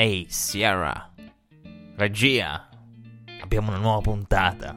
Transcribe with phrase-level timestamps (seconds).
[0.00, 1.10] Ehi, Sierra.
[1.96, 2.70] Regia.
[3.42, 4.74] Abbiamo una nuova puntata.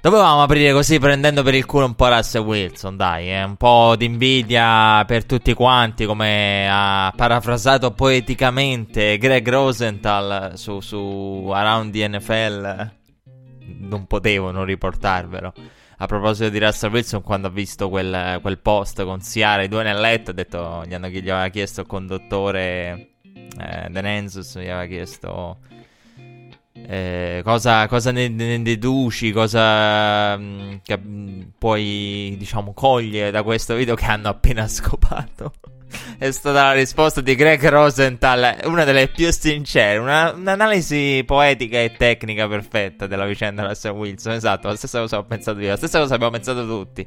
[0.00, 3.42] Dovevamo aprire così prendendo per il culo un po' Russell Wilson, dai, eh?
[3.42, 11.50] un po' di invidia per tutti quanti, come ha parafrasato poeticamente Greg Rosenthal su, su
[11.52, 12.92] Around the NFL.
[13.80, 15.52] Non potevo non riportarvelo.
[15.98, 19.82] A proposito di Russell Wilson, quando ha visto quel, quel post con Ciara e due
[19.82, 23.10] nel letto, ha detto, gli, hanno, gli aveva chiesto il conduttore
[23.58, 25.58] eh, Denenzus, gli aveva chiesto
[26.88, 33.74] eh, cosa, cosa ne, ne deduci, cosa mh, che, mh, puoi, diciamo, cogliere da questo
[33.74, 35.52] video che hanno appena scopato.
[36.18, 41.92] È stata la risposta di Greg Rosenthal, una delle più sincere, una, un'analisi poetica e
[41.96, 44.32] tecnica perfetta della vicenda Russell Wilson.
[44.32, 47.06] Esatto, la stessa cosa ho pensato io, la stessa cosa abbiamo pensato tutti.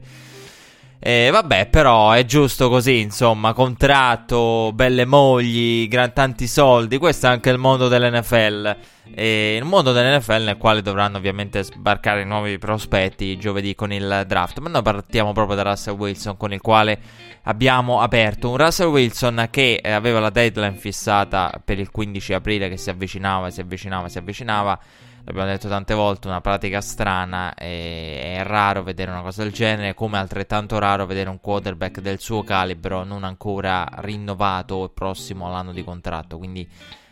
[1.02, 7.30] E vabbè, però è giusto così, insomma, contratto, belle mogli, gran tanti soldi, questo è
[7.30, 8.76] anche il mondo dell'NFL.
[9.16, 14.60] E il mondo dell'NFL nel quale dovranno ovviamente sbarcare nuovi prospetti giovedì con il draft.
[14.60, 17.00] Ma noi partiamo proprio da Russell Wilson, con il quale
[17.44, 22.68] abbiamo aperto un Russell Wilson che eh, aveva la deadline fissata per il 15 aprile,
[22.68, 24.80] che si avvicinava, si avvicinava, si avvicinava.
[25.26, 27.54] L'abbiamo detto tante volte, una pratica strana.
[27.54, 32.44] È raro vedere una cosa del genere, come altrettanto raro vedere un quarterback del suo
[32.44, 36.38] calibro non ancora rinnovato e prossimo all'anno di contratto.
[36.38, 36.68] Quindi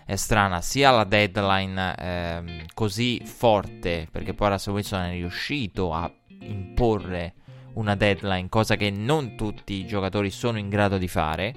[0.05, 6.09] è strana sia la deadline ehm, così forte, perché poi Russell Wilson è riuscito a
[6.39, 7.33] imporre
[7.73, 11.53] una deadline, cosa che non tutti i giocatori sono in grado di fare.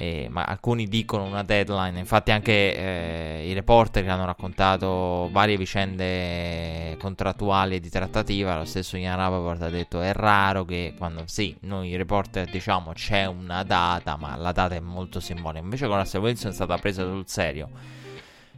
[0.00, 1.98] Eh, ma alcuni dicono una deadline.
[1.98, 8.56] Infatti, anche eh, i reporter che hanno raccontato varie vicende contrattuali e di trattativa.
[8.56, 13.26] Lo stesso Ian Rapoport ha detto: È raro che quando sì, noi reporter diciamo c'è
[13.26, 15.64] una data, ma la data è molto simbolica.
[15.64, 17.68] Invece, con Russell Wilson è stata presa sul serio.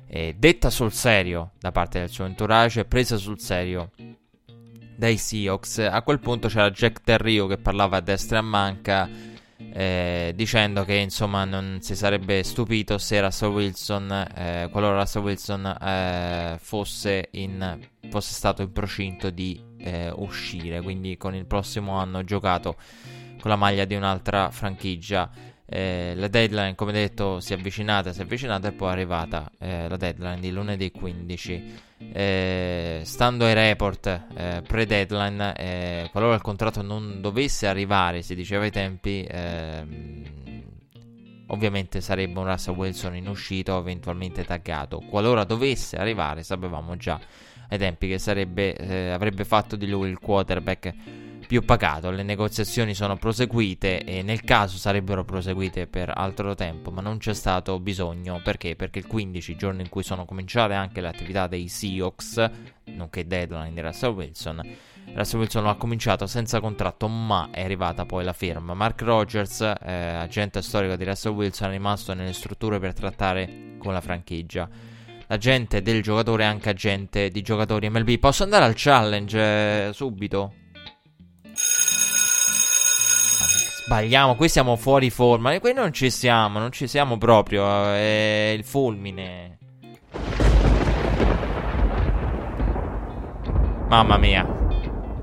[0.06, 3.92] Eh, detta sul serio da parte del suo entourage, presa sul serio
[4.94, 5.78] dai Seahawks.
[5.78, 9.08] A quel punto c'era Jack Terrio che parlava a destra e a manca
[9.72, 15.66] eh, dicendo che insomma non si sarebbe stupito se Russell Wilson, eh, qualora Russell Wilson
[15.66, 17.78] eh, fosse, in,
[18.08, 22.76] fosse stato in procinto di eh, uscire, quindi con il prossimo anno giocato
[23.40, 25.30] con la maglia di un'altra franchigia.
[25.72, 29.48] Eh, la deadline, come detto, si è avvicinata, si è avvicinata e poi è arrivata
[29.56, 31.74] eh, la deadline di lunedì 15.
[32.12, 38.64] Eh, stando ai report eh, pre-deadline, eh, qualora il contratto non dovesse arrivare, si diceva
[38.64, 40.22] ai tempi, ehm,
[41.46, 44.98] ovviamente sarebbe un Russell Wilson in uscita o eventualmente taggato.
[44.98, 47.20] Qualora dovesse arrivare, sapevamo già
[47.68, 50.94] ai tempi che sarebbe, eh, avrebbe fatto di lui il quarterback
[51.50, 52.12] più pagato.
[52.12, 57.34] Le negoziazioni sono proseguite e nel caso sarebbero proseguite per altro tempo, ma non c'è
[57.34, 58.40] stato bisogno.
[58.40, 58.76] Perché?
[58.76, 62.50] Perché il 15, giorno in cui sono cominciate anche le attività dei Seahawks,
[62.84, 64.62] nonché deadline di Russell Wilson,
[65.12, 68.72] Russell Wilson ha cominciato senza contratto, ma è arrivata poi la firma.
[68.74, 73.92] Mark Rogers, eh, agente storico di Russell Wilson, è rimasto nelle strutture per trattare con
[73.92, 74.68] la franchigia.
[75.26, 78.20] L'agente del giocatore è anche agente di giocatori MLB.
[78.20, 80.54] Posso andare al challenge eh, subito?
[83.90, 85.52] Sbagliamo, qui siamo fuori forma.
[85.52, 87.64] E qui non ci siamo, non ci siamo proprio.
[87.92, 89.58] È il fulmine.
[93.88, 94.46] Mamma mia.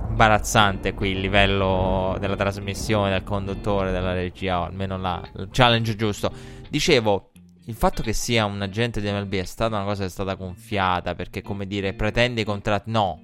[0.10, 5.22] Imbarazzante qui il livello della trasmissione, del conduttore, della regia, o almeno là.
[5.38, 6.30] Il challenge giusto.
[6.68, 7.31] Dicevo,
[7.68, 10.34] il fatto che sia un agente di MLB è stata una cosa che è stata
[10.34, 11.16] gonfiata.
[11.16, 12.92] Perché, come dire, pretende i contratti.
[12.92, 13.22] No,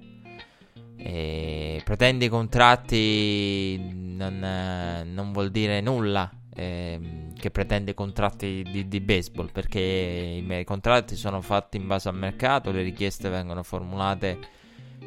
[0.96, 9.00] e pretende i contratti non, non vuol dire nulla eh, che pretende contratti di, di,
[9.00, 14.38] baseball perché i, i contratti sono fatti in base al mercato, le richieste vengono formulate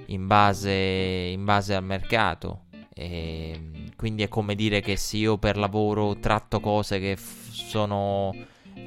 [0.07, 2.65] in base, in base al mercato.
[2.93, 8.33] E quindi è come dire che se io per lavoro tratto cose che f- sono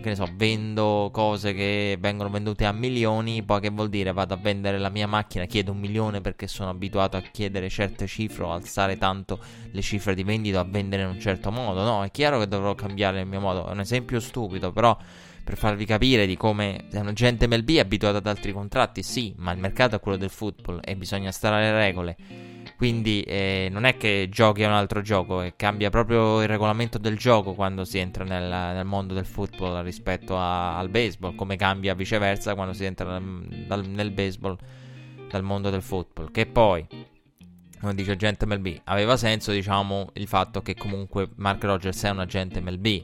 [0.00, 4.35] che ne so, vendo cose che vengono vendute a milioni, poi che vuol dire vado
[4.35, 8.44] a vendere la mia macchina, chiedo un milione perché sono abituato a chiedere certe cifre
[8.44, 9.38] o alzare tanto
[9.70, 11.82] le cifre di vendita a vendere in un certo modo.
[11.82, 13.69] No, è chiaro che dovrò cambiare il mio modo.
[13.69, 14.97] È un esempio stupido, però
[15.43, 19.53] per farvi capire di come è un agente MLB abituato ad altri contratti, sì, ma
[19.53, 22.17] il mercato è quello del football e bisogna stare alle regole.
[22.81, 26.97] Quindi eh, non è che giochi a un altro gioco, eh, cambia proprio il regolamento
[26.97, 31.56] del gioco quando si entra nel, nel mondo del football rispetto a, al baseball, come
[31.56, 34.56] cambia viceversa quando si entra nel, dal, nel baseball
[35.29, 36.31] dal mondo del football.
[36.31, 36.87] Che poi,
[37.79, 42.21] come dice agente MLB, aveva senso diciamo il fatto che comunque Mark Rogers è un
[42.21, 43.03] agente MLB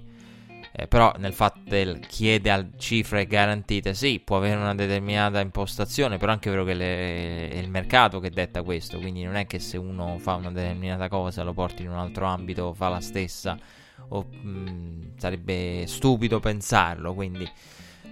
[0.78, 6.18] eh, però nel fatto del chiede a cifre garantite, sì, può avere una determinata impostazione,
[6.18, 9.46] però è anche vero che le, è il mercato che detta questo, quindi non è
[9.46, 13.00] che se uno fa una determinata cosa lo porti in un altro ambito, fa la
[13.00, 13.58] stessa,
[14.08, 17.50] o mh, mm, sarebbe stupido pensarlo, quindi...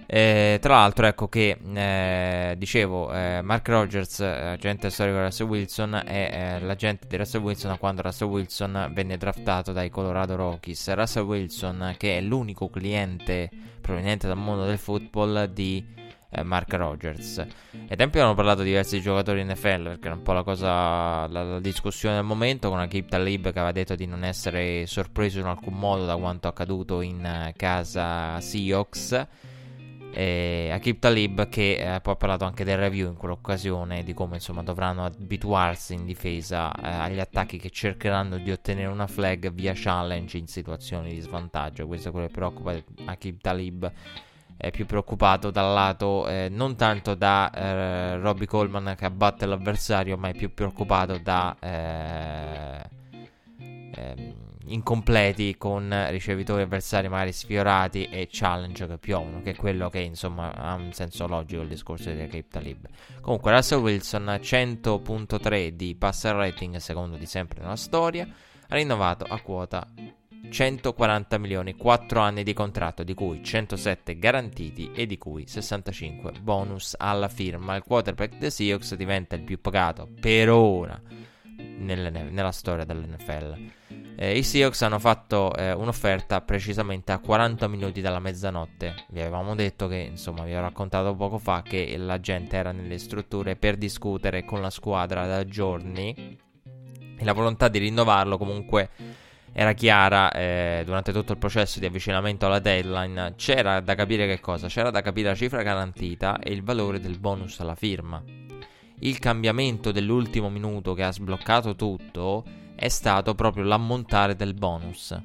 [0.07, 5.47] Eh, tra l'altro, ecco che eh, dicevo, eh, Mark Rogers, eh, agente storico di Russell
[5.47, 10.93] Wilson, è eh, l'agente di Russell Wilson quando Russell Wilson venne draftato dai Colorado Rockies.
[10.93, 13.49] Russell Wilson, che è l'unico cliente
[13.81, 15.83] proveniente dal mondo del football di
[16.29, 17.39] eh, Mark Rogers.
[17.87, 21.59] Ai tempi hanno parlato diversi giocatori NFL, perché era un po' la cosa, la, la
[21.59, 25.73] discussione del momento, con Akib Talib che aveva detto di non essere sorpreso in alcun
[25.73, 29.27] modo da quanto accaduto in casa Seahawks
[30.15, 34.35] eh, Akib Talib che eh, poi ha parlato anche del review in quell'occasione di come
[34.35, 39.73] insomma dovranno abituarsi in difesa eh, agli attacchi che cercheranno di ottenere una flag via
[39.75, 41.85] challenge in situazioni di svantaggio.
[41.85, 42.73] Questo è quello che preoccupa
[43.05, 43.91] Akib Talib
[44.57, 50.15] è più preoccupato dal lato eh, non tanto da eh, Robbie Coleman che abbatte l'avversario
[50.15, 52.89] ma è più preoccupato da eh,
[53.95, 59.99] ehm, incompleti con ricevitori avversari magari sfiorati e challenge che piovono, che è quello che
[59.99, 62.87] insomma ha un senso logico il discorso di Cape Talib.
[63.21, 68.27] Comunque Russell Wilson 100.3 di passer rating, secondo di sempre nella storia,
[68.67, 69.87] ha rinnovato a quota
[70.47, 76.95] 140 milioni, 4 anni di contratto, di cui 107 garantiti e di cui 65 bonus
[76.97, 77.75] alla firma.
[77.75, 81.01] Il quarterback dei Seahawks diventa il più pagato per ora
[81.77, 83.55] nella storia dell'NFL.
[84.17, 89.05] Eh, I Seahawks hanno fatto eh, un'offerta precisamente a 40 minuti dalla mezzanotte.
[89.09, 92.97] Vi avevamo detto che, insomma, vi ho raccontato poco fa che la gente era nelle
[92.97, 96.37] strutture per discutere con la squadra da giorni
[97.17, 98.89] e la volontà di rinnovarlo comunque
[99.57, 103.35] era chiara eh, durante tutto il processo di avvicinamento alla deadline.
[103.37, 104.67] C'era da capire che cosa?
[104.67, 108.44] C'era da capire la cifra garantita e il valore del bonus alla firma.
[108.99, 112.43] Il cambiamento dell'ultimo minuto che ha sbloccato tutto
[112.75, 115.15] è stato proprio l'ammontare del bonus.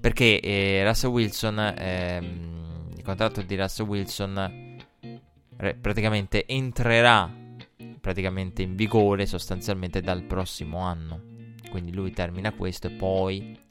[0.00, 4.76] Perché eh, Russell Wilson, ehm, il contratto di Russell Wilson
[5.56, 7.30] re, praticamente entrerà
[8.00, 11.20] praticamente in vigore sostanzialmente dal prossimo anno.
[11.70, 13.64] Quindi lui termina questo e poi...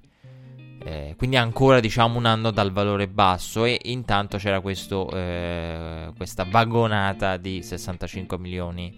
[0.86, 6.46] Eh, quindi ancora diciamo un anno dal valore basso e intanto c'era questo, eh, questa
[6.48, 8.96] vagonata di 65 milioni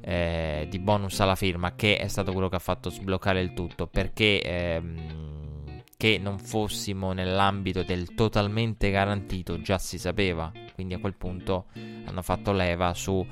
[0.00, 3.86] eh, di bonus alla firma, che è stato quello che ha fatto sbloccare il tutto,
[3.86, 11.14] perché ehm, che non fossimo nell'ambito del totalmente garantito già si sapeva, quindi a quel
[11.14, 11.66] punto
[12.04, 13.24] hanno fatto leva sul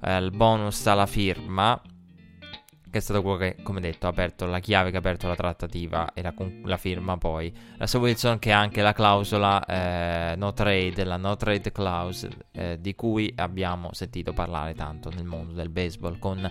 [0.00, 1.80] eh, bonus alla firma
[2.96, 5.36] che è stato quello che, come detto, ha aperto la chiave che ha aperto la
[5.36, 6.32] trattativa e la,
[6.64, 7.52] la firma poi.
[7.78, 12.78] Russell Wilson che ha anche la clausola eh, no trade, la no trade clause, eh,
[12.80, 16.50] di cui abbiamo sentito parlare tanto nel mondo del baseball con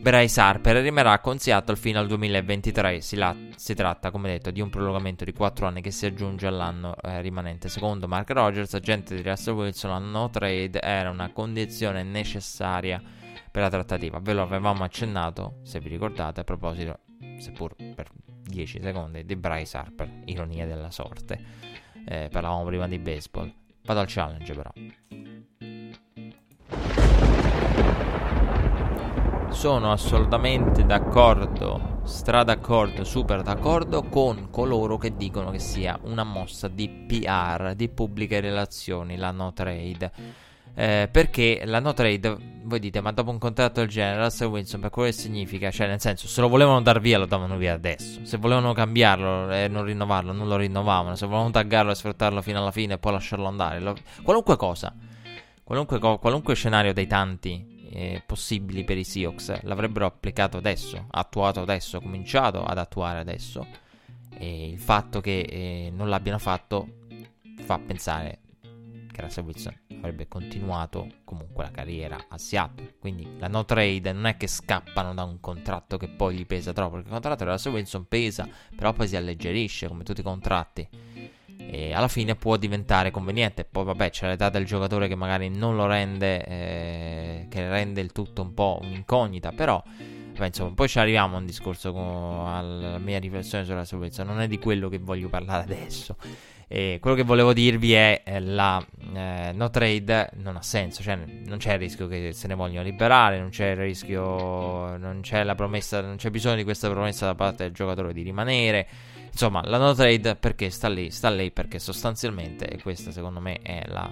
[0.00, 3.00] Bryce Harper rimarrà con Seattle fino al 2023.
[3.00, 6.46] Si, la, si, tratta, come detto, di un prolungamento di 4 anni che si aggiunge
[6.46, 7.68] all'anno eh, rimanente.
[7.68, 13.02] Secondo Mark Rogers, agente di Russell Wilson, la no trade era una condizione necessaria
[13.50, 14.18] per la trattativa.
[14.20, 17.00] Ve lo avevamo accennato, se vi ricordate, a proposito,
[17.38, 21.38] seppur per 10 secondi, di Bryce Harper, ironia della sorte.
[22.06, 23.52] Eh, parlavamo prima di baseball.
[23.84, 24.70] Vado al challenge però.
[29.50, 36.68] Sono assolutamente d'accordo, stra d'accordo, super d'accordo con coloro che dicono che sia una mossa
[36.68, 40.12] di PR, di pubbliche relazioni, la no trade
[40.74, 44.80] eh, perché la no trade, voi dite, ma dopo un contratto del genere, Russell Wilson,
[44.80, 47.74] per quello che significa, cioè nel senso, se lo volevano dar via, lo davano via
[47.74, 48.24] adesso.
[48.24, 51.16] Se volevano cambiarlo e non rinnovarlo, non lo rinnovavano.
[51.16, 53.96] Se volevano taggarlo e sfruttarlo fino alla fine e poi lasciarlo andare, lo...
[54.22, 54.94] qualunque cosa,
[55.62, 61.60] qualunque, co- qualunque scenario dei tanti eh, possibili per i Seahawks l'avrebbero applicato adesso, attuato
[61.60, 63.66] adesso, cominciato ad attuare adesso.
[64.38, 66.86] E il fatto che eh, non l'abbiano fatto
[67.62, 68.39] fa pensare
[69.20, 72.94] Russell Wilson avrebbe continuato comunque la carriera a Seattle.
[72.98, 76.72] Quindi la no trade non è che scappano da un contratto che poi gli pesa
[76.72, 80.24] troppo, perché il contratto di Russell Wilson pesa, però poi si alleggerisce come tutti i
[80.24, 80.88] contratti.
[81.72, 83.64] E alla fine può diventare conveniente.
[83.64, 88.10] Poi, vabbè, c'è l'età del giocatore che magari non lo rende, eh, che rende il
[88.10, 89.52] tutto un po' un'incognita.
[89.52, 89.80] Però,
[90.36, 94.26] beh, insomma, poi ci arriviamo a un discorso con, alla mia riflessione sulla Wilson.
[94.26, 96.16] Non è di quello che voglio parlare adesso.
[96.72, 98.80] E quello che volevo dirvi è eh, la
[99.12, 102.84] eh, no trade non ha senso, cioè non c'è il rischio che se ne vogliono
[102.84, 107.26] liberare, non c'è il rischio, non c'è la promessa, non c'è bisogno di questa promessa
[107.26, 108.86] da parte del giocatore di rimanere.
[109.32, 111.10] Insomma, la no trade perché sta lì?
[111.10, 114.08] Sta lì perché sostanzialmente, e questa secondo me è la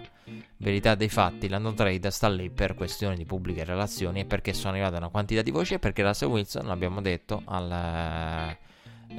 [0.56, 4.52] verità dei fatti, la no trade sta lì per questioni di pubbliche relazioni e perché
[4.52, 8.56] sono arrivate una quantità di voci e perché Russell Wilson, l'abbiamo detto, al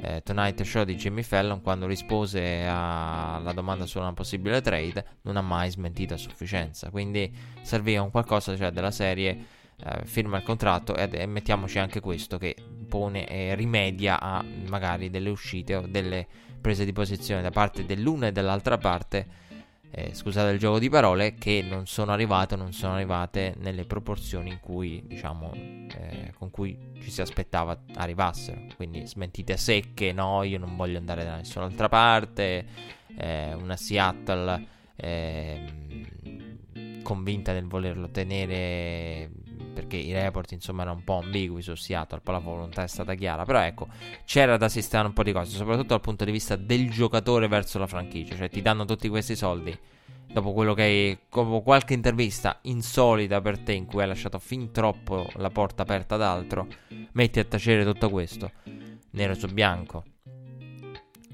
[0.02, 5.36] eh, Tonight Show di Jimmy Fallon quando rispose alla domanda su una possibile trade non
[5.36, 6.90] ha mai smentito a sufficienza.
[6.90, 12.00] Quindi serviva un qualcosa cioè della serie eh, firma il contratto e, e, mettiamoci anche
[12.00, 12.54] questo che
[12.88, 16.26] pone e rimedia a magari delle uscite o delle
[16.60, 19.39] prese di posizione da parte dell'una e dell'altra parte
[19.92, 24.50] eh, scusate il gioco di parole, che non sono arrivate, non sono arrivate nelle proporzioni
[24.50, 28.60] in cui, diciamo, eh, con cui ci si aspettava arrivassero.
[28.76, 32.66] Quindi smentite secche, no, io non voglio andare da nessun'altra parte,
[33.16, 34.66] eh, una Seattle
[34.96, 39.30] ehm, convinta nel volerlo tenere
[39.72, 43.14] perché i report insomma erano un po' ambigui su Seattle, poi la volontà è stata
[43.14, 43.88] chiara, però ecco,
[44.24, 47.78] c'era da sistemare un po' di cose, soprattutto dal punto di vista del giocatore verso
[47.78, 49.78] la franchigia, cioè ti danno tutti questi soldi
[50.32, 54.70] dopo quello che hai, dopo qualche intervista insolita per te in cui hai lasciato fin
[54.70, 56.68] troppo la porta aperta ad altro,
[57.12, 58.50] metti a tacere tutto questo,
[59.10, 60.04] nero su bianco.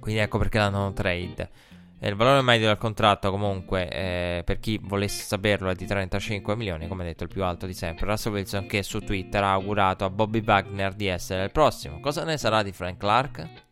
[0.00, 1.50] Quindi ecco perché l'hanno trade.
[1.98, 6.88] Il valore medio del contratto, comunque, eh, per chi volesse saperlo, è di 35 milioni,
[6.88, 8.06] come detto, il più alto di sempre.
[8.06, 11.98] Russell Wilson, che su Twitter ha augurato a Bobby Wagner di essere il prossimo.
[12.00, 13.65] Cosa ne sarà di Frank Clark?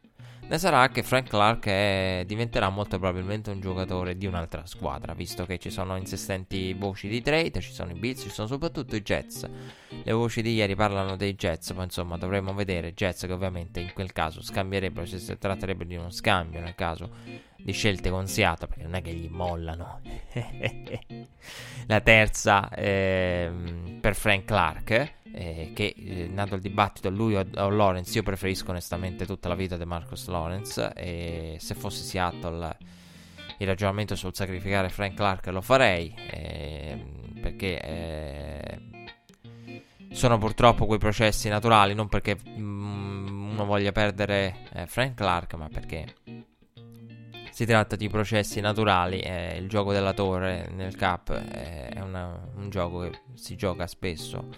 [0.46, 5.46] Ne sarà che Frank Clark è, diventerà molto probabilmente un giocatore di un'altra squadra, visto
[5.46, 9.02] che ci sono insistenti voci di trade, ci sono i Bills, ci sono soprattutto i
[9.02, 9.48] Jets.
[10.02, 13.92] Le voci di ieri parlano dei Jets, ma insomma dovremmo vedere Jets che ovviamente in
[13.94, 17.10] quel caso scambierebbero, se si tratterebbe di uno scambio nel caso
[17.56, 20.02] di scelte con Seattle, perché non è che gli mollano.
[21.86, 23.50] La terza eh,
[23.98, 28.70] per Frank Clark, eh, che eh, nato il dibattito lui o, o, Lawrence, io preferisco
[28.70, 32.76] onestamente tutta la vita di Marcus Lawrence e se fossi Seattle
[33.58, 38.78] il ragionamento sul sacrificare Frank Clark lo farei ehm, perché eh,
[40.14, 45.68] sono purtroppo quei processi naturali, non perché mm, uno voglia perdere eh, Frank Clark, ma
[45.68, 46.14] perché
[47.50, 49.20] si tratta di processi naturali.
[49.20, 53.86] Eh, il gioco della torre nel Cup eh, è una, un gioco che si gioca
[53.86, 54.48] spesso.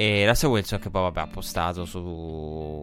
[0.00, 2.80] E Russell Wilson che poi vabbè, ha postato su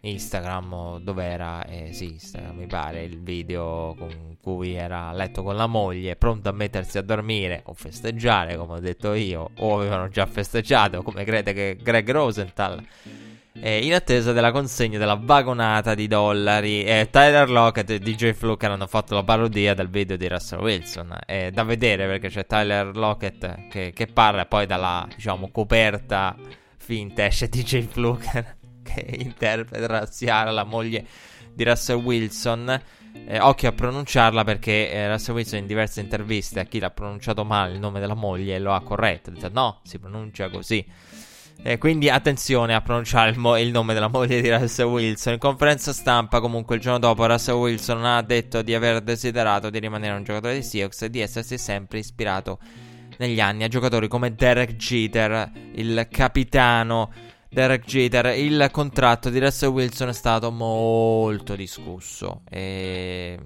[0.00, 5.44] Instagram dove era, eh, sì, Instagram mi pare, il video con cui era a letto
[5.44, 9.78] con la moglie, pronto a mettersi a dormire o festeggiare, come ho detto io, o
[9.78, 12.84] avevano già festeggiato, come crede che Greg Rosenthal
[13.60, 16.84] eh, in attesa della consegna della vagonata di dollari.
[16.84, 21.16] Eh, Tyler Lockett e DJ Fluke hanno fatto la parodia del video di Russell Wilson.
[21.24, 26.36] È da vedere perché c'è Tyler Lockett che, che parla poi dalla diciamo, coperta
[26.76, 31.06] finta esce DJ Fluke che interpreta Ciara, la moglie
[31.52, 32.82] di Russell Wilson.
[33.26, 37.44] Eh, occhio a pronunciarla perché eh, Russell Wilson in diverse interviste a chi l'ha pronunciato
[37.44, 39.30] male il nome della moglie lo ha corretto.
[39.30, 40.84] Dice no, si pronuncia così.
[41.62, 45.34] Eh, quindi attenzione a pronunciare il, mo- il, nome della moglie di Russell Wilson.
[45.34, 49.78] In conferenza stampa, comunque, il giorno dopo, Russell Wilson ha detto di aver desiderato di
[49.78, 52.58] rimanere un giocatore di Seahawks e di essersi sempre ispirato
[53.18, 57.10] negli anni a giocatori come Derek Jeter, il capitano
[57.48, 58.36] Derek Jeter.
[58.36, 62.42] Il contratto di Russell Wilson è stato molto discusso.
[62.50, 63.38] E...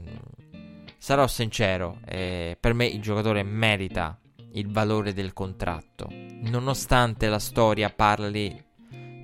[0.97, 4.19] Sarò sincero, eh, per me il giocatore merita
[4.53, 8.65] il valore del contratto, nonostante la storia parli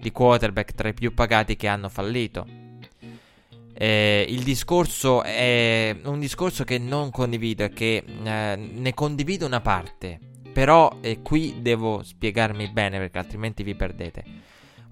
[0.00, 2.46] di quarterback tra i più pagati che hanno fallito.
[3.76, 10.20] Eh, il discorso è un discorso che non condivido, che eh, ne condivido una parte,
[10.52, 14.24] però eh, qui devo spiegarmi bene perché altrimenti vi perdete.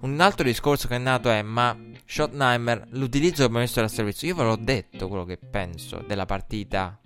[0.01, 4.27] Un altro discorso che è nato è: ma Schottenheimer, l'utilizzo come messo al servizio.
[4.27, 6.99] Io ve l'ho detto quello che penso della partita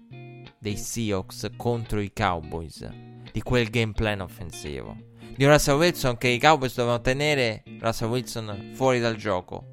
[0.58, 4.96] dei Seahawks contro i Cowboys di quel game plan offensivo.
[5.36, 9.64] Di Russell Wilson che i Cowboys dovevano tenere Russell Wilson fuori dal gioco.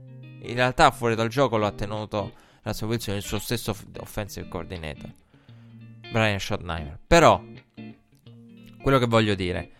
[0.42, 2.32] In realtà fuori dal gioco lo ha tenuto
[2.62, 5.10] Russell Wilson il suo stesso offensive coordinator,
[6.10, 6.98] Brian Schottenheimer.
[7.06, 7.42] Però,
[8.82, 9.70] quello che voglio dire,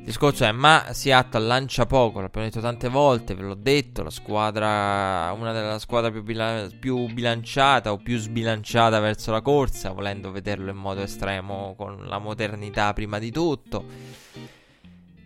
[0.00, 4.10] il discorso è, ma Seattle lancia poco, l'abbiamo detto tante volte, ve l'ho detto, la
[4.10, 10.30] squadra, una delle squadre più, bila- più bilanciata o più sbilanciata verso la corsa, volendo
[10.30, 13.84] vederlo in modo estremo con la modernità prima di tutto.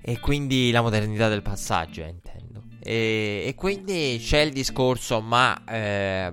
[0.00, 2.64] E quindi la modernità del passaggio, intendo.
[2.81, 6.33] E, e quindi c'è il discorso, ma eh,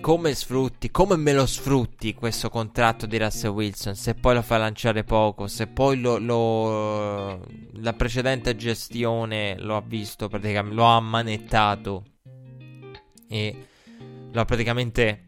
[0.00, 3.94] come sfrutti, come me lo sfrutti questo contratto di Russell Wilson?
[3.94, 9.82] Se poi lo fai lanciare poco, se poi lo, lo, la precedente gestione lo ha
[9.82, 12.04] visto praticamente, lo ha ammanettato
[13.28, 13.66] e
[14.32, 15.26] lo ha praticamente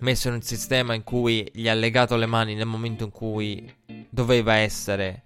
[0.00, 3.74] messo in un sistema in cui gli ha legato le mani nel momento in cui
[4.08, 5.24] doveva essere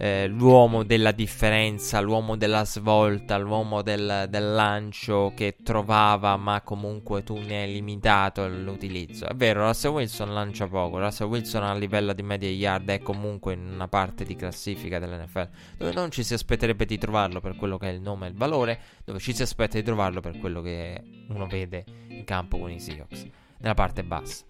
[0.00, 7.24] eh, l'uomo della differenza, l'uomo della svolta, l'uomo del, del, lancio che trovava, ma comunque
[7.24, 9.26] tu ne hai limitato l'utilizzo.
[9.26, 13.54] È vero, Russell Wilson lancia poco, Russell Wilson a livello di media yard è comunque
[13.54, 17.76] in una parte di classifica dell'NFL dove non ci si aspetterebbe di trovarlo per quello
[17.76, 20.62] che è il nome e il valore, dove ci si aspetta di trovarlo per quello
[20.62, 23.26] che uno vede in campo con i Seahawks,
[23.58, 24.44] nella parte bassa.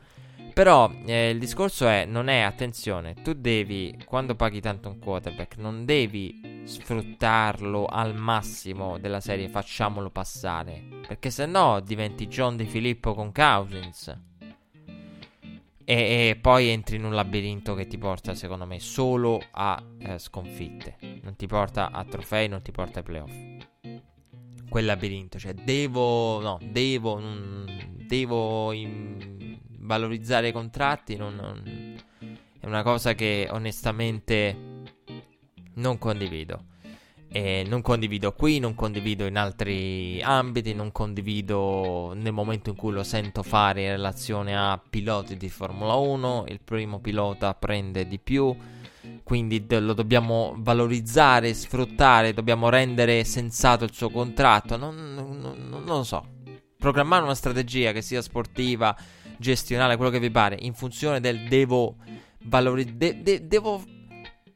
[0.58, 5.56] Però eh, il discorso è, non è, attenzione, tu devi, quando paghi tanto un quarterback,
[5.58, 10.82] non devi sfruttarlo al massimo della serie, facciamolo passare.
[11.06, 14.18] Perché se no diventi John Di Filippo con Cousins.
[15.84, 20.18] E, e, poi entri in un labirinto che ti porta, secondo me, solo a eh,
[20.18, 20.96] sconfitte.
[21.22, 23.32] Non ti porta a trofei, non ti porta ai playoff.
[24.68, 28.72] Quel labirinto, cioè devo, no, devo, non, devo...
[28.72, 29.47] In,
[29.88, 31.96] valorizzare i contratti non, non,
[32.60, 34.84] è una cosa che onestamente
[35.74, 36.66] non condivido.
[37.30, 42.92] E non condivido qui, non condivido in altri ambiti, non condivido nel momento in cui
[42.92, 46.46] lo sento fare in relazione a piloti di Formula 1.
[46.48, 48.56] Il primo pilota prende di più,
[49.24, 54.78] quindi lo dobbiamo valorizzare, sfruttare, dobbiamo rendere sensato il suo contratto.
[54.78, 56.36] Non, non, non, lo so.
[56.78, 58.96] Programmare una strategia che sia sportiva
[59.38, 61.96] gestionale, quello che vi pare, in funzione del devo
[62.44, 62.96] valorizzare.
[62.96, 63.82] De- de- devo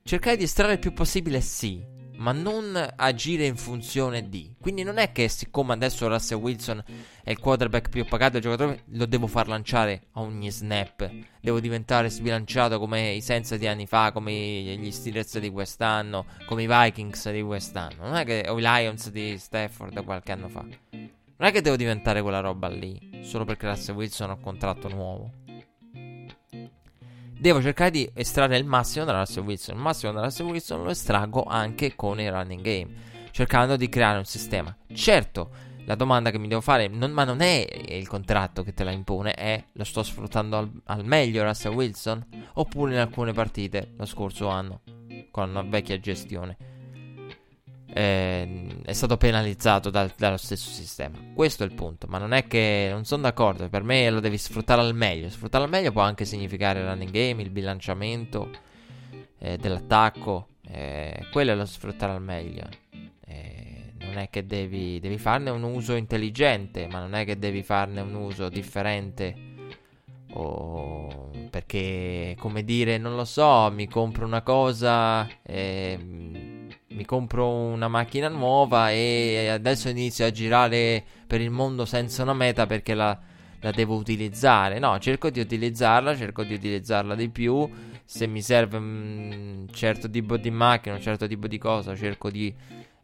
[0.02, 1.82] cercare di estrarre il più possibile, sì,
[2.16, 4.54] ma non agire in funzione di.
[4.60, 6.82] Quindi non è che siccome adesso Russell Wilson
[7.24, 11.10] è il quarterback più pagato del giocatore, lo devo far lanciare a ogni snap.
[11.40, 16.62] Devo diventare sbilanciato come i Senza di anni fa, come gli Steelers di quest'anno, come
[16.62, 18.06] i Vikings di quest'anno.
[18.06, 20.64] Non è che o i Lions di Stafford qualche anno fa.
[21.42, 24.88] Non è che devo diventare quella roba lì, solo perché Russell Wilson ha un contratto
[24.88, 25.32] nuovo.
[27.36, 29.74] Devo cercare di estrarre il massimo da Russell Wilson.
[29.74, 32.94] Il massimo da Russell Wilson lo estraggo anche con il running game,
[33.32, 34.72] cercando di creare un sistema.
[34.94, 35.50] Certo,
[35.84, 38.92] la domanda che mi devo fare, non, ma non è il contratto che te la
[38.92, 42.24] impone, è lo sto sfruttando al, al meglio Russell Wilson?
[42.52, 44.82] Oppure in alcune partite lo scorso anno,
[45.32, 46.70] con una vecchia gestione
[47.92, 51.18] è stato penalizzato dal, dallo stesso sistema.
[51.34, 54.38] Questo è il punto, ma non è che non sono d'accordo, per me lo devi
[54.38, 55.28] sfruttare al meglio.
[55.28, 58.50] Sfruttare al meglio può anche significare il running game, il bilanciamento
[59.38, 62.66] eh, dell'attacco, eh, quello è lo sfruttare al meglio.
[63.26, 67.62] Eh, non è che devi, devi farne un uso intelligente, ma non è che devi
[67.62, 69.50] farne un uso differente
[70.34, 76.51] o perché come dire non lo so mi compro una cosa e
[76.94, 82.34] mi compro una macchina nuova e adesso inizio a girare per il mondo senza una
[82.34, 83.18] meta perché la,
[83.60, 84.78] la devo utilizzare.
[84.78, 87.68] No, cerco di utilizzarla, cerco di utilizzarla di più.
[88.04, 92.54] Se mi serve un certo tipo di macchina, un certo tipo di cosa, cerco di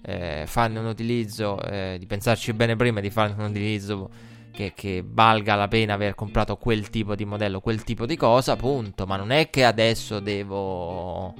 [0.03, 4.11] eh, farne un utilizzo, eh, di pensarci bene prima di farne un utilizzo
[4.53, 8.57] che, che, valga la pena aver comprato quel tipo di modello, quel tipo di cosa,
[8.57, 9.07] punto.
[9.07, 11.35] Ma non è che adesso devo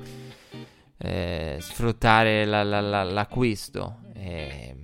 [0.99, 4.01] eh, sfruttare la, la, la, l'acquisto.
[4.15, 4.77] Eh,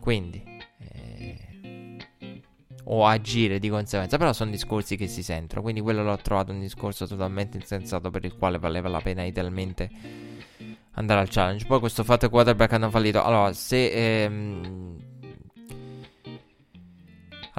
[0.00, 0.42] quindi,
[0.78, 2.42] eh,
[2.84, 4.16] o agire di conseguenza.
[4.16, 5.62] Però sono discorsi che si sentono.
[5.62, 9.90] Quindi, quello l'ho trovato un discorso totalmente insensato per il quale valeva la pena idealmente
[10.92, 11.66] andare al challenge.
[11.66, 13.22] Poi, questo fatto che quarterback hanno fallito.
[13.22, 14.22] Allora, se.
[14.24, 15.09] Ehm,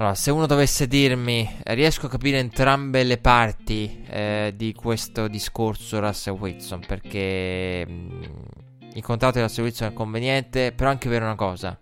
[0.02, 6.00] allora, se uno dovesse dirmi, riesco a capire entrambe le parti eh, di questo discorso
[6.00, 8.22] Russell Wilson, perché mh, mm,
[8.94, 11.78] il contratto di Russell Wilson è conveniente, però anche vero una cosa.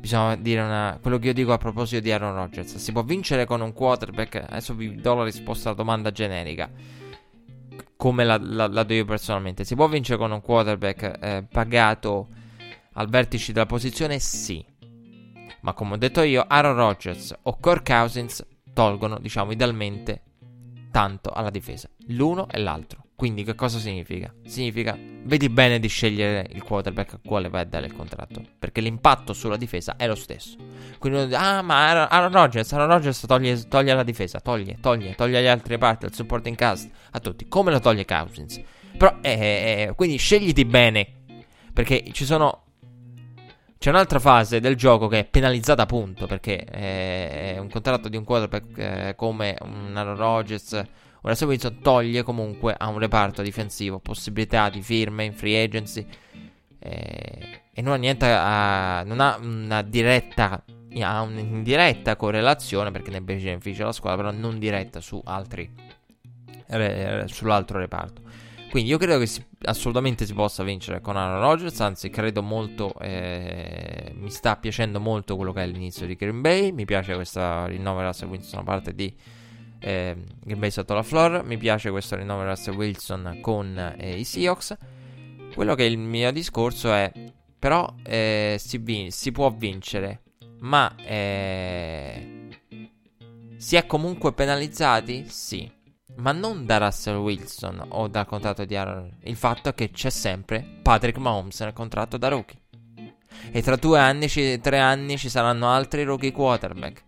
[0.00, 2.76] Bisogna dire una, quello che io dico a proposito di Aaron Rodgers.
[2.76, 6.70] Si può vincere con un quarterback, adesso vi do la risposta alla domanda generica,
[7.96, 9.64] come la, la, la do io personalmente.
[9.64, 12.28] Si può vincere con un quarterback eh, pagato
[12.94, 14.18] al vertice della posizione?
[14.20, 14.76] Sì
[15.60, 20.22] Ma come ho detto io, Aaron Rodgers o Kirk Cousins tolgono, diciamo, idealmente
[20.90, 21.88] tanto alla difesa.
[22.08, 23.04] L'uno e l'altro.
[23.18, 24.32] Quindi che cosa significa?
[24.44, 28.80] Significa vedi bene di scegliere il quarterback a quale vai a dare il contratto, perché
[28.80, 30.56] l'impatto sulla difesa è lo stesso.
[31.00, 35.46] Quindi ah, ma Aaron, Rodgers, Aaron Rodgers toglie, toglie la difesa, toglie, toglie, toglie agli
[35.46, 38.62] altri parti, al supporting cast, a tutti, come lo toglie Cousins.
[38.96, 41.08] Però eh, eh, eh, quindi scegliti bene,
[41.72, 42.66] perché ci sono
[43.78, 48.24] c'è un'altra fase del gioco che è penalizzata appunto perché è un contratto di un
[48.24, 50.84] quarterback eh, come un Aaron Rodgers
[51.22, 56.06] Ora se Wilson toglie comunque a un reparto difensivo possibilità di firme in free agency
[56.78, 60.62] eh, e non ha a, non ha una diretta
[61.00, 65.70] ha un'indiretta correlazione perché ne beneficia la squadra però non diretta su altri
[66.68, 68.22] eh, sull'altro reparto
[68.70, 72.92] quindi io credo che si, assolutamente si possa vincere con Aaron Rodgers anzi credo molto
[73.00, 77.66] eh, mi sta piacendo molto quello che è l'inizio di Green Bay mi piace questa
[77.66, 79.14] rinnovo Russell Wilson da parte di
[79.80, 81.44] eh, Green Bay sotto la floor.
[81.44, 84.76] Mi piace questo rinnovo Russell Wilson con eh, i Seahawks.
[85.54, 87.10] Quello che è il mio discorso è,
[87.58, 90.22] però eh, si, vin- si, può vincere,
[90.60, 92.48] ma eh,
[93.56, 95.24] si è comunque penalizzati?
[95.28, 95.77] Sì.
[96.18, 99.18] Ma non da Russell Wilson o dal contratto di Aaron.
[99.22, 102.58] Il fatto è che c'è sempre Patrick Mahomes nel contratto da rookie.
[103.52, 107.04] E tra due anni, ci, tre anni ci saranno altri rookie quarterback.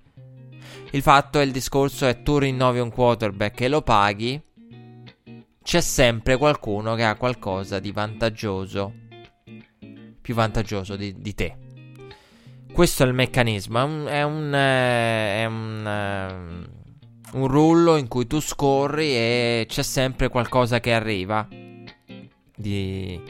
[0.92, 4.40] Il fatto è il discorso è tu rinnovi un quarterback e lo paghi,
[5.62, 8.92] c'è sempre qualcuno che ha qualcosa di vantaggioso,
[10.20, 11.56] più vantaggioso di, di te.
[12.72, 16.68] Questo è il meccanismo, è un, è un, è un,
[17.32, 23.20] un rullo in cui tu scorri e c'è sempre qualcosa che arriva di,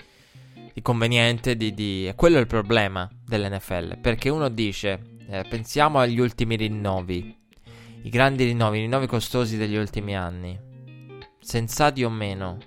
[0.73, 2.13] di conveniente, di, di...
[2.17, 7.37] quello è il problema dell'NFL, perché uno dice, eh, pensiamo agli ultimi rinnovi,
[8.03, 10.59] i grandi rinnovi, i rinnovi costosi degli ultimi anni.
[11.39, 12.59] Sensati o meno.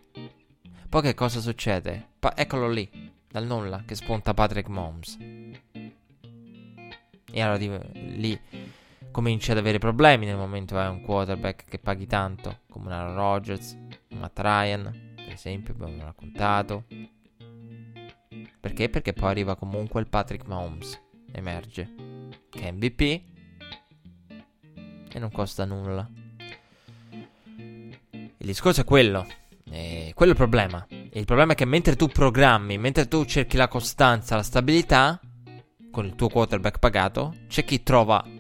[0.90, 2.10] Poi che cosa succede?
[2.20, 2.88] Pa- eccolo lì,
[3.28, 5.18] dal nulla, che spunta Patrick Mahomes.
[7.36, 7.58] E allora
[7.94, 8.40] lì
[9.14, 13.16] cominci ad avere problemi nel momento hai un quarterback che paghi tanto, come un Aaron
[13.16, 13.78] Rodgers,
[14.10, 16.86] un Matt Ryan, per esempio, abbiamo raccontato.
[18.60, 18.90] Perché?
[18.90, 21.00] Perché poi arriva comunque il Patrick Mahomes,
[21.32, 21.94] emerge,
[22.50, 23.02] che è MVP
[25.14, 26.10] e non costa nulla.
[28.16, 29.28] Il discorso è quello.
[29.70, 30.86] E quello è il problema.
[30.90, 35.20] il problema è che mentre tu programmi, mentre tu cerchi la costanza, la stabilità,
[35.92, 38.33] con il tuo quarterback pagato, c'è chi trova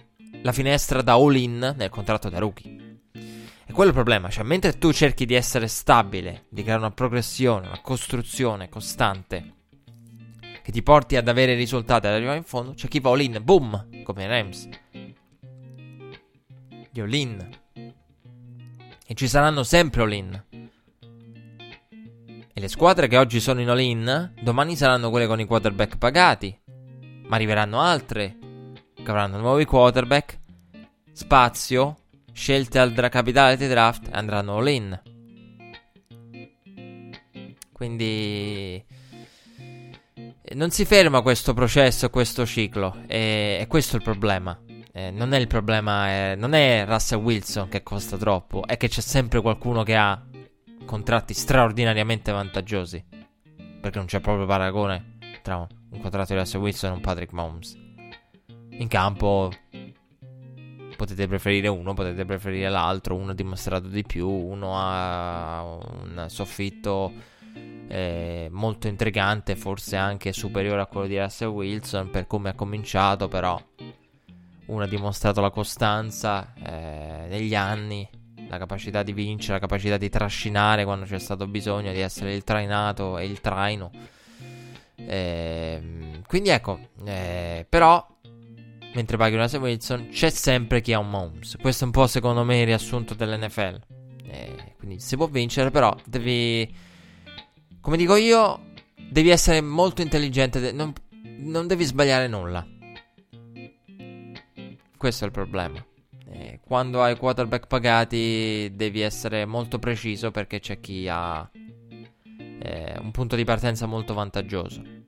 [0.43, 2.99] la finestra da all-in nel contratto da rookie.
[3.65, 4.29] E quello è il problema.
[4.29, 9.53] Cioè, mentre tu cerchi di essere stabile, di creare una progressione, una costruzione costante,
[10.61, 14.03] che ti porti ad avere risultati ad arrivare in fondo, c'è chi va all-in, boom,
[14.03, 14.69] come i Rams
[16.93, 17.49] gli all-in.
[19.05, 20.43] E ci saranno sempre all-in.
[22.53, 26.55] E le squadre che oggi sono in all-in, domani saranno quelle con i quarterback pagati.
[27.23, 28.37] Ma arriveranno altre
[29.03, 30.39] che avranno nuovi quarterback,
[31.11, 31.97] spazio,
[32.31, 35.01] scelte al dra- capitale di draft e andranno all-in.
[37.71, 38.83] Quindi
[40.53, 43.03] non si ferma questo processo, questo ciclo.
[43.07, 44.57] E, e questo è il problema.
[44.91, 48.87] Eh, non è il problema, eh, non è Russell Wilson che costa troppo, è che
[48.87, 50.23] c'è sempre qualcuno che ha
[50.85, 53.03] contratti straordinariamente vantaggiosi.
[53.81, 57.82] Perché non c'è proprio paragone tra un contratto di Russell Wilson e un Patrick Mahomes.
[58.77, 59.51] In campo
[60.95, 67.11] potete preferire uno, potete preferire l'altro, uno ha dimostrato di più, uno ha un soffitto
[67.87, 73.27] eh, molto intrigante, forse anche superiore a quello di Russell Wilson per come ha cominciato,
[73.27, 73.61] però
[74.65, 78.07] uno ha dimostrato la costanza eh, negli anni,
[78.47, 82.43] la capacità di vincere, la capacità di trascinare quando c'è stato bisogno, di essere il
[82.43, 83.91] trainato e il traino.
[84.95, 88.12] Eh, quindi ecco, eh, però
[88.93, 91.57] mentre paghi una Wilson c'è sempre chi ha un Mahomes.
[91.59, 93.81] Questo è un po' secondo me il riassunto dell'NFL.
[94.25, 96.73] Eh, quindi si può vincere, però devi,
[97.79, 98.71] come dico io,
[99.09, 100.93] devi essere molto intelligente, non,
[101.39, 102.65] non devi sbagliare nulla.
[104.97, 105.85] Questo è il problema.
[106.29, 111.47] Eh, quando hai quarterback pagati devi essere molto preciso perché c'è chi ha
[112.59, 115.02] eh, un punto di partenza molto vantaggioso.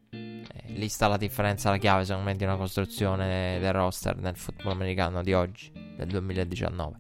[0.76, 4.74] Lì sta la differenza, la chiave secondo me di una costruzione del roster nel football
[4.74, 6.98] americano di oggi, del 2019.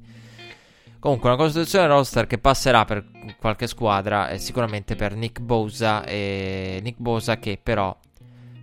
[0.99, 3.05] Comunque una costruzione del roster che passerà per
[3.37, 7.95] qualche squadra è sicuramente per Nick Bosa e Nick Bosa che però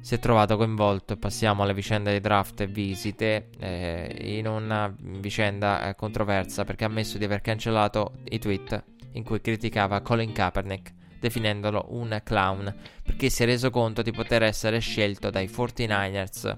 [0.00, 5.88] si è trovato coinvolto, passiamo alle vicende di draft e visite, eh, in una vicenda
[5.88, 10.92] eh, controversa perché ha ammesso di aver cancellato i tweet in cui criticava Colin Kaepernick
[11.22, 16.56] definendolo un clown perché si è reso conto di poter essere scelto dai 49ers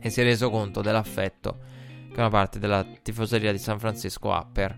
[0.00, 1.70] e si è reso conto dell'affetto
[2.12, 4.76] che una parte della tifoseria di San Francisco ha per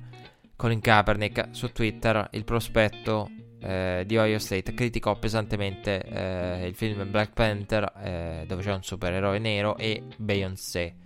[0.55, 7.11] Colin Kaepernick su Twitter il prospetto eh, di Ohio State criticò pesantemente eh, il film
[7.11, 10.97] Black Panther eh, dove c'è un supereroe nero e Beyoncé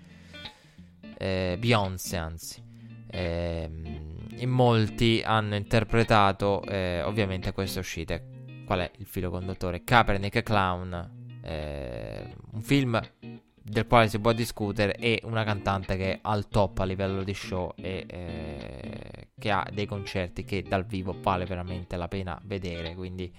[1.18, 2.62] eh, Beyoncé anzi.
[3.10, 4.07] Ehm,
[4.38, 9.82] in molti hanno interpretato eh, ovviamente queste uscite qual è il filo conduttore?
[9.82, 13.00] Kaepernick Clown eh, un film
[13.62, 17.34] del quale si può discutere e una cantante che è al top a livello di
[17.34, 22.94] show e eh, che ha dei concerti che dal vivo vale veramente la pena vedere
[22.94, 23.32] quindi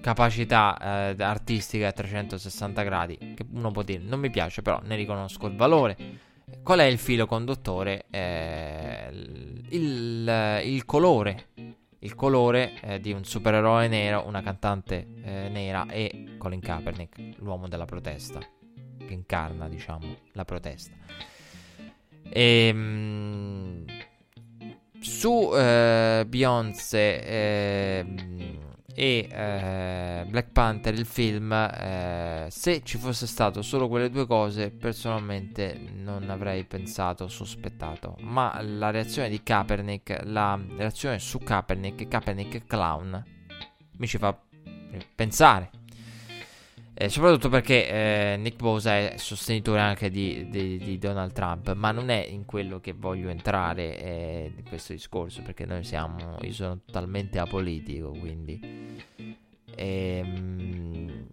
[0.00, 4.96] capacità eh, artistica a 360 gradi che uno può dire non mi piace però ne
[4.96, 5.96] riconosco il valore
[6.62, 9.08] qual è il filo conduttore eh,
[9.70, 11.48] il, il, colore
[11.98, 17.68] il colore eh, di un supereroe nero una cantante eh, nera e Colin Kaepernick l'uomo
[17.68, 18.40] della protesta
[19.06, 20.94] che incarna, diciamo, la protesta.
[22.28, 23.84] E, ehm,
[25.00, 28.06] su eh, Beyoncé eh,
[28.94, 34.70] e eh, Black Panther, il film, eh, se ci fosse stato solo quelle due cose,
[34.70, 38.16] personalmente non avrei pensato, sospettato.
[38.20, 43.24] Ma la reazione di Kaepernick, la reazione su Kaepernick, Kaepernick clown,
[43.96, 44.36] mi ci fa
[45.14, 45.70] pensare
[47.02, 51.90] eh, soprattutto perché eh, Nick Bosa è sostenitore anche di, di, di, Donald Trump, ma
[51.90, 56.52] non è in quello che voglio entrare eh, di questo discorso, perché noi siamo, io
[56.52, 58.60] sono totalmente apolitico, quindi...
[59.74, 61.26] Ehm,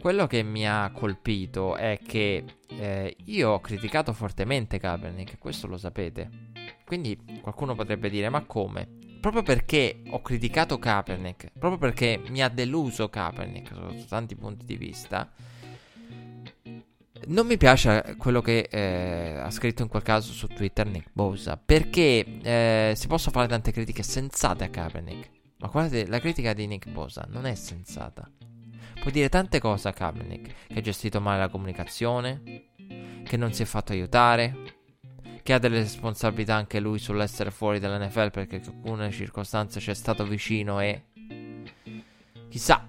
[0.00, 5.76] quello che mi ha colpito è che eh, io ho criticato fortemente Kaepernick, questo lo
[5.76, 6.30] sapete.
[6.86, 8.97] Quindi qualcuno potrebbe dire, ma come?
[9.20, 14.76] Proprio perché ho criticato Kaepernick, proprio perché mi ha deluso Kaepernick sotto tanti punti di
[14.76, 15.30] vista,
[17.26, 21.60] non mi piace quello che eh, ha scritto in quel caso su Twitter Nick Bosa,
[21.62, 26.66] perché eh, si possono fare tante critiche sensate a Kaepernick, ma guardate, la critica di
[26.66, 28.30] Nick Bosa non è sensata.
[29.00, 32.42] Può dire tante cose a Kaepernick, che ha gestito male la comunicazione,
[33.24, 34.77] che non si è fatto aiutare,
[35.48, 40.26] che ha delle responsabilità anche lui sull'essere fuori dall'NFL perché in alcune circostanze c'è stato
[40.26, 41.04] vicino e
[42.50, 42.86] chissà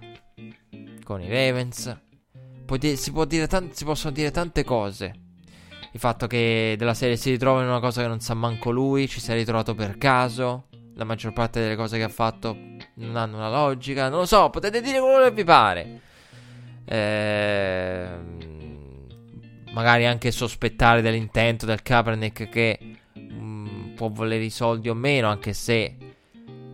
[1.06, 1.98] con i Ravens.
[2.66, 3.14] Di- si,
[3.48, 5.14] tan- si possono dire tante cose.
[5.94, 9.08] Il fatto che della serie si ritrova in una cosa che non sa manco lui
[9.08, 10.68] ci si è ritrovato per caso.
[10.96, 12.58] La maggior parte delle cose che ha fatto
[12.96, 14.10] non hanno una logica.
[14.10, 16.02] Non lo so potete dire quello che vi pare.
[16.84, 18.49] Ehm
[19.72, 22.80] magari anche sospettare dell'intento del Kaepernick che
[23.14, 25.96] mh, mm, può volere i soldi o meno, anche se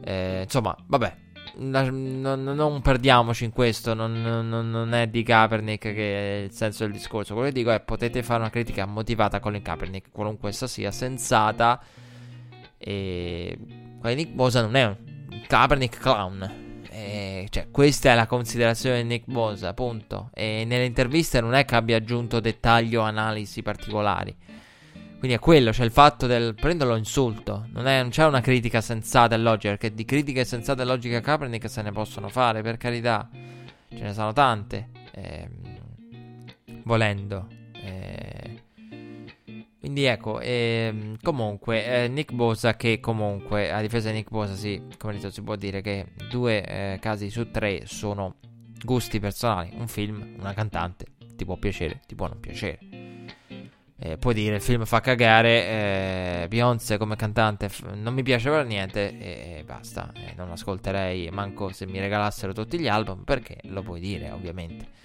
[0.05, 1.23] eh, insomma, vabbè.
[1.57, 6.83] Non, non, perdiamoci in questo, non, non, non, è di Kaepernick che è il senso
[6.83, 7.33] del discorso.
[7.33, 10.91] Quello che dico è potete fare una critica motivata con il Kaepernick, qualunque essa sia,
[10.91, 11.81] sensata.
[12.77, 13.57] E
[14.01, 14.97] Nick Bosa non è un
[15.47, 16.64] Kaepernick clown.
[16.97, 20.29] Eh, cioè, questa è la considerazione di Nick Bosa, appunto.
[20.33, 24.33] E nelle interviste non è che abbia aggiunto dettagli o analisi particolari.
[25.19, 27.67] Quindi è quello, cioè il fatto del prenderlo insulto.
[27.73, 31.17] Non, è, non c'è una critica sensata e logica, perché di critiche sensate e logiche
[31.17, 33.27] a Kaepernick se ne possono fare, per carità.
[33.89, 34.89] Ce ne sono tante.
[35.11, 35.49] Eh,
[36.83, 37.54] volendo.
[39.85, 44.81] Quindi ecco, ehm, comunque, eh, Nick Bosa che comunque, a difesa di Nick Bosa, sì,
[44.97, 48.37] come detto si può dire che due eh, casi su tre sono
[48.83, 49.69] gusti personali.
[49.77, 52.79] Un film, una cantante, ti può piacere, ti può non piacere.
[53.99, 58.49] Eh, puoi dire il film fa cagare, eh, Beyoncé come cantante f- non mi piace
[58.49, 63.23] per niente e, e basta, eh, non ascolterei manco se mi regalassero tutti gli album
[63.23, 65.04] perché lo puoi dire ovviamente.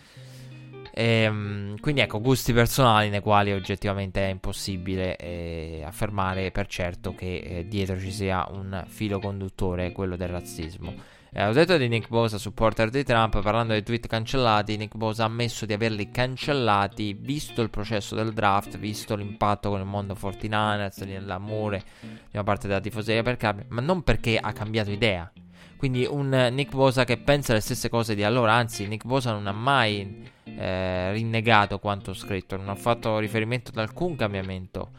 [0.92, 7.14] E, ehm, quindi ecco, gusti personali nei quali oggettivamente è impossibile eh, affermare per certo
[7.14, 11.18] che eh, dietro ci sia un filo conduttore, quello del razzismo.
[11.32, 15.22] Eh, ho detto di Nick Bosa, supporter di Trump, parlando dei tweet cancellati, Nick Bosa
[15.22, 20.14] ha ammesso di averli cancellati, visto il processo del draft, visto l'impatto con il mondo
[20.20, 25.30] 49ers, l'amore di una parte della tifoseria per Cambio, ma non perché ha cambiato idea.
[25.80, 29.46] Quindi un Nick Bosa che pensa le stesse cose di allora, anzi Nick Bosa non
[29.46, 34.90] ha mai eh, rinnegato quanto scritto, non ha fatto riferimento ad alcun cambiamento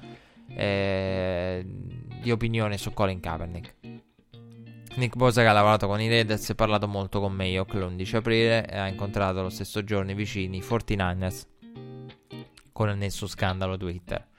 [0.48, 1.63] eh,
[2.20, 3.76] di opinione su Colin Kaepernick.
[4.96, 8.15] Nick Bosa che ha lavorato con i Raiders e ha parlato molto con Mayock l'11
[8.15, 11.46] aprile e ha incontrato lo stesso giorno i vicini 49ers
[12.72, 14.30] con il suo scandalo Twitter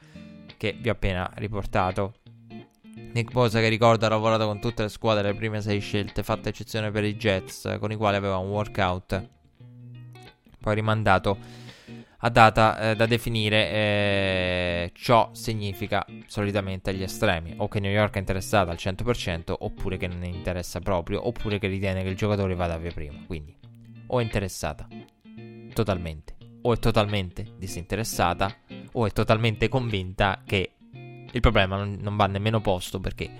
[0.56, 2.14] che vi ho appena riportato.
[3.12, 6.48] Nick Bosa che ricorda ha lavorato con tutte le squadre le prime sei scelte, fatta
[6.48, 9.28] eccezione per i Jets con i quali aveva un workout
[10.62, 11.36] poi rimandato
[12.24, 13.70] a data eh, da definire.
[13.70, 19.96] Eh, ciò significa solitamente agli estremi, o che New York è interessata al 100%, oppure
[19.96, 23.18] che non ne interessa proprio, oppure che ritiene che il giocatore vada via prima.
[23.26, 23.54] Quindi,
[24.06, 24.86] o è interessata
[25.74, 28.54] totalmente, o è totalmente disinteressata,
[28.92, 30.74] o è totalmente convinta che
[31.32, 33.30] il problema non, non va nemmeno posto perché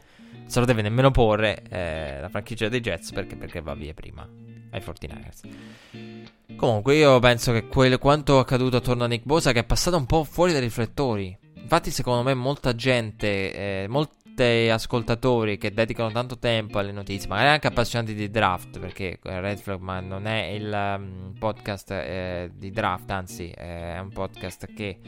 [0.47, 4.29] se lo deve nemmeno porre eh, la franchigia dei Jets perché, perché va via prima
[4.71, 6.57] ai 49ers.
[6.57, 10.07] Comunque, io penso che quel, quanto accaduto attorno a Nick Bosa, che è passato un
[10.07, 11.37] po' fuori dai riflettori.
[11.57, 17.49] Infatti, secondo me, molta gente, eh, molti ascoltatori che dedicano tanto tempo alle notizie, magari
[17.49, 22.71] anche appassionati di draft, perché Red Flag ma non è il um, podcast eh, di
[22.71, 24.99] draft, anzi, è un podcast che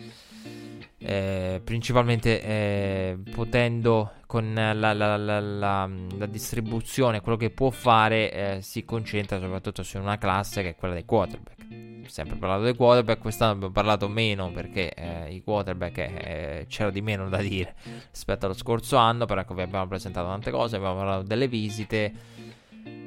[1.06, 8.62] eh, principalmente eh, potendo con la, la, la, la, distribuzione, quello che può fare, eh,
[8.62, 12.06] si concentra soprattutto su una classe che è quella dei quarterback.
[12.06, 17.02] Sempre parlato dei quarterback, quest'anno abbiamo parlato meno perché eh, i quarterback eh, c'era di
[17.02, 17.74] meno da dire
[18.10, 22.12] rispetto allo scorso anno, però ecco vi abbiamo presentato tante cose, abbiamo parlato delle visite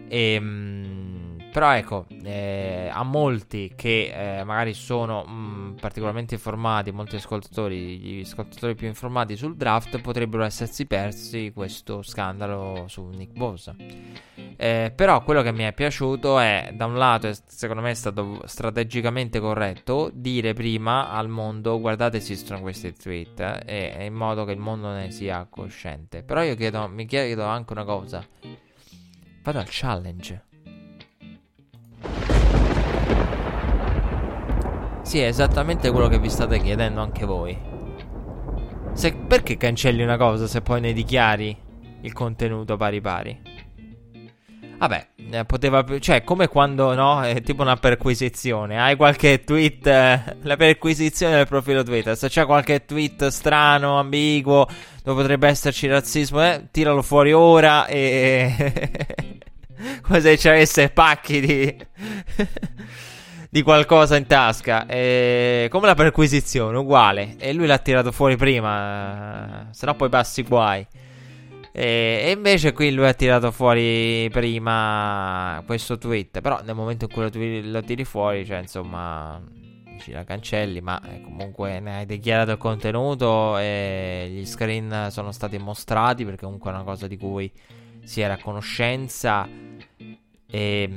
[0.07, 0.39] e...
[0.39, 7.15] Mh, però ecco, eh, a molti che eh, magari sono mh, mm, particolarmente informati, molti
[7.15, 13.75] ascoltatori, gli ascoltatori più informati sul draft, potrebbero essersi persi questo scandalo su Nick Bosa.
[14.55, 18.39] Eh, però quello che mi è piaciuto è, da un lato, secondo me è stato
[18.45, 24.59] strategicamente corretto dire prima al mondo guardate esistono questi tweet eh, in modo che il
[24.59, 26.21] mondo ne sia cosciente.
[26.21, 28.23] Però io chiedo, mi chiedo anche una cosa.
[29.41, 30.46] Vado al challenge.
[35.01, 37.57] Sì, è esattamente quello che vi state chiedendo anche voi.
[38.93, 41.55] Se, perché cancelli una cosa se poi ne dichiari
[42.01, 43.41] il contenuto pari pari?
[44.77, 45.83] Vabbè, eh, poteva.
[45.99, 47.23] Cioè, come quando no?
[47.23, 48.79] È tipo una perquisizione.
[48.79, 49.87] Hai qualche tweet.
[49.87, 52.15] Eh, la perquisizione del profilo Twitter.
[52.15, 54.67] Se c'è qualche tweet strano, ambiguo,
[55.03, 59.37] dove potrebbe esserci razzismo, eh, tiralo fuori ora e.
[60.01, 61.85] come ci avesse pacchi di
[63.49, 64.85] di qualcosa in tasca.
[64.85, 65.67] E...
[65.71, 67.35] Come la perquisizione, uguale.
[67.37, 70.85] E lui l'ha tirato fuori prima, se no poi passi guai.
[71.71, 72.21] E...
[72.25, 76.41] e, invece qui lui ha tirato fuori prima questo tweet.
[76.41, 79.41] Però nel momento in cui lo, tiri, lo tiri fuori, cioè insomma,
[79.99, 80.81] ci la cancelli.
[80.81, 86.43] Ma eh, comunque ne hai dichiarato il contenuto e gli screen sono stati mostrati perché
[86.43, 87.51] comunque è una cosa di cui
[88.03, 89.66] si era a conoscenza.
[90.49, 90.89] E...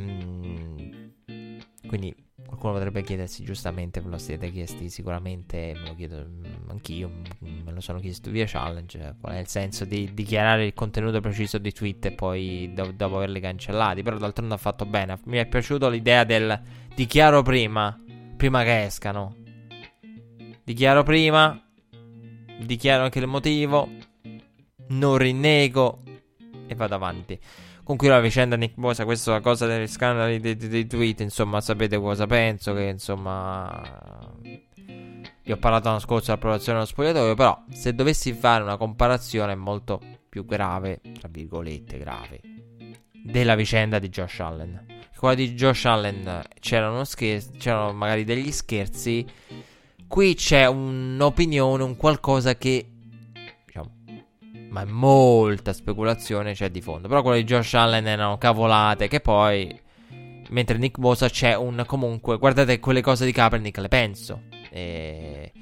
[1.86, 2.14] Quindi
[2.50, 7.62] Qualcuno potrebbe chiedersi giustamente, ve lo siete chiesti sicuramente, me lo chiedo mm, anch'io, mm,
[7.64, 11.58] me lo sono chiesto via challenge, qual è il senso di dichiarare il contenuto preciso
[11.58, 15.46] di tweet e poi do- dopo averli cancellati, però d'altronde ha fatto bene, mi è
[15.46, 16.60] piaciuto l'idea del
[16.92, 17.96] dichiaro prima,
[18.36, 19.36] prima che escano,
[20.64, 21.56] dichiaro prima,
[22.64, 23.88] dichiaro anche il motivo,
[24.88, 26.02] non rinnego
[26.66, 27.38] e vado avanti.
[27.90, 32.24] Comunque la vicenda Nick Bosa, questa cosa degli scandali dei, dei, tweet, insomma, sapete cosa
[32.28, 33.84] penso, che insomma...
[35.42, 40.00] Vi ho parlato l'anno scorso dell'approvazione dello spogliatoio, però se dovessi fare una comparazione molto
[40.28, 42.40] più grave, tra virgolette grave,
[43.24, 44.86] della vicenda di Josh Allen.
[45.16, 49.26] Quella di Josh Allen c'erano, scherzi, c'erano magari degli scherzi,
[50.06, 52.86] qui c'è un'opinione, un qualcosa che
[54.70, 57.08] ma molta speculazione c'è di fondo.
[57.08, 59.88] Però quello di Josh Allen erano cavolate che poi...
[60.50, 62.38] Mentre Nick Bosa c'è un comunque...
[62.38, 64.42] Guardate quelle cose di Kaepernick, le penso.
[64.70, 65.52] E...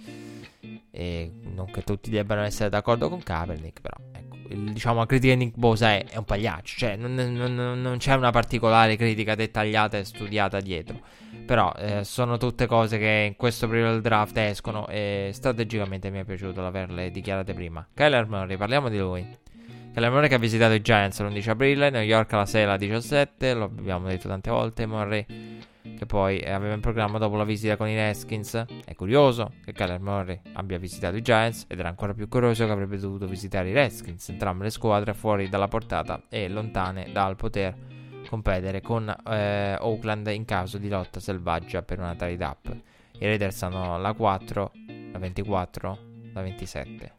[0.90, 5.34] E non che tutti debbano essere d'accordo con Kaepernick, però ecco, il, diciamo la critica
[5.34, 9.36] di Nick Bosa è, è un pagliaccio, cioè non, non, non, c'è una particolare critica
[9.36, 11.00] dettagliata e studiata dietro.
[11.48, 16.18] Però eh, sono tutte cose che in questo periodo del draft escono e strategicamente mi
[16.18, 17.88] è piaciuto averle dichiarate prima.
[17.94, 19.26] Kyler Murray, parliamo di lui.
[19.94, 23.54] Kyler Murray che ha visitato i Giants l'11 aprile, New York alla 6 alla 17,
[23.54, 25.24] lo abbiamo detto tante volte, Murray
[25.96, 28.66] che poi aveva in programma dopo la visita con i Redskins.
[28.84, 32.72] È curioso che Kyler Murray abbia visitato i Giants ed era ancora più curioso che
[32.72, 37.96] avrebbe dovuto visitare i Redskins, entrambe le squadre fuori dalla portata e lontane dal poter
[38.28, 42.76] competere con eh, Oakland in caso di lotta selvaggia per una trade up.
[43.20, 44.72] I Raiders hanno la 4,
[45.12, 45.98] la 24,
[46.34, 47.14] la 27.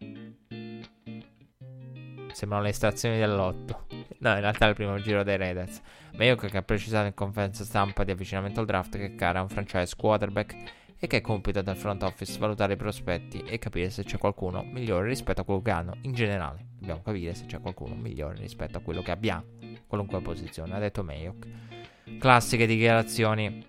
[2.31, 3.87] Sembrano le estrazioni dell'otto.
[4.19, 5.81] no, in realtà è il primo giro dei Raiders.
[6.15, 9.49] Mayock che ha precisato in conferenza stampa di avvicinamento al draft che Cara è un
[9.49, 10.55] franchise quarterback
[10.99, 14.63] e che è compito del front office valutare i prospetti e capire se c'è qualcuno
[14.63, 16.67] migliore rispetto a quello che hanno in generale.
[16.77, 19.43] Dobbiamo capire se c'è qualcuno migliore rispetto a quello che abbiamo,
[19.89, 21.47] qualunque posizione, ha detto Mayock.
[22.19, 23.65] Classiche dichiarazioni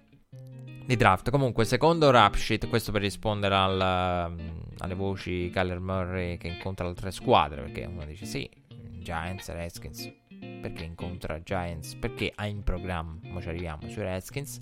[0.85, 1.31] di draft.
[1.31, 7.63] Comunque, secondo Rapsheet, questo per rispondere al, alle voci Kyler Murray che incontra altre squadre,
[7.63, 10.13] perché uno dice sì, Giants, Redskins,
[10.61, 14.61] perché incontra Giants, perché ha in programma, ma ci arriviamo, sui Redskins.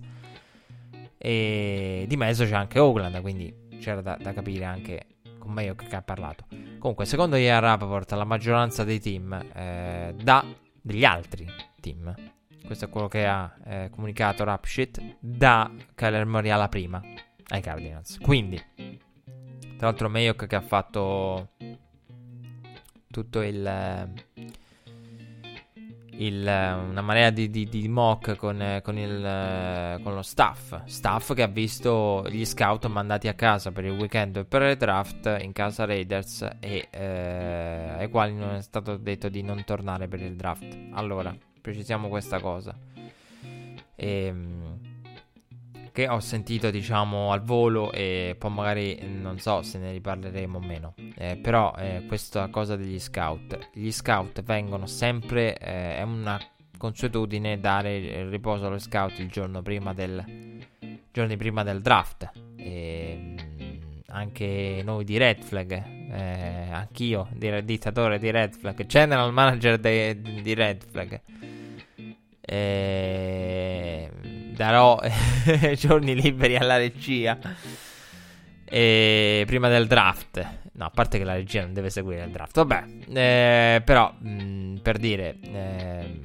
[1.19, 5.07] E di mezzo c'è anche Oakland, quindi c'era da, da capire anche
[5.39, 6.47] con Mayock che ha parlato.
[6.79, 10.45] Comunque, secondo Ian Rappaport, la maggioranza dei team eh, da
[10.81, 11.47] degli altri
[11.81, 12.15] team,
[12.65, 17.03] questo è quello che ha eh, comunicato Rapshit, da Kyler Murray alla prima
[17.49, 18.19] ai Cardinals.
[18.19, 18.63] Quindi,
[19.77, 21.51] tra l'altro, Mayock che ha fatto
[23.11, 24.13] tutto il
[26.19, 30.83] il, una marea di, di, di mock con, con, il, con, lo staff.
[30.85, 34.77] Staff che ha visto gli scout mandati a casa per il weekend e per il
[34.77, 40.09] draft in casa Raiders e eh, ai quali non è stato detto di non tornare
[40.09, 40.77] per il draft.
[40.93, 42.77] Allora, precisiamo questa cosa.
[43.95, 44.78] E, ehm,
[45.99, 50.61] che ho sentito diciamo al volo e poi magari non so se ne riparleremo o
[50.61, 50.95] meno.
[51.17, 53.71] Eh, però eh, questa cosa degli scout.
[53.73, 56.41] Gli scout vengono sempre eh, è una
[56.77, 60.25] consuetudine dare il riposo allo scout il giorno prima del
[61.11, 62.31] giorni prima del draft.
[62.55, 63.35] E,
[64.07, 70.55] anche noi di Red Flag eh, anch'io di, dittatore di Red Flag general manager di
[70.55, 71.21] Red Flag.
[72.41, 74.99] Eh, darò
[75.79, 77.39] giorni liberi alla regia.
[78.65, 82.57] E prima del draft, no, a parte che la regia non deve seguire il draft,
[82.57, 86.21] vabbè, eh, però mh, mm, per dire, eh,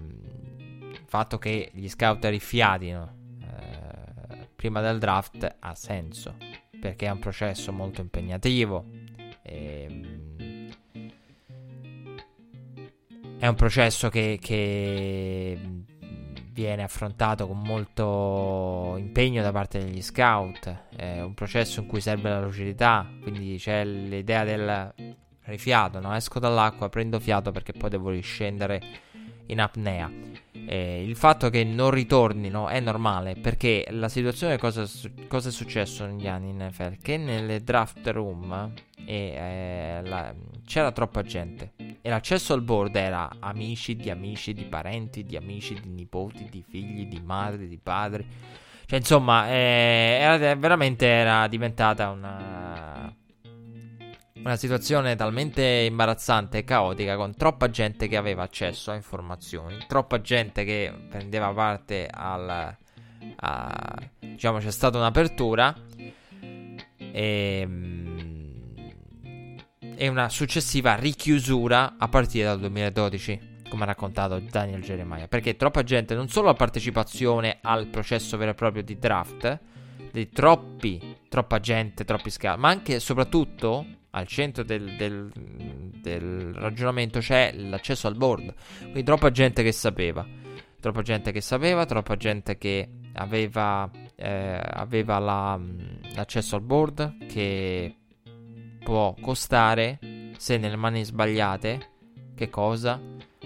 [0.92, 6.36] il fatto che gli scout rifiatino eh, prima del draft ha senso
[6.82, 8.84] perché è un processo molto impegnativo.
[9.42, 10.70] E, mm,
[13.38, 15.58] è un processo che, che
[16.54, 22.30] viene affrontato con molto impegno da parte degli scout, è un processo in cui serve
[22.30, 24.94] la lucidità, quindi c'è l'idea del
[25.46, 26.16] rifiato, no?
[26.16, 28.82] esco dall'acqua, prendo fiato perché poi devo riscendere
[29.48, 30.12] in apnea.
[30.66, 34.86] Eh, il fatto che non ritornino è normale perché la situazione, cosa,
[35.28, 36.98] cosa è successo negli anni in NFL?
[37.02, 38.72] Che nelle draft room
[39.06, 40.34] eh, la,
[40.66, 45.80] c'era troppa gente e l'accesso al board era amici di amici, di parenti, di amici,
[45.80, 48.26] di nipoti, di figli, di madri, di padri.
[48.86, 53.14] Cioè, insomma, eh, era, veramente era diventata una
[54.44, 60.22] una situazione talmente imbarazzante e caotica con troppa gente che aveva accesso a informazioni, troppa
[60.22, 62.78] gente che prendeva parte al...
[63.36, 65.74] A, diciamo c'è stata un'apertura
[66.98, 67.68] e,
[69.96, 75.30] e una successiva richiusura a partire dal 2012 come ha raccontato Daniel Jeremiah.
[75.30, 79.60] Perché troppa gente non solo la partecipazione al processo vero e proprio di draft
[80.12, 83.86] di troppi troppa gente troppi scavi ma anche e soprattutto
[84.16, 88.54] al centro del, del, del, ragionamento c'è l'accesso al board.
[88.80, 90.26] Quindi troppa gente che sapeva.
[90.80, 95.60] Troppa gente che sapeva, troppa gente che aveva, eh, aveva la,
[96.14, 97.96] l'accesso al board che
[98.84, 100.00] può costare,
[100.38, 101.92] se nelle mani sbagliate,
[102.36, 103.02] che cosa?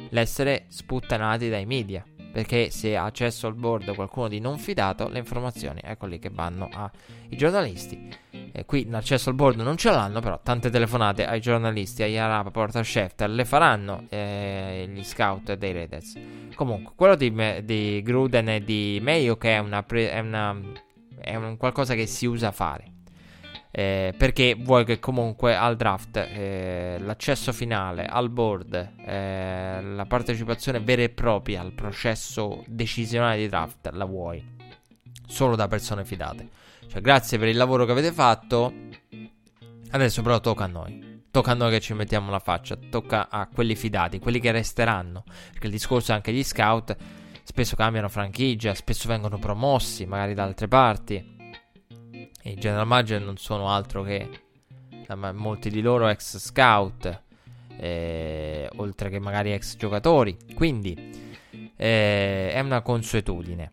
[0.10, 2.04] L'essere sputtanati dai media.
[2.38, 6.30] Perché se ha accesso al board qualcuno di non fidato, le informazioni ecco lì che
[6.30, 8.10] vanno ai giornalisti.
[8.52, 12.52] E qui l'accesso al board non ce l'hanno, però tante telefonate ai giornalisti, agli Araba,
[12.52, 16.20] Porta Schefter le faranno eh, gli scout dei Raiders.
[16.54, 17.34] Comunque, quello di,
[17.64, 20.56] di, Gruden e di Mayo che è, una pre- è, una,
[21.20, 22.97] è un qualcosa che si usa fare.
[23.70, 30.80] Eh, perché vuoi che comunque al draft eh, l'accesso finale al board, eh, la partecipazione
[30.80, 34.56] vera e propria al processo decisionale di draft la vuoi
[35.28, 36.50] solo da persone fidate.
[36.88, 38.74] Cioè, grazie per il lavoro che avete fatto.
[39.92, 41.26] Adesso però tocca a noi.
[41.30, 42.78] Tocca a noi che ci mettiamo la faccia.
[42.90, 45.24] Tocca a quelli fidati, quelli che resteranno.
[45.52, 46.96] Perché il discorso è anche gli scout.
[47.44, 51.37] Spesso cambiano franchigia, spesso vengono promossi, magari da altre parti.
[52.48, 54.30] I general manager non sono altro che
[55.34, 57.22] molti di loro ex scout,
[57.78, 60.38] eh, oltre che magari ex giocatori.
[60.54, 60.96] Quindi
[61.76, 63.72] eh, è una consuetudine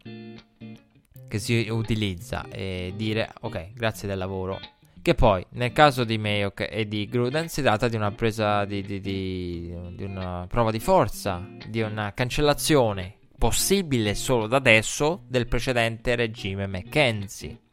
[1.29, 4.61] che si utilizza e dire ok, grazie del lavoro
[5.05, 8.81] Che poi, nel caso di Mayok e di Gruden, si tratta di una presa di,
[8.81, 15.47] di, di, di una prova di forza, di una cancellazione possibile solo da adesso del
[15.47, 17.64] precedente regime McKenzie.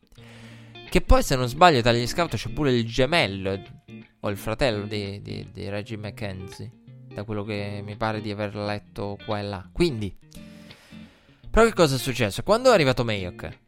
[0.91, 3.57] Che poi, se non sbaglio, tra gli scout c'è pure il gemello
[4.19, 6.69] o il fratello di, di, di Reggie McKenzie.
[7.07, 9.69] Da quello che mi pare di aver letto qua e là.
[9.71, 10.13] Quindi,
[11.49, 12.43] però, che cosa è successo?
[12.43, 13.59] Quando è arrivato Mayok,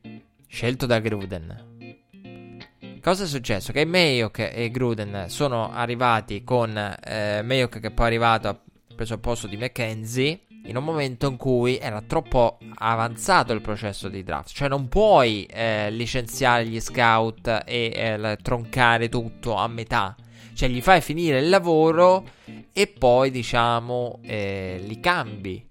[0.47, 3.71] scelto da Gruden, cosa è successo?
[3.71, 8.61] Che Mayok e Gruden sono arrivati con eh, Mayok che poi è arrivato, ha
[8.93, 14.07] preso il posto di McKenzie in un momento in cui era troppo avanzato il processo
[14.07, 14.51] di draft.
[14.53, 20.15] Cioè non puoi eh, licenziare gli scout e eh, troncare tutto a metà.
[20.53, 22.23] Cioè gli fai finire il lavoro
[22.71, 25.67] e poi diciamo eh, li cambi.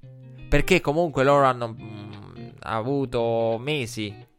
[0.48, 4.30] Perché comunque loro hanno mh, mm, avuto mesi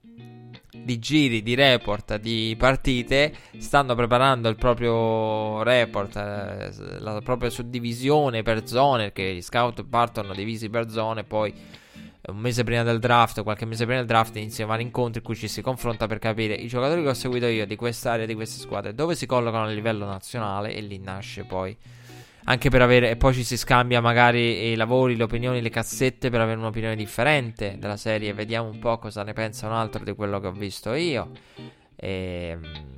[0.83, 8.43] di giri, di report, di partite, stanno preparando il proprio report, eh, la propria suddivisione
[8.43, 11.53] per zone, perché gli scout partono divisi per zone, poi
[12.25, 15.35] un mese prima del draft, qualche mese prima del draft, iniziano vari incontri in cui
[15.35, 18.61] ci si confronta per capire i giocatori che ho seguito io di quest'area, di queste
[18.61, 21.75] squadre, dove si collocano a livello nazionale e lì nasce poi
[22.45, 26.29] anche per avere, e poi ci si scambia magari i lavori, le opinioni, le cassette
[26.29, 28.33] per avere un'opinione differente della serie.
[28.33, 31.31] Vediamo un po' cosa ne pensa un altro di quello che ho visto io.
[31.95, 32.91] E, ehm,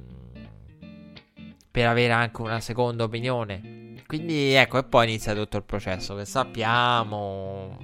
[1.70, 3.94] per avere anche una seconda opinione.
[4.08, 7.78] Quindi ecco, e poi inizia tutto il processo che sappiamo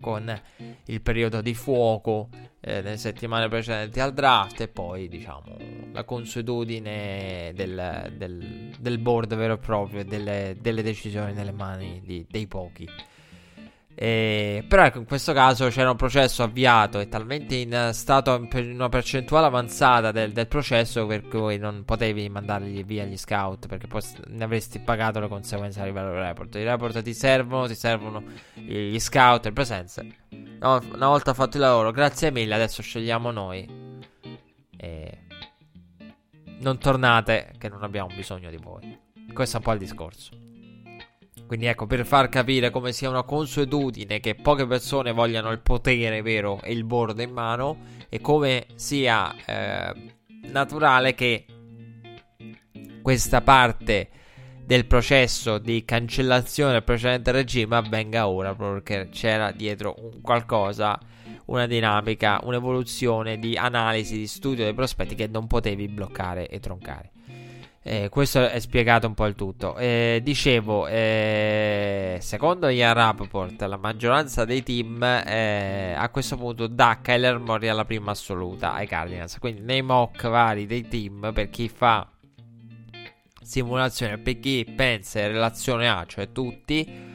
[0.00, 0.40] con
[0.86, 2.28] il periodo di fuoco
[2.66, 5.56] eh, nelle settimane precedenti al draft e poi diciamo
[5.92, 12.02] la consuetudine del, del, del board vero e proprio e delle, delle decisioni nelle mani
[12.04, 12.88] di, dei pochi.
[13.98, 18.72] E, però ecco, in questo caso c'era un processo avviato e talmente in stato in
[18.74, 23.86] una percentuale avanzata del, del, processo per cui non potevi mandargli via gli scout perché
[23.86, 26.56] poi ne avresti pagato le conseguenze a livello report.
[26.56, 28.22] I report ti servono, ti servono
[28.52, 30.06] gli scout e presenze.
[30.60, 33.94] No, una volta fatto il lavoro, grazie mille, adesso scegliamo noi.
[34.76, 35.18] E
[36.58, 38.98] non tornate che non abbiamo bisogno di voi.
[39.32, 40.45] Questo è un po' il discorso.
[41.46, 46.20] Quindi ecco, per far capire come sia una consuetudine che poche persone vogliano il potere
[46.20, 47.78] vero e il board in mano
[48.08, 49.94] e come sia eh,
[50.50, 51.44] naturale che
[53.00, 54.08] questa parte
[54.64, 60.98] del processo di cancellazione del precedente regime avvenga ora perché c'era dietro un qualcosa,
[61.46, 67.12] una dinamica, un'evoluzione di analisi, di studio dei prospetti che non potevi bloccare e troncare.
[67.88, 69.76] Eh, questo è spiegato un po' il tutto.
[69.76, 76.98] Eh, dicevo, eh, secondo Ian Rappaport, la maggioranza dei team eh, a questo punto dà
[77.00, 79.38] Kyler Murray alla prima assoluta ai Cardinals.
[79.38, 82.10] Quindi nei mock vari dei team, per chi fa
[83.40, 87.14] simulazione, per chi pensa in relazione a, cioè tutti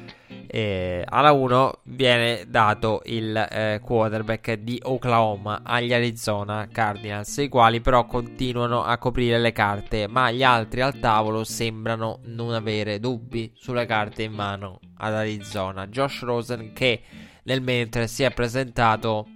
[0.53, 7.79] eh, alla 1 viene dato il eh, quarterback di Oklahoma agli Arizona Cardinals, i quali
[7.79, 13.53] però continuano a coprire le carte, ma gli altri al tavolo sembrano non avere dubbi
[13.55, 15.87] sulle carte in mano ad Arizona.
[15.87, 17.01] Josh Rosen che
[17.43, 19.27] nel mentre si è presentato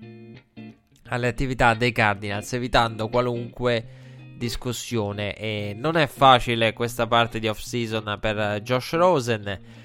[1.07, 3.87] alle attività dei Cardinals evitando qualunque
[4.35, 9.84] discussione e non è facile questa parte di off season per Josh Rosen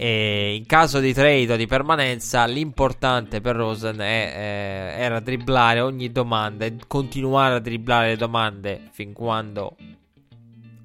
[0.00, 5.80] e in caso di trade o di permanenza, l'importante per Rosen è, eh, era dribblare
[5.80, 9.76] ogni domanda e continuare a dribblare le domande fin quando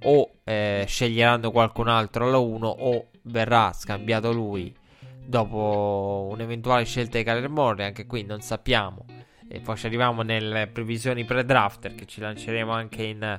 [0.06, 4.76] o eh, sceglieranno qualcun altro alla 1 o verrà scambiato lui
[5.24, 7.86] dopo un'eventuale scelta di Kyler Murray.
[7.86, 9.06] Anche qui non sappiamo.
[9.48, 13.38] E poi ci arriviamo nelle previsioni pre-drafter che ci lanceremo anche in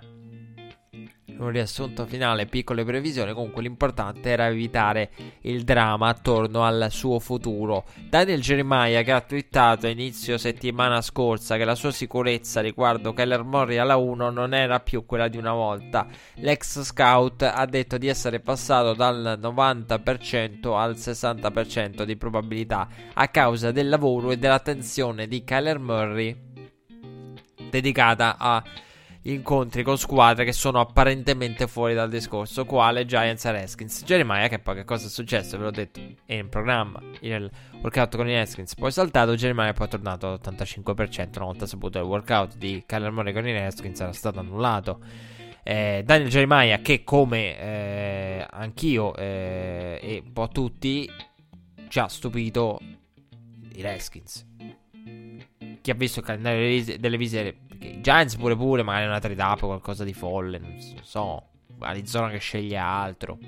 [1.37, 3.33] un riassunto finale, piccole previsioni.
[3.33, 5.11] Comunque, l'importante era evitare
[5.43, 7.85] il dramma attorno al suo futuro.
[8.09, 13.77] Daniel Jeremiah, che ha twittato inizio settimana scorsa che la sua sicurezza riguardo Keller Murray
[13.79, 16.07] alla 1 non era più quella di una volta.
[16.37, 23.73] L'ex scout ha detto di essere passato dal 90% al 60% di probabilità a causa
[23.73, 26.53] del lavoro e dell'attenzione di Kyler Murray
[27.71, 28.63] dedicata a
[29.25, 34.05] incontri con squadre che sono apparentemente fuori dal discorso, quale Giants e Redskins.
[34.05, 35.57] Jeremiah, che poi che cosa è successo?
[35.57, 37.51] Ve l'ho detto, è in programma il
[37.81, 42.57] workout con i Redskins, poi saltato, Jeremiah poi tornato all'85%, una volta saputo il workout
[42.57, 45.01] di Kyler Murray con i Redskins era stato annullato.
[45.63, 51.11] Eh, Daniel Jeremiah che come eh, anch'io eh, e un po' tutti
[51.89, 52.79] ci ha stupito
[53.73, 54.47] i Redskins
[55.85, 59.61] chi ha visto il calendario delle visite Perché Giants pure pure, magari una trade up
[59.61, 61.49] qualcosa di folle, non so.
[61.81, 63.39] Arizona che sceglie altro.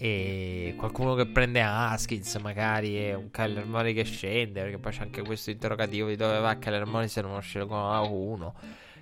[0.00, 4.60] E qualcuno che prende Haskins, magari, e un Kyler Murray che scende.
[4.60, 8.54] Perché poi c'è anche questo interrogativo di dove va Kyler Murray se non scelgono 1.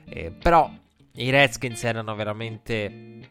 [0.04, 0.70] Eh, però
[1.14, 3.30] i Redskins erano veramente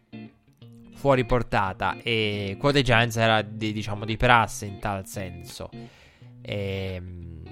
[0.95, 5.69] fuori portata e quote Giants era di, diciamo di prassi in tal senso.
[6.41, 7.44] Ehm,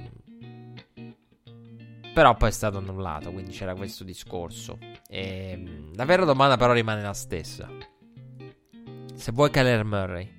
[2.14, 4.78] però poi è stato annullato, quindi c'era questo discorso.
[5.10, 7.68] E, ehm, la vera domanda però rimane la stessa.
[9.16, 10.30] Se vuoi Kyler Murray,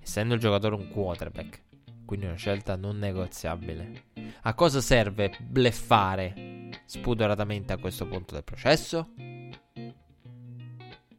[0.00, 1.62] essendo il giocatore un quarterback,
[2.06, 4.04] quindi una scelta non negoziabile,
[4.42, 9.10] a cosa serve bleffare spudoratamente a questo punto del processo?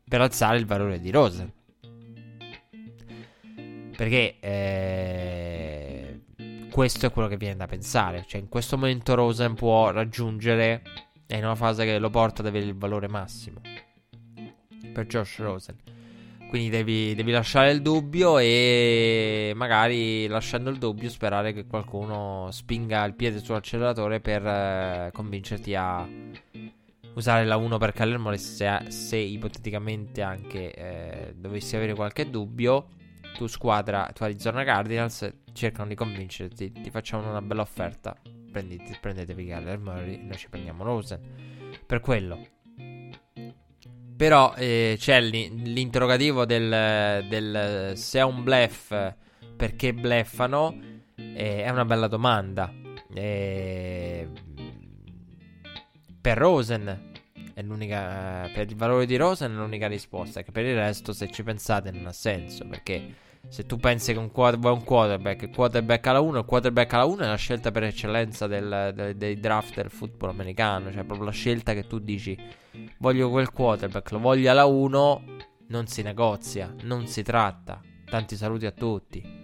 [0.08, 1.54] Per alzare il valore di Rosen.
[3.96, 5.89] Perché eh,
[6.70, 8.24] questo è quello che viene da pensare.
[8.28, 10.82] Cioè, in questo momento Rosen può raggiungere,
[11.26, 13.62] è in una fase che lo porta ad avere il valore massimo.
[14.94, 15.76] Per Josh Rosen.
[16.50, 23.04] Quindi devi, devi, lasciare il dubbio e magari lasciando il dubbio sperare che qualcuno spinga
[23.06, 26.08] il piede sull'acceleratore per eh, convincerti a
[27.14, 32.88] usare la 1 per Kyler se, se, ipoteticamente anche eh, dovessi avere qualche dubbio
[33.36, 38.16] tu squadra, tu Arizona Cardinals, cercano di convincerti, ti facciamo una bella offerta,
[38.52, 41.20] prendete, prendetevi Kyler Murray, noi ci prendiamo Rosen.
[41.86, 42.48] Per quello.
[44.16, 48.94] Però eh, c'è l'interrogativo del, del, se è un bluff,
[49.56, 50.78] perché bleffano,
[51.16, 52.74] eh, è una bella domanda.
[53.14, 54.28] Eh,
[56.20, 57.12] per Rosen
[57.54, 58.50] è l'unica.
[58.54, 60.42] Per il valore di Rosen è l'unica risposta.
[60.42, 62.68] Che per il resto, se ci pensate, non ha senso.
[62.68, 63.16] Perché
[63.50, 67.22] se tu pensi che un, quarter, un quarterback, quarterback alla 1, il quarterback alla 1
[67.24, 70.92] è la scelta per eccellenza del, del, dei draft del football americano.
[70.92, 72.38] Cioè, proprio la scelta che tu dici:
[73.00, 75.24] Voglio quel quarterback, lo voglio alla 1.
[75.68, 77.82] Non si negozia, non si tratta.
[78.06, 79.38] Tanti saluti a tutti.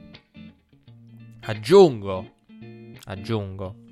[1.42, 2.32] Aggiungo,
[3.06, 3.84] aggiungo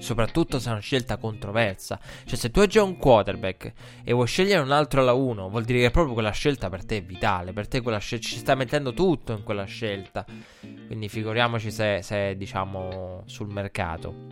[0.00, 2.00] Soprattutto se è una scelta controversa.
[2.24, 3.72] Cioè, se tu hai già un quarterback
[4.02, 6.96] e vuoi scegliere un altro alla 1, vuol dire che proprio quella scelta per te
[6.96, 7.52] è vitale.
[7.52, 10.24] Per te quella scelta ci sta mettendo tutto in quella scelta.
[10.86, 14.28] Quindi figuriamoci se, se diciamo sul mercato.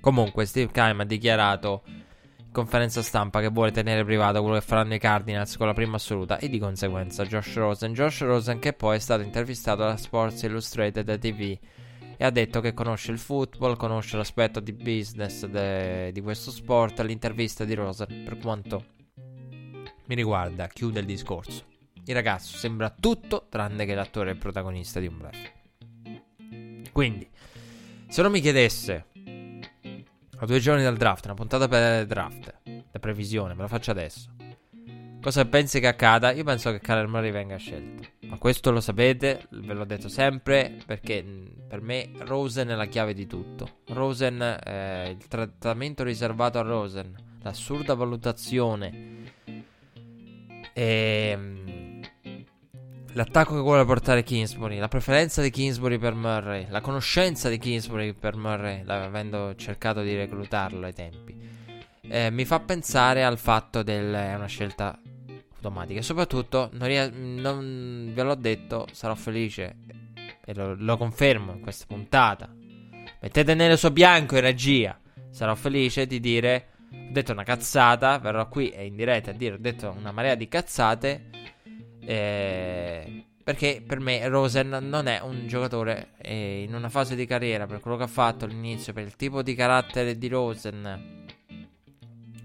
[0.00, 4.94] Comunque, Steve Kime ha dichiarato in conferenza stampa che vuole tenere privato quello che faranno
[4.94, 7.92] i Cardinals con la prima assoluta e di conseguenza Josh Rosen.
[7.92, 11.58] Josh Rosen che poi è stato intervistato da Sports Illustrated TV
[12.16, 17.00] e ha detto che conosce il football, conosce l'aspetto di business de- di questo sport.
[17.00, 18.84] L'intervista di Rosen, per quanto
[20.06, 21.64] mi riguarda, chiude il discorso.
[22.04, 25.50] Il ragazzo sembra tutto tranne che l'attore è il protagonista di un bluff.
[26.92, 27.28] Quindi,
[28.08, 29.06] se non mi chiedesse
[30.38, 34.30] a due giorni dal draft, una puntata per draft, la previsione, me la faccio adesso.
[35.20, 36.30] Cosa pensi che accada?
[36.30, 38.08] Io penso che Kyler Murray venga scelto.
[38.28, 41.24] Ma questo lo sapete, ve l'ho detto sempre, perché
[41.68, 43.78] per me Rosen è la chiave di tutto.
[43.88, 49.24] Rosen, eh, il trattamento riservato a Rosen, l'assurda valutazione
[50.72, 52.00] e ehm,
[53.12, 58.12] l'attacco che vuole portare Kingsbury, la preferenza di Kingsbury per Murray, la conoscenza di Kingsbury
[58.12, 61.34] per Murray, avendo cercato di reclutarlo ai tempi.
[62.02, 64.98] Eh, mi fa pensare al fatto del è una scelta
[65.66, 66.02] automatiche.
[66.02, 69.76] Soprattutto, non, ries- non ve l'ho detto, sarò felice
[70.44, 72.48] e lo, lo, confermo in questa puntata.
[73.20, 74.98] Mettete nero su bianco in regia.
[75.30, 76.68] Sarò felice di dire.
[76.92, 78.18] Ho detto una cazzata.
[78.18, 79.54] Verrò qui e in diretta a dire.
[79.54, 81.30] Ho detto una marea di cazzate.
[82.00, 87.66] Eh, perché per me Rosen non è un giocatore eh, in una fase di carriera.
[87.66, 88.92] Per quello che ha fatto all'inizio.
[88.92, 91.24] Per il tipo di carattere di Rosen.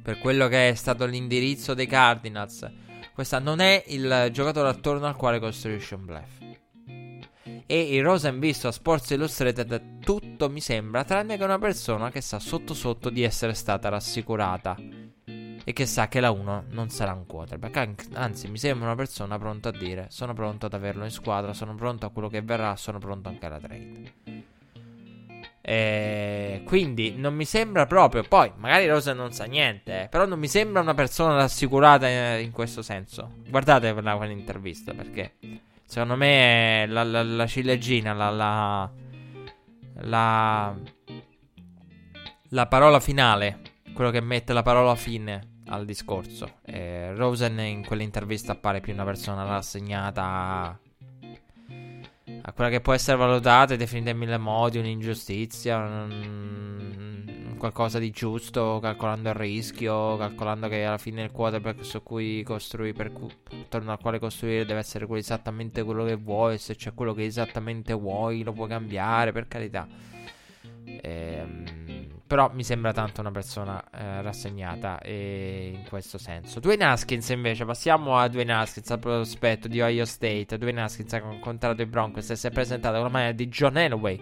[0.01, 2.67] Per quello che è stato l'indirizzo dei Cardinals
[3.13, 6.39] questa non è il giocatore attorno al quale costruisce un bluff.
[7.65, 12.19] E il Rosen visto a Sports Illustrated tutto mi sembra, tranne che una persona che
[12.19, 14.75] sa sotto sotto di essere stata rassicurata
[15.63, 18.07] e che sa che la 1 non sarà un quarterback.
[18.13, 21.75] Anzi, mi sembra una persona pronta a dire: Sono pronto ad averlo in squadra, sono
[21.75, 24.13] pronto a quello che verrà, sono pronto anche alla trade.
[25.61, 28.23] E quindi non mi sembra proprio.
[28.23, 30.03] Poi, magari Rosa non sa niente.
[30.03, 33.35] Eh, però non mi sembra una persona rassicurata in, in questo senso.
[33.47, 35.35] Guardate quella, quell'intervista perché
[35.85, 38.91] secondo me la, la, la ciliegina, la, la,
[40.01, 40.75] la,
[42.49, 43.59] la parola finale,
[43.93, 46.59] quello che mette la parola fine al discorso.
[46.65, 50.79] Eh, Rosen in quell'intervista appare più una persona rassegnata
[52.43, 58.09] a quella che può essere valutata e definita in mille modi un'ingiustizia, un, qualcosa di
[58.09, 63.29] giusto, calcolando il rischio, calcolando che alla fine il quarterback su cui costruire, per cui,
[63.61, 67.25] attorno al quale costruire deve essere quello esattamente quello che vuoi, se c'è quello che
[67.25, 69.87] esattamente vuoi lo puoi cambiare, per carità.
[71.03, 71.90] Ehm,
[72.31, 76.61] però mi sembra tanto una persona eh, rassegnata in questo senso.
[76.61, 80.57] Dwayne Haskins invece, passiamo a Dwayne Haskins, al prospetto di Ohio State.
[80.57, 83.75] Dwayne Haskins ha incontrato i Broncos e si è presentato con la maglia di John
[83.75, 84.17] Elway.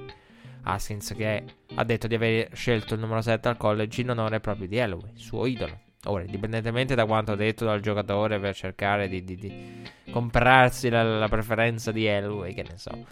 [0.64, 1.44] Haskins che
[1.76, 5.12] ha detto di aver scelto il numero 7 al college in onore proprio di Elway,
[5.14, 5.80] suo idolo.
[6.06, 11.28] Ora, indipendentemente da quanto detto dal giocatore per cercare di, di, di comprarsi la, la
[11.28, 13.06] preferenza di Elway, che ne so.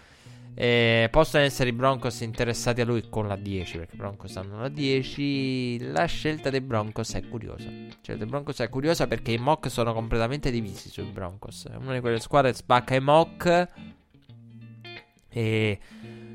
[0.59, 4.59] Eh, possono essere i Broncos interessati a lui con la 10, perché i Broncos hanno
[4.59, 5.91] la 10.
[5.91, 7.65] La scelta dei Broncos è curiosa.
[7.69, 11.67] La scelta dei Broncos è curiosa perché i mock sono completamente divisi sui Broncos.
[11.79, 13.67] Una di quelle squadre spacca i mock.
[15.29, 15.79] E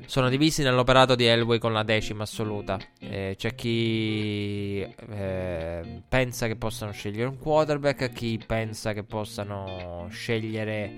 [0.05, 2.79] sono divisi nell'operato di Elway con la decima assoluta.
[2.99, 10.91] Eh, c'è chi eh, pensa che possano scegliere un quarterback, chi pensa che possano scegliere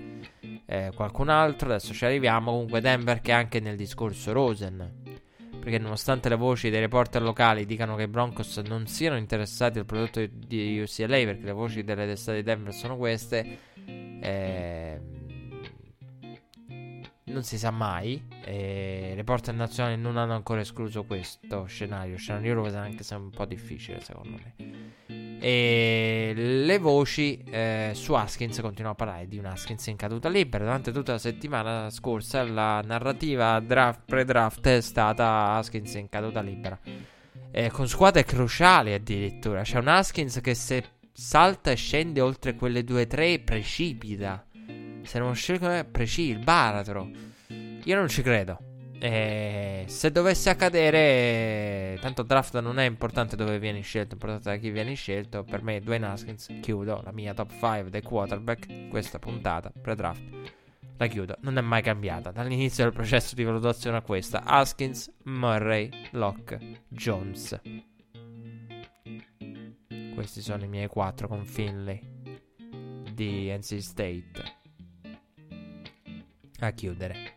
[0.66, 1.68] eh, qualcun altro.
[1.68, 2.50] Adesso ci arriviamo.
[2.52, 5.24] Comunque, Denver che anche nel discorso Rosen.
[5.58, 9.84] Perché nonostante le voci dei reporter locali dicano che i Broncos non siano interessati al
[9.84, 13.58] prodotto di UCLA, perché le voci delle testate di Denver sono queste,
[14.20, 15.00] eh,
[17.36, 18.26] non si sa mai.
[18.44, 22.16] E i reporter nazionali non hanno ancora escluso questo scenario.
[22.16, 25.38] Scenario rosa, anche se è un po' difficile, secondo me.
[25.38, 30.64] E le voci eh, su Haskins continuano a parlare di un Haskins in caduta libera.
[30.64, 36.78] Durante tutta la settimana scorsa, la narrativa draft, pre-draft è stata Haskins in caduta libera.
[37.50, 39.62] Eh, con squadre cruciali addirittura.
[39.62, 44.45] C'è un Haskins che se salta e scende oltre quelle 2-3 precipita.
[45.06, 47.08] Se non scelgono, precipita il baratro.
[47.84, 48.58] Io non ci credo.
[48.98, 54.50] E se dovesse accadere, tanto il draft non è importante dove vieni scelto, è importante
[54.50, 55.44] da chi vieni scelto.
[55.44, 58.88] Per me, Dwayne Haskins, chiudo la mia top 5 dei quarterback.
[58.88, 60.22] Questa puntata pre-draft
[60.96, 61.36] la chiudo.
[61.40, 64.42] Non è mai cambiata dall'inizio del processo di valutazione a questa.
[64.44, 67.60] Haskins, Murray, Locke, Jones.
[70.14, 72.00] Questi sono i miei quattro con Finley
[73.12, 74.64] di NC State.
[76.60, 77.34] A chiudere.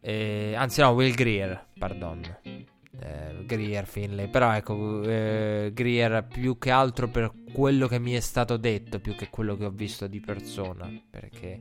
[0.00, 2.20] Eh, anzi, no, Will Greer, pardon.
[2.42, 4.28] Eh, Greer, Finley.
[4.28, 9.14] Però ecco, eh, Greer più che altro per quello che mi è stato detto, più
[9.14, 10.88] che quello che ho visto di persona.
[11.10, 11.60] Perché.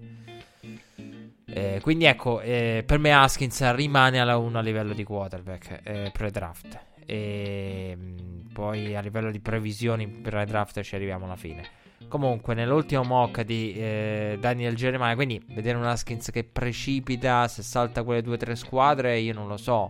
[1.45, 6.11] Eh, quindi ecco, eh, per me Haskins rimane alla 1 a livello di quarterback eh,
[6.11, 6.79] pre-draft.
[7.05, 11.84] E mm, poi a livello di previsioni pre-draft ci arriviamo alla fine.
[12.07, 18.03] Comunque, nell'ultimo mock di eh, Daniel Jeremiah, quindi vedere un Haskins che precipita, se salta
[18.03, 19.89] quelle due o tre squadre, io non lo so.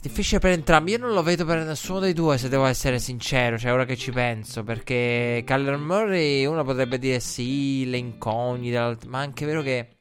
[0.00, 0.92] Difficile per entrambi.
[0.92, 3.58] Io non lo vedo per nessuno dei due, se devo essere sincero.
[3.58, 4.64] Cioè, ora che ci penso.
[4.64, 8.96] Perché Kyler Murray, uno potrebbe dire sì, le incognite.
[9.06, 9.98] Ma è anche vero che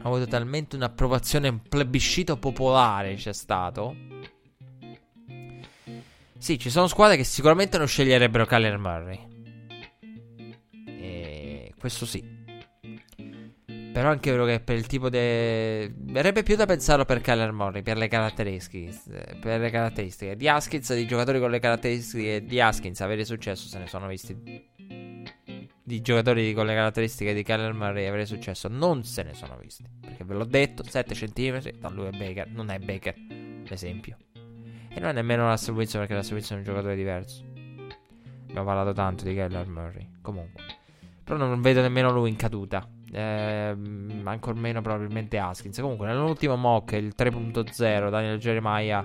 [0.00, 3.96] ha avuto talmente un'approvazione, un plebiscito popolare c'è stato.
[6.38, 9.33] Sì, ci sono squadre che sicuramente non sceglierebbero Kyler Murray.
[11.84, 12.24] Questo sì.
[13.92, 15.18] Però anche vero che per il tipo di.
[15.18, 18.98] Verrebbe più da pensarlo per Kyler Murray, per le caratteristiche.
[19.38, 20.34] Per le caratteristiche.
[20.34, 24.34] Di Haskins, di giocatori con le caratteristiche di Haskins, avere successo se ne sono visti.
[25.82, 29.84] Di giocatori con le caratteristiche di Kyler Murray avere successo non se ne sono visti.
[30.00, 33.14] Perché ve l'ho detto, 7 cm, da lui è Baker, non è Baker,
[33.68, 34.16] l'esempio.
[34.88, 37.44] E non è nemmeno la Wilson perché la Wilson è un giocatore diverso.
[38.48, 40.08] Abbiamo parlato tanto di Kyler Murray.
[40.22, 40.82] Comunque.
[41.24, 42.86] Però non vedo nemmeno lui in caduta.
[43.10, 43.76] Eh,
[44.24, 45.78] ancora meno probabilmente Haskins.
[45.80, 49.04] Comunque, nell'ultimo mock, il 3.0, Daniel Jeremiah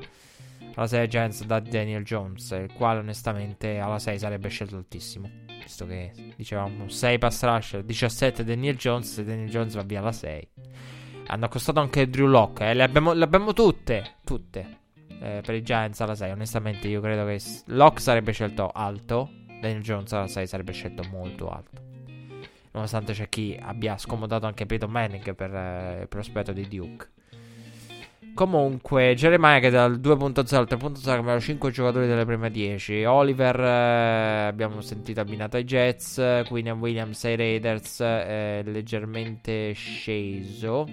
[0.76, 5.30] alla 6 Giants da Daniel Jones, il quale onestamente alla 6 sarebbe scelto altissimo.
[5.62, 10.12] Visto che dicevamo 6 pass rush, 17 Daniel Jones, e Daniel Jones va via alla
[10.12, 10.48] 6.
[11.28, 14.78] Hanno accostato anche Drew Locke, eh, le, abbiamo, le abbiamo tutte, tutte.
[15.22, 19.82] Eh, per i Giants alla 6, onestamente io credo che Locke sarebbe scelto alto, Daniel
[19.82, 21.89] Jones alla 6 sarebbe scelto molto alto
[22.72, 27.10] nonostante c'è chi abbia scomodato anche Peyton Manning per eh, il prospetto di Duke.
[28.34, 33.04] Comunque, Jeremiah che dal 2.0 al 3.0 aveva 5 giocatori delle prime 10.
[33.04, 36.44] Oliver eh, abbiamo sentito abbinato ai Jets.
[36.48, 40.88] Queen Williams ai Raiders eh, leggermente sceso.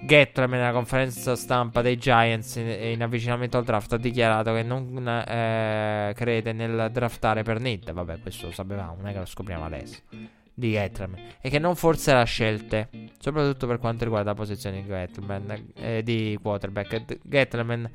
[0.00, 5.06] Gettleman nella conferenza stampa dei Giants in, in, avvicinamento al draft ha dichiarato che non
[5.06, 7.92] eh, crede nel draftare per niente.
[7.92, 11.76] Vabbè, questo lo sapevamo, non è che lo scopriamo adesso di Gettleman e che non
[11.76, 12.88] forzerà scelte,
[13.20, 17.18] soprattutto per quanto riguarda la posizione di Gettleman, eh, di quarterback.
[17.22, 17.90] Gettleman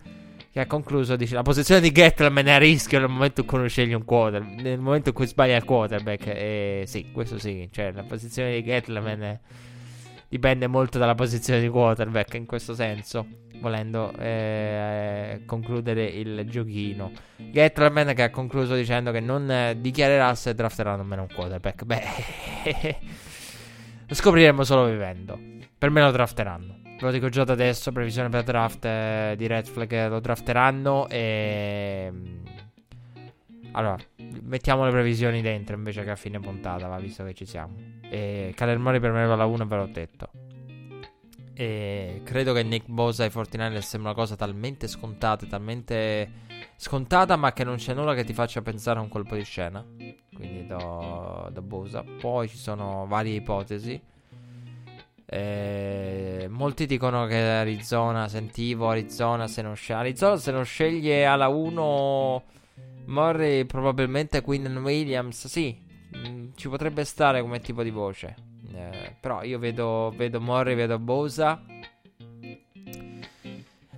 [0.49, 3.57] che ha concluso, dice, la posizione di Gettleman è a rischio nel momento in cui
[3.57, 6.27] non scegli un quarterback, nel momento in cui sbaglia il quarterback.
[6.27, 9.39] E sì, questo sì, cioè la posizione di Gettleman è,
[10.29, 13.25] dipende molto dalla posizione di quarterback in questo senso,
[13.63, 17.11] volendo eh, concludere il giochino.
[17.37, 21.85] Gettleman che ha concluso dicendo che non eh, dichiarerà se drafteranno o meno un quarterback.
[21.85, 22.03] Beh,
[24.05, 25.39] lo scopriremo solo vivendo.
[25.77, 26.81] Per me lo drafteranno.
[26.83, 31.07] Ve lo dico già da adesso, previsione per draft eh, di Red Flag lo drafteranno
[31.07, 32.09] e...
[32.11, 32.45] Mm,
[33.71, 33.97] allora,
[34.41, 37.75] mettiamo le previsioni dentro invece che a fine puntata, va, visto che ci siamo.
[38.09, 40.29] E Murray per me va alla 1, ve l'ho detto.
[41.55, 46.31] E credo che Nick Bosa ai 49 sembra una cosa talmente scontata, talmente
[46.75, 49.85] scontata, ma che non c'è nulla che ti faccia pensare a un colpo di scena.
[50.33, 52.03] Quindi do, do Bosa.
[52.03, 54.01] Poi ci sono varie ipotesi.
[55.25, 61.47] Eh, molti dicono che Arizona, sentivo Arizona se non sceglie Arizona se non sceglie alla
[61.47, 62.43] 1
[63.05, 65.75] Murray probabilmente Quinn Williams, sì,
[66.15, 68.52] mm, ci potrebbe stare come tipo di voce.
[68.73, 71.61] Eh, però io vedo, vedo Murray, vedo Bosa.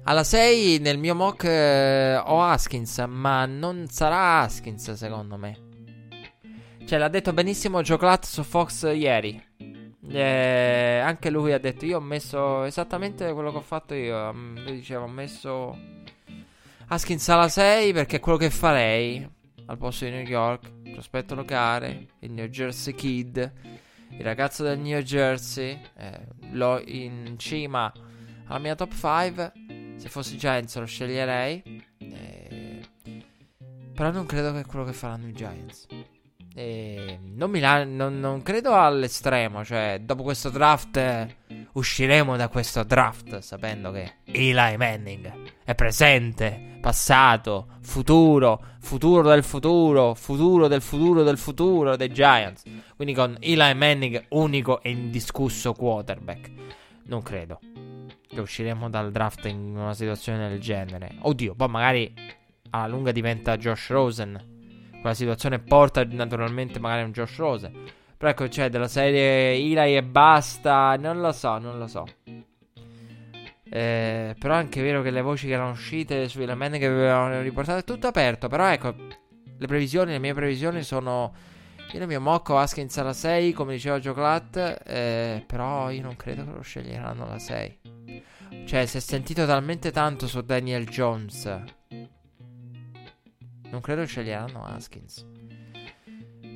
[0.08, 5.66] Alla 6 nel mio mock eh, ho Haskins, ma non sarà Haskins secondo me.
[6.86, 9.44] Cioè l'ha detto benissimo Joe su Fox ieri.
[10.08, 14.32] Eh, anche lui ha detto: Io ho messo esattamente quello che ho fatto io.
[14.32, 15.76] Mm, lui diceva: Ho messo
[16.88, 19.28] Haskins alla 6 perché è quello che farei
[19.66, 20.72] al posto di New York.
[20.92, 23.52] Prospetto locale, il New Jersey Kid,
[24.12, 25.80] il ragazzo del New Jersey.
[25.98, 26.20] Eh,
[26.52, 27.92] l'ho in cima
[28.48, 29.52] alla mia top 5.
[29.98, 31.84] Se fossi Giants lo sceglierei.
[31.98, 32.82] Eh,
[33.94, 35.88] però non credo che è quello che faranno i Giants.
[36.58, 41.36] E non, mi la- non, non, credo all'estremo, cioè dopo questo draft
[41.74, 45.34] usciremo da questo draft sapendo che Eli Manning
[45.66, 52.64] è presente, passato, futuro, futuro del futuro, futuro del futuro del futuro dei Giants.
[52.96, 56.52] Quindi con Eli Manning unico e indiscusso quarterback.
[57.08, 57.60] Non credo
[58.30, 61.18] che usciremo dal draft in una situazione del genere.
[61.20, 62.14] Oddio, poi magari
[62.70, 64.54] alla lunga diventa Josh Rosen
[65.06, 67.72] quella situazione porta naturalmente magari un Josh Rose.
[68.18, 70.96] Però ecco, cioè, della serie Eli e basta.
[70.98, 72.06] Non lo so, non lo so.
[73.68, 77.40] Eh, però è anche vero che le voci che erano uscite sui elementi che avevano
[77.42, 78.48] riportato è tutto aperto.
[78.48, 78.96] Però ecco,
[79.58, 81.34] le previsioni, le mie previsioni sono.
[81.92, 86.44] Io nel mio mocco Haskins alla 6, come diceva Klatt, eh, però io non credo
[86.46, 87.80] che lo sceglieranno alla 6.
[88.66, 91.75] Cioè, si è sentito talmente tanto su Daniel Jones
[93.70, 95.26] non credo sceglieranno Haskins.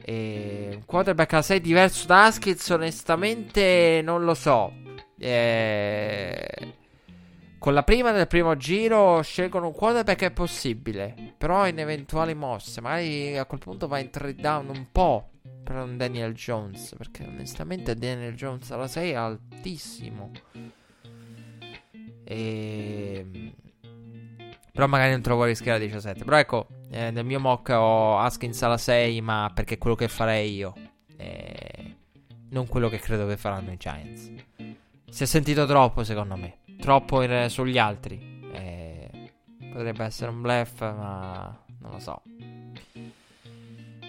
[0.04, 4.74] E un quarterback a 6 diverso da Haskins, onestamente non lo so.
[5.18, 6.74] E...
[7.60, 11.34] Con la prima del primo giro scelgono un quarterback è possibile.
[11.38, 15.30] Però in eventuali mosse, magari a quel punto va in trade down un po'
[15.64, 16.96] per un Daniel Jones.
[16.98, 20.32] Perché onestamente Daniel Jones alla 6 è altissimo.
[22.24, 23.54] E...
[24.72, 26.24] Però magari non trovo rischiare a 17.
[26.24, 30.08] Però ecco, eh, nel mio mock ho Haskins alla 6, ma perché è quello che
[30.08, 30.74] farei io.
[31.18, 31.96] Eh,
[32.50, 34.32] non quello che credo che faranno i Giants.
[35.10, 36.58] Si è sentito troppo, secondo me.
[36.80, 38.40] Troppo in, sugli altri.
[38.54, 39.32] Eh,
[39.72, 42.22] potrebbe essere un bluff, ma non lo so.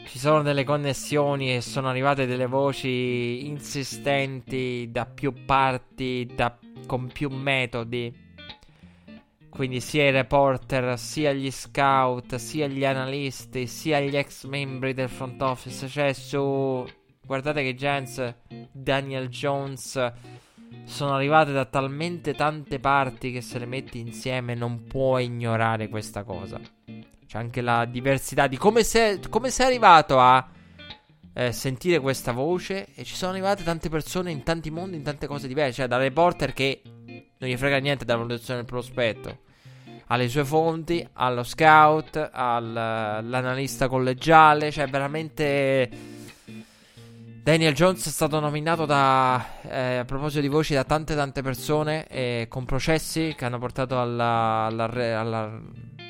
[0.06, 6.56] Ci sono delle connessioni e sono arrivate delle voci insistenti da più parti, da,
[6.86, 8.28] con più metodi
[9.60, 15.10] quindi sia i reporter, sia gli scout, sia gli analisti, sia gli ex membri del
[15.10, 15.86] front office.
[15.86, 16.88] Cioè, su.
[17.20, 18.36] Guardate che Giants,
[18.72, 20.12] Daniel Jones
[20.84, 26.24] sono arrivate da talmente tante parti che se le metti insieme non puoi ignorare questa
[26.24, 26.58] cosa.
[27.26, 30.48] C'è anche la diversità di come sei, come sei arrivato a
[31.34, 32.86] eh, sentire questa voce.
[32.94, 35.74] E ci sono arrivate tante persone in tanti mondi, in tante cose diverse.
[35.74, 39.48] Cioè, da reporter che non gli frega niente della valutazione del prospetto,
[40.10, 46.18] alle sue fonti, allo scout, all'analista collegiale, cioè veramente...
[47.42, 52.06] Daniel Jones è stato nominato da, eh, a proposito di voci da tante tante persone
[52.06, 54.84] eh, con processi che hanno portato alla, alla,
[55.18, 55.60] alla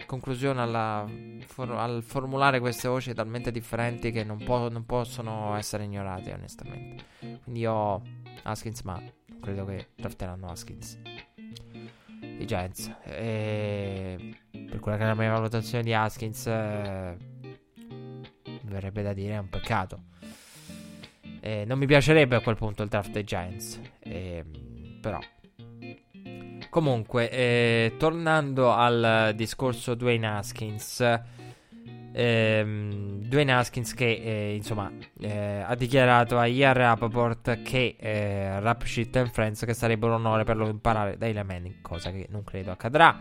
[0.06, 1.06] conclusione, alla,
[1.46, 7.04] for, al formulare queste voci talmente differenti che non, po- non possono essere ignorate onestamente.
[7.44, 8.02] Quindi io
[8.42, 9.00] Haskins ma
[9.40, 10.98] credo che drafteranno Haskins.
[12.22, 12.94] I Giants.
[13.04, 17.16] E per quella che è la mia valutazione di Haskins, eh,
[18.62, 20.04] verrebbe da dire è un peccato.
[21.40, 23.80] E non mi piacerebbe a quel punto il draft dei Giants.
[23.98, 24.44] E,
[25.00, 25.18] però
[26.70, 31.00] Comunque, eh, tornando al discorso Dwayne Haskins,
[32.12, 34.90] ehm, Dwayne Haskins che eh, insomma
[35.20, 40.12] eh, ha dichiarato a Ian Rapoport che eh, Rap Shit and Friends che sarebbe un
[40.12, 43.20] onore per lui imparare dai Manning, cosa che non credo accadrà.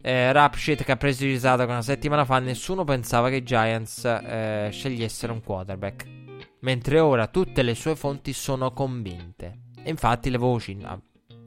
[0.00, 4.04] Eh, Rap Shit che ha precisato che una settimana fa nessuno pensava che i Giants
[4.04, 6.06] eh, scegliessero un quarterback,
[6.60, 9.66] mentre ora tutte le sue fonti sono convinte.
[9.82, 10.76] E infatti le voci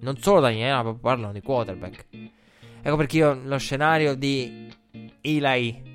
[0.01, 2.05] non solo Daniela, ma parlano di quarterback.
[2.81, 4.67] Ecco perché io lo scenario di
[5.21, 5.90] Eli,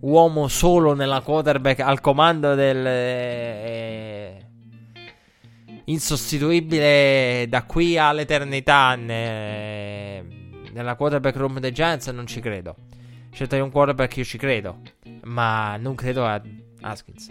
[0.00, 2.86] uomo solo nella quarterback, al comando del...
[2.86, 4.44] Eh,
[5.90, 10.22] insostituibile da qui all'eternità ne,
[10.72, 12.76] nella quarterback room dei Giants non ci credo.
[13.32, 14.80] Scelta di un quarterback io ci credo,
[15.22, 16.40] ma non credo a
[16.80, 17.28] Haskins.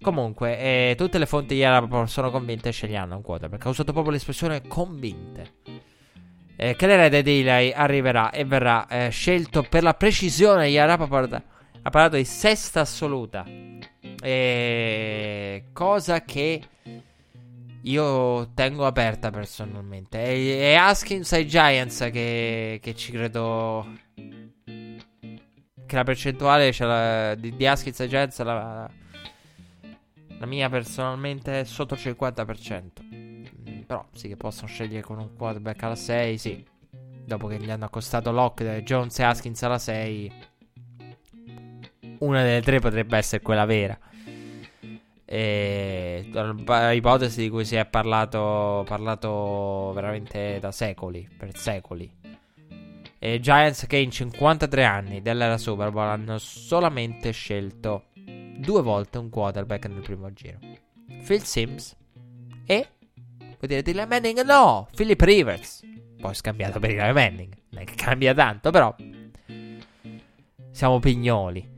[0.00, 3.66] Comunque, eh, tutte le fonti ieri sono convinte e sceglieranno un quarterback.
[3.66, 5.54] Ha usato proprio l'espressione convinte.
[6.58, 10.68] Eh, che l'erede di Eli arriverà e verrà eh, scelto per la precisione.
[10.68, 10.90] Ieri
[11.86, 13.44] ha parlato di sesta assoluta.
[14.20, 16.60] Eh, cosa che
[17.82, 20.20] io tengo aperta personalmente.
[20.24, 23.86] E, e Haskins ai Giants che, che ci credo.
[25.86, 28.90] Che la percentuale la, di, di Haskins ai Giants la,
[30.40, 32.82] la mia personalmente è sotto il 50%.
[33.14, 36.66] Mm, però sì che possono scegliere con un quarterback alla 6, sì.
[37.24, 40.54] Dopo che gli hanno accostato Locke, Jones e Haskins alla 6.
[42.18, 43.98] Una delle tre potrebbe essere quella vera.
[45.28, 46.30] E
[46.92, 52.08] ipotesi di cui si è parlato, parlato veramente da secoli, per secoli.
[53.18, 59.28] E Giants che in 53 anni dell'era Super Bowl hanno solamente scelto due volte un
[59.30, 60.58] quarterback nel primo giro.
[61.24, 61.96] Phil Sims
[62.64, 62.88] e...
[63.38, 64.42] Vuoi dire Dylan Manning?
[64.42, 64.86] No!
[64.94, 65.82] Philip Rivers.
[66.20, 67.52] Poi scambiato per Dylan Manning.
[67.70, 68.94] Non cambia tanto, però...
[70.70, 71.74] Siamo pignoli.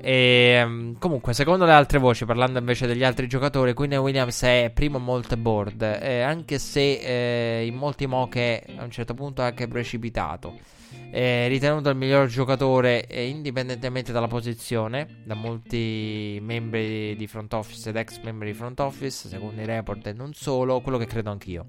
[0.00, 4.70] E, ehm, comunque, secondo le altre voci, parlando invece degli altri giocatori, Quinn Williams è
[4.72, 9.42] primo molte board, eh, anche se eh, in molti mock è a un certo punto
[9.42, 10.76] anche precipitato
[11.10, 17.88] è ritenuto il miglior giocatore eh, indipendentemente dalla posizione da molti membri di front office
[17.88, 21.30] ed ex membri di front office, secondo i report e non solo, quello che credo
[21.30, 21.64] anch'io.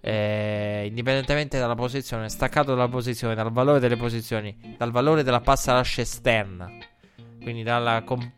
[0.00, 5.74] Eh, indipendentemente dalla posizione, staccato dalla posizione, dal valore delle posizioni, dal valore della passa
[5.74, 6.68] lascia esterna,
[7.42, 8.32] quindi dalla com-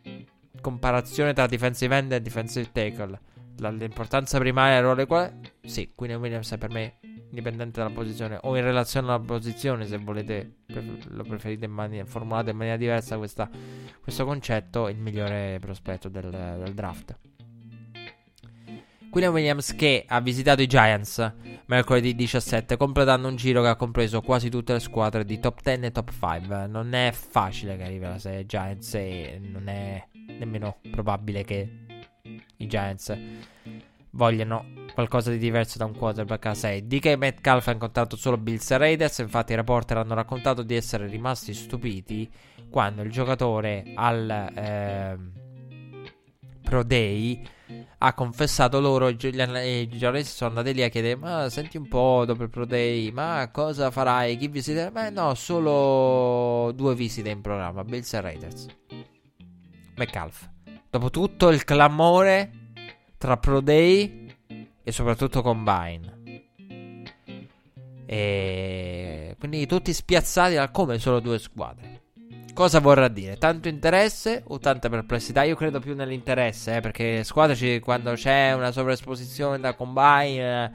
[0.61, 3.19] comparazione tra defensive end e defensive tackle,
[3.57, 6.97] l'importanza primaria del ruolo quale, sì, Queen Williams è per me
[7.29, 10.57] indipendente dalla posizione o in relazione alla posizione, se volete,
[11.09, 13.49] lo preferite in maniera, formulato in maniera diversa questa,
[14.01, 17.17] questo concetto, il migliore prospetto del, del draft.
[19.15, 21.33] William Williams che ha visitato i Giants
[21.67, 25.85] mercoledì 17 completando un giro che ha compreso quasi tutte le squadre di top 10
[25.85, 30.05] e top 5 non è facile che arrivi alla serie Giants e non è
[30.37, 31.85] nemmeno probabile che
[32.57, 33.17] i Giants
[34.11, 36.87] vogliono qualcosa di diverso da un quarterback a 6.
[36.87, 41.07] DK Metcalf ha incontrato solo Bills e Raiders, infatti i reporter hanno raccontato di essere
[41.07, 42.29] rimasti stupiti
[42.69, 45.17] quando il giocatore al eh,
[46.61, 47.41] Pro Day
[47.97, 52.43] ha confessato loro i giornalisti sono andati lì a chiedere ma senti un po' dopo
[52.43, 57.83] il Pro Day ma cosa farai chi visiterà ma no solo due visite in programma
[57.83, 58.65] Bills e Raiders
[59.95, 60.49] Metcalf
[60.89, 62.51] dopo tutto il clamore
[63.17, 64.25] tra Pro Day
[64.83, 66.43] e soprattutto Combine.
[68.05, 71.94] E quindi tutti spiazzati da come solo due squadre.
[72.55, 73.35] Cosa vorrà dire?
[73.35, 75.43] Tanto interesse o tanta perplessità?
[75.43, 80.71] Io credo più nell'interesse, eh, perché squadre quando c'è una sovraesposizione da combine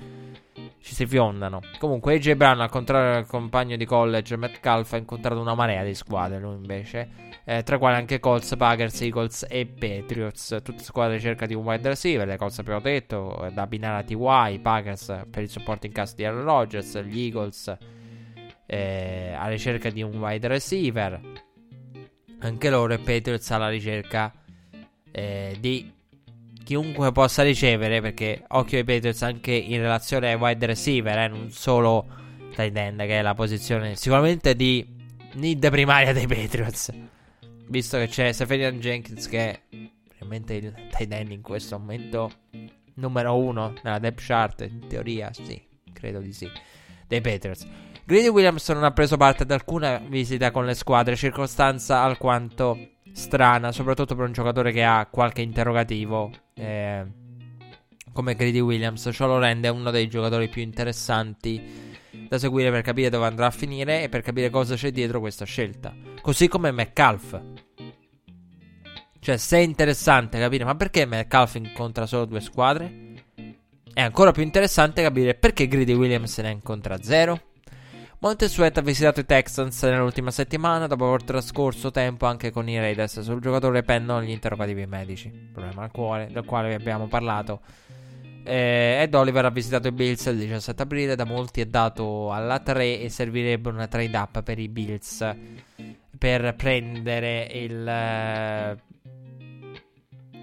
[0.53, 1.61] eh, ci si fiondano.
[1.79, 5.95] Comunque AJ Brown, al contrario del compagno di college Metcalf, ha incontrato una marea di
[5.95, 7.09] squadre, lui invece
[7.45, 10.59] eh, tra quali anche Colts, Packers, Eagles e Patriots.
[10.63, 14.61] Tutte squadre ricerca di un wide receiver, le Colts abbiamo detto, da abbinare a TY,
[14.61, 17.75] Packers per il supporto in caso di Aaron Rodgers, gli Eagles
[18.67, 21.49] eh, alla ricerca di un wide receiver,
[22.41, 24.33] anche loro e Patriots alla ricerca
[25.11, 25.93] eh, di
[26.65, 31.51] chiunque possa ricevere, perché occhio ai Patriots anche in relazione ai wide receiver, eh, non
[31.51, 32.07] solo
[32.55, 34.87] tight end, che è la posizione sicuramente di
[35.35, 36.93] need primaria dei Patriots
[37.71, 39.61] visto che c'è Seferian Jenkins che è
[40.19, 42.31] veramente il tight end in questo momento
[42.95, 45.61] numero uno nella depth chart, in teoria sì,
[45.93, 46.51] credo di sì,
[47.07, 47.67] dei Patriots.
[48.11, 52.77] Grady Williams non ha preso parte ad alcuna visita con le squadre, circostanza alquanto
[53.13, 56.29] strana, soprattutto per un giocatore che ha qualche interrogativo.
[56.55, 57.07] Eh,
[58.13, 61.63] come Grady Williams, ciò lo rende uno dei giocatori più interessanti
[62.29, 65.45] da seguire per capire dove andrà a finire e per capire cosa c'è dietro questa
[65.45, 65.95] scelta.
[66.21, 67.41] Così come Metcalf.
[69.21, 73.23] Cioè, se è interessante capire ma perché Metcalf incontra solo due squadre,
[73.95, 77.50] è ancora più interessante capire perché Greedy Williams ne incontra zero.
[78.23, 83.21] Montesuet ha visitato i Texans nell'ultima settimana dopo aver trascorso tempo anche con i Raiders.
[83.21, 87.63] Sul giocatore pendono gli interrogativi medici, problema al cuore, del quale vi abbiamo parlato.
[88.45, 92.59] Eh, Ed Oliver ha visitato i Bills il 17 aprile, da molti è dato alla
[92.59, 95.37] 3 e servirebbe una trade up per i Bills
[96.19, 98.79] per prendere il uh,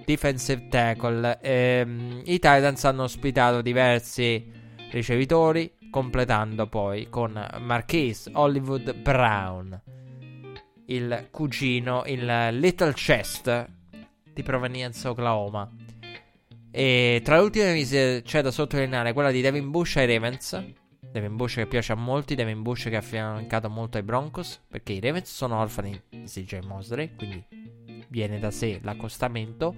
[0.03, 1.37] defensive tackle.
[1.41, 1.85] Eh,
[2.23, 4.51] I Titans hanno ospitato diversi
[4.89, 9.81] ricevitori completando poi con Marquise Hollywood Brown,
[10.85, 13.69] il cugino, il Little Chest
[14.33, 15.69] di provenienza Oklahoma.
[16.69, 20.63] E tra le ultime visite c'è da sottolineare quella di Devin Bush ai Ravens.
[21.11, 24.93] Devin Bush che piace a molti, Devin Bush che ha affiancato molto ai Broncos, perché
[24.93, 27.43] i Ravens sono orfani di CJ Mosley, quindi
[28.09, 29.75] viene da sé l'accostamento.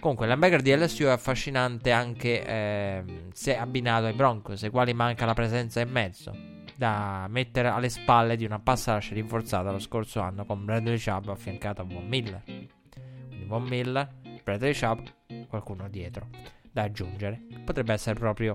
[0.00, 5.26] Comunque, l'hamburger di LSU è affascinante anche eh, se abbinato ai Broncos, ai quali manca
[5.26, 6.34] la presenza in mezzo.
[6.76, 11.28] Da mettere alle spalle di una passa lascia rinforzata lo scorso anno con Bradley Chubb
[11.28, 12.42] affiancato a Von Miller.
[12.44, 14.08] Quindi Von Miller,
[14.42, 15.06] Bradley Chubb,
[15.48, 16.28] qualcuno dietro
[16.70, 17.42] da aggiungere.
[17.64, 18.54] Potrebbe essere proprio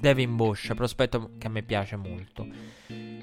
[0.00, 2.46] Devin Bush, prospetto che a me piace molto.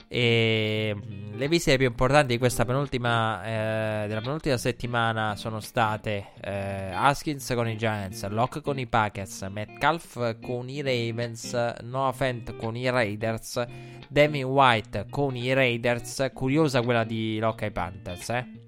[0.08, 6.32] E mm, le visite più importanti di questa penultima, eh, della penultima settimana sono state
[6.42, 12.56] eh, Haskins con i Giants, Locke con i Packers, Metcalf con i Ravens, Noah Fent
[12.56, 13.66] con i Raiders,
[14.08, 16.30] Devin White con i Raiders.
[16.34, 18.64] Curiosa quella di Locke ai Panthers, eh?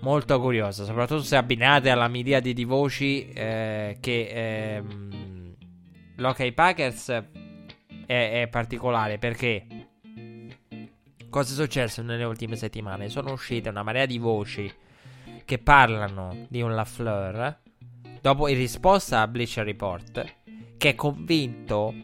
[0.00, 5.29] Molto curiosa, soprattutto se abbinate alla miriade di voci eh, che ehm,
[6.22, 9.66] Ai Packers è, è particolare perché
[11.30, 13.08] cosa è successo nelle ultime settimane?
[13.08, 14.70] Sono uscite una marea di voci
[15.44, 17.58] che parlano di un LaFleur
[18.20, 20.36] dopo in risposta a Bleacher Report
[20.76, 21.94] che è convinto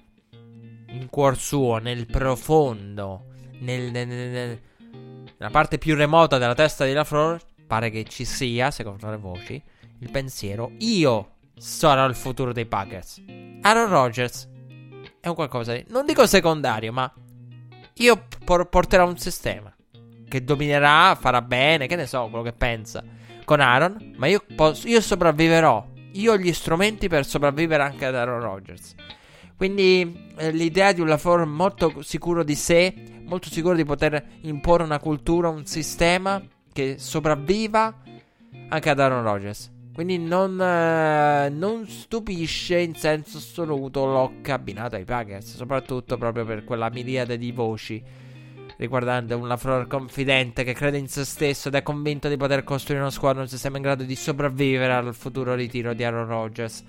[0.88, 3.26] in cuor suo, nel profondo,
[3.60, 4.60] nel, nel, nel,
[5.36, 9.62] nella parte più remota della testa di LaFleur, pare che ci sia, secondo le voci,
[9.98, 13.22] il pensiero io sarò il futuro dei Packers.
[13.62, 14.48] Aaron Rodgers
[15.20, 15.84] è un qualcosa di...
[15.88, 17.12] Non dico secondario, ma
[17.94, 19.74] io por- porterò un sistema
[20.28, 23.02] che dominerà, farà bene, che ne so, quello che pensa
[23.44, 25.94] con Aaron, ma io, posso, io sopravviverò.
[26.12, 28.94] Io ho gli strumenti per sopravvivere anche ad Aaron Rodgers.
[29.56, 34.82] Quindi eh, l'idea di un lavoro molto sicuro di sé, molto sicuro di poter imporre
[34.82, 36.42] una cultura, un sistema
[36.72, 38.02] che sopravviva
[38.68, 39.72] anche ad Aaron Rodgers.
[39.96, 46.64] Quindi non, eh, non, stupisce in senso assoluto Locke abbinato ai Packers, soprattutto proprio per
[46.64, 48.04] quella miriade di voci
[48.76, 53.00] riguardante un Lafleur confidente che crede in se stesso ed è convinto di poter costruire
[53.00, 56.84] una squadra, un sistema in grado di sopravvivere al futuro ritiro di Aaron Rodgers.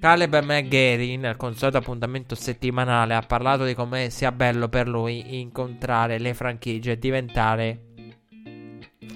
[0.00, 6.18] Caleb McGarry, nel consueto appuntamento settimanale, ha parlato di come sia bello per lui incontrare
[6.18, 7.91] le franchigie e diventare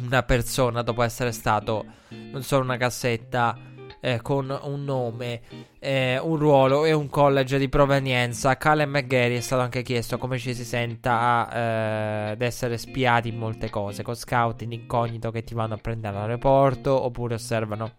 [0.03, 3.57] una persona dopo essere stato non solo una cassetta
[4.01, 5.41] eh, con un nome,
[5.79, 8.57] eh, un ruolo e un college di provenienza.
[8.57, 13.37] Callum McGarry è stato anche chiesto come ci si senta eh, ad essere spiati in
[13.37, 17.97] molte cose, con scout in incognito che ti vanno a prendere all'aeroporto oppure osservano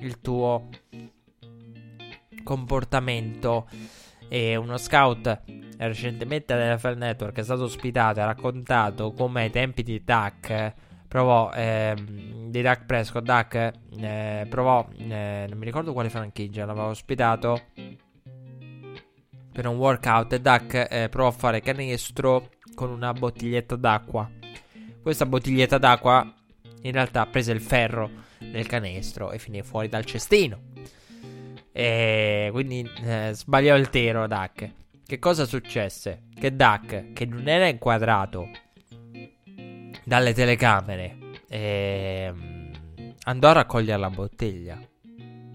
[0.00, 0.68] il tuo
[2.42, 3.68] comportamento.
[4.28, 5.42] E uno scout
[5.76, 10.74] recentemente all'NFL Network è stato ospitato e ha raccontato come ai tempi di Duck
[11.12, 13.22] provò ehm, di Duck Prescott.
[13.22, 17.64] Duck eh, provò, eh, non mi ricordo quale franchigia, l'aveva ospitato
[19.52, 20.32] per un workout.
[20.32, 24.26] E Duck eh, provò a fare canestro con una bottiglietta d'acqua.
[25.02, 26.32] Questa bottiglietta d'acqua
[26.80, 28.08] in realtà prese il ferro
[28.38, 30.60] del canestro e finì fuori dal cestino.
[31.72, 34.70] E quindi eh, sbagliò il tiro Duck.
[35.04, 36.22] Che cosa successe?
[36.34, 38.48] Che Duck, che non era inquadrato
[40.04, 41.18] dalle telecamere.
[41.48, 42.32] E,
[43.24, 44.80] andò a raccogliere la bottiglia.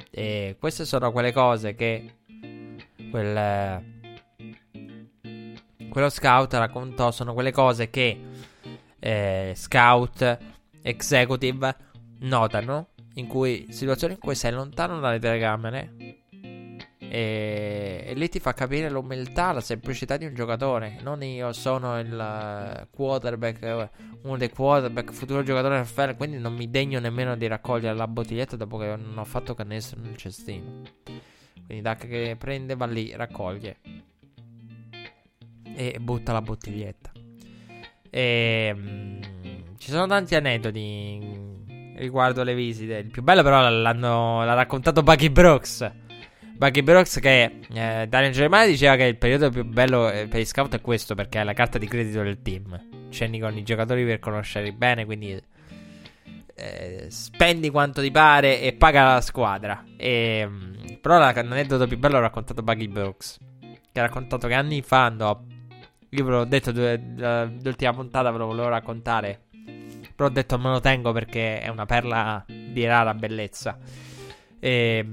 [0.09, 2.15] E queste sono quelle cose che
[3.11, 3.83] quel,
[5.89, 7.11] quello scout raccontò.
[7.11, 8.19] Sono quelle cose che
[8.99, 10.37] eh, scout
[10.81, 11.75] executive
[12.19, 12.89] notano.
[13.15, 16.16] In cui situazioni in cui sei lontano dalle telecamere
[17.09, 20.97] e, e, lì ti fa capire l'umiltà, la semplicità di un giocatore.
[21.01, 23.89] Non io sono il eh, quarterback,
[24.23, 28.55] uno dei quarterback, futuro giocatore NFL, quindi non mi degno nemmeno di raccogliere la bottiglietta
[28.55, 30.81] dopo che non ho fatto canestro nel cestino.
[31.65, 33.77] Quindi Duck che prende, va lì, raccoglie.
[35.75, 37.11] e butta la bottiglietta.
[38.09, 41.55] E, mh, ci sono tanti aneddoti
[41.97, 42.97] riguardo le visite.
[42.97, 46.05] Il più bello, però, l'hanno, l'ha raccontato Bucky Brooks.
[46.57, 50.45] Bucky Brooks, che eh, Daniel Germania diceva che il periodo più bello eh, per gli
[50.45, 53.09] scout è questo perché è la carta di credito del team.
[53.09, 55.39] Scendi con i giocatori per conoscerli bene, quindi
[56.55, 59.83] eh, spendi quanto ti pare e paga la squadra.
[59.97, 63.37] E, mm, però l'aneddoto più bello l'ha raccontato Bucky Brooks.
[63.91, 65.39] Che ha raccontato che anni fa andò.
[66.09, 69.41] Io ve l'ho detto l'ultima puntata, ve lo volevo raccontare.
[70.15, 73.77] Però ho detto me lo tengo perché è una perla di rara bellezza.
[74.59, 75.05] E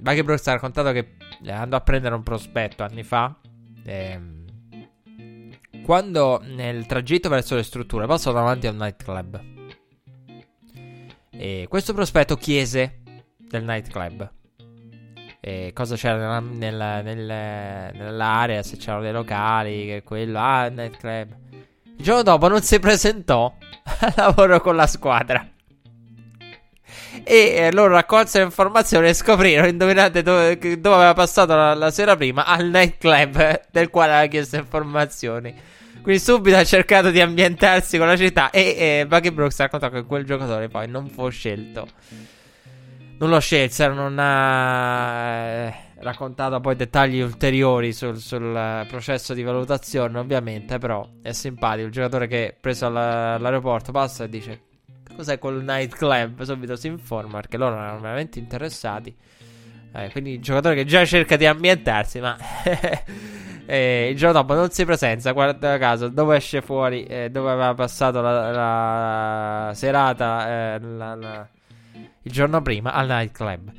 [0.00, 1.16] Bucky Brooks ha raccontato che
[1.46, 3.36] andò a prendere un prospetto anni fa.
[3.84, 5.52] E, mm,
[5.84, 9.44] quando nel tragitto verso le strutture passò davanti a un nightclub.
[11.30, 13.02] E questo prospetto chiese
[13.36, 14.32] del nightclub.
[15.40, 20.74] E cosa c'era nella, nella, nella, nell'area, se c'erano dei locali, che quello, ah, il
[20.74, 21.36] nightclub.
[21.96, 23.54] Il giorno dopo non si presentò
[24.00, 25.46] al lavoro con la squadra.
[27.24, 32.16] E eh, loro raccolsero informazioni e scoprirono, indovinate dove, dove aveva passato la, la, sera
[32.16, 35.54] prima, al nightclub del quale aveva chiesto informazioni.
[36.02, 39.96] Quindi subito ha cercato di ambientarsi con la città e, e Bucky Brooks ha raccontato
[39.96, 41.86] che quel giocatore poi non fu scelto.
[43.18, 50.18] Non lo scelsero, non ha eh, raccontato poi dettagli ulteriori sul, sul, processo di valutazione,
[50.18, 51.86] ovviamente, però è simpatico.
[51.86, 54.60] Il giocatore che preso all'aeroporto passa e dice
[55.20, 59.14] cos'è quel nightclub, subito si informa perché loro erano veramente interessati.
[59.92, 62.36] Eh, quindi il giocatore che già cerca di ambientarsi, ma
[63.72, 67.72] E il giorno dopo non si presenta, guarda caso, dove esce fuori, eh, dove aveva
[67.72, 71.48] passato la, la serata eh, la, la,
[72.22, 73.70] il giorno prima al nightclub.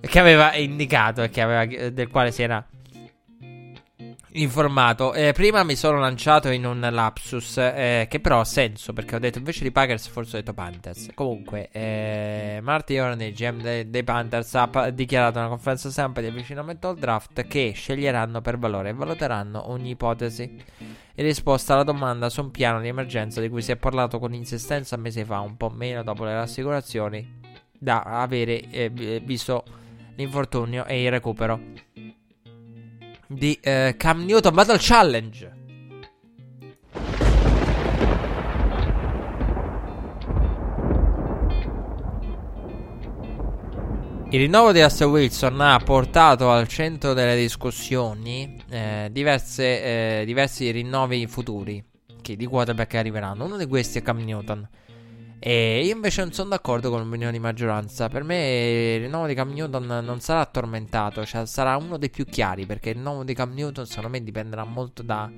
[0.00, 2.66] Che aveva indicato e aveva, del quale si era
[4.34, 5.12] informato.
[5.12, 9.18] Eh, prima mi sono lanciato in un lapsus eh, che però ha senso perché ho
[9.18, 11.10] detto invece di Packers forse ho detto Panthers.
[11.14, 16.88] Comunque, eh, Marty Orney, GM dei, dei Panthers, ha dichiarato una conferenza stampa di avvicinamento
[16.88, 20.42] al draft che sceglieranno per valore e valuteranno ogni ipotesi.
[21.16, 24.34] In risposta alla domanda su un piano di emergenza di cui si è parlato con
[24.34, 27.40] insistenza mesi fa, un po' meno dopo le rassicurazioni
[27.78, 28.90] da avere eh,
[29.24, 29.64] visto
[30.16, 31.60] l'infortunio e il recupero
[33.26, 35.62] di eh, Cam Newton Battle Challenge.
[44.30, 50.72] Il rinnovo di Russell Wilson ha portato al centro delle discussioni eh, diverse, eh, diversi
[50.72, 51.84] rinnovi futuri
[52.20, 53.44] che di quarterback arriveranno.
[53.44, 54.68] Uno di questi è Cam Newton.
[55.46, 58.08] E io invece non sono d'accordo con l'opinione di maggioranza.
[58.08, 62.24] Per me il rinnovo di Cam Newton non sarà tormentato, cioè sarà uno dei più
[62.24, 62.64] chiari.
[62.64, 65.30] Perché il rinnovo di Cam Newton, secondo me, dipenderà molto da,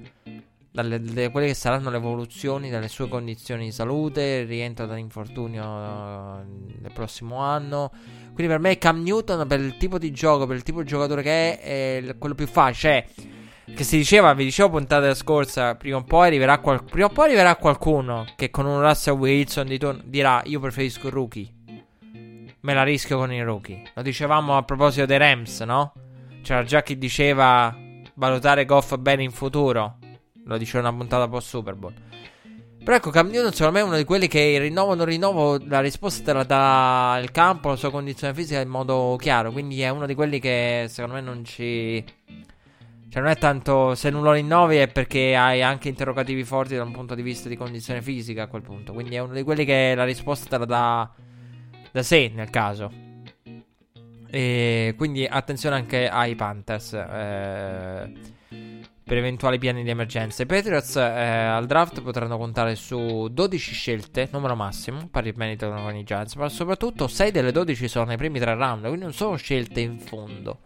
[0.71, 4.43] dalle, da quelle che saranno le evoluzioni delle sue condizioni di salute.
[4.43, 7.91] Il rientro dall'infortunio nel eh, prossimo anno.
[8.33, 11.23] Quindi per me Cam Newton, per il tipo di gioco, per il tipo di giocatore
[11.23, 13.09] che è, è quello più facile.
[13.17, 13.35] Cioè
[13.75, 17.27] che si diceva, vi dicevo puntata scorsa, prima o poi arriverà, qual- prima o poi
[17.27, 21.53] arriverà qualcuno che con un Russell Wilson di ton- dirà io preferisco il rookie.
[22.61, 23.83] Me la rischio con il rookie.
[23.95, 25.93] Lo dicevamo a proposito dei Rams, no?
[26.43, 27.77] C'era già chi diceva
[28.15, 29.99] valutare Goff bene in futuro.
[30.45, 31.93] Lo diceva una puntata post Super Bowl.
[32.85, 35.07] Però ecco, Cam Newton secondo me è uno di quelli che il rinnovo o non
[35.07, 39.51] rinnovo, la risposta te la dà il campo, la sua condizione fisica in modo chiaro.
[39.51, 42.05] Quindi è uno di quelli che secondo me non ci
[43.09, 46.83] cioè, non è tanto se non lo rinnovi è perché hai anche interrogativi forti da
[46.83, 48.93] un punto di vista di condizione fisica a quel punto.
[48.93, 51.11] Quindi è uno di quelli che la risposta te la dà
[51.93, 52.91] da sé nel caso.
[54.29, 56.93] E quindi attenzione anche ai Panthers.
[56.93, 58.35] Eh,
[59.07, 60.43] per eventuali piani di emergenza.
[60.43, 65.95] I Patriots eh, al draft potranno contare su 12 scelte, numero massimo, pari merito con
[65.95, 69.37] i Giants, ma soprattutto 6 delle 12 sono nei primi tre round, quindi non sono
[69.37, 70.59] scelte in fondo.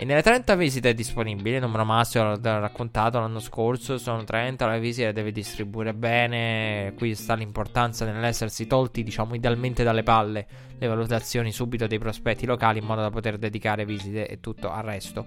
[0.00, 5.06] E nelle 30 visite disponibili, numero massimo l'ho raccontato l'anno scorso, sono 30, le visite
[5.06, 10.46] le devi distribuire bene, qui sta l'importanza nell'essersi tolti, diciamo, idealmente dalle palle
[10.78, 14.84] le valutazioni subito dei prospetti locali in modo da poter dedicare visite e tutto al
[14.84, 15.26] resto.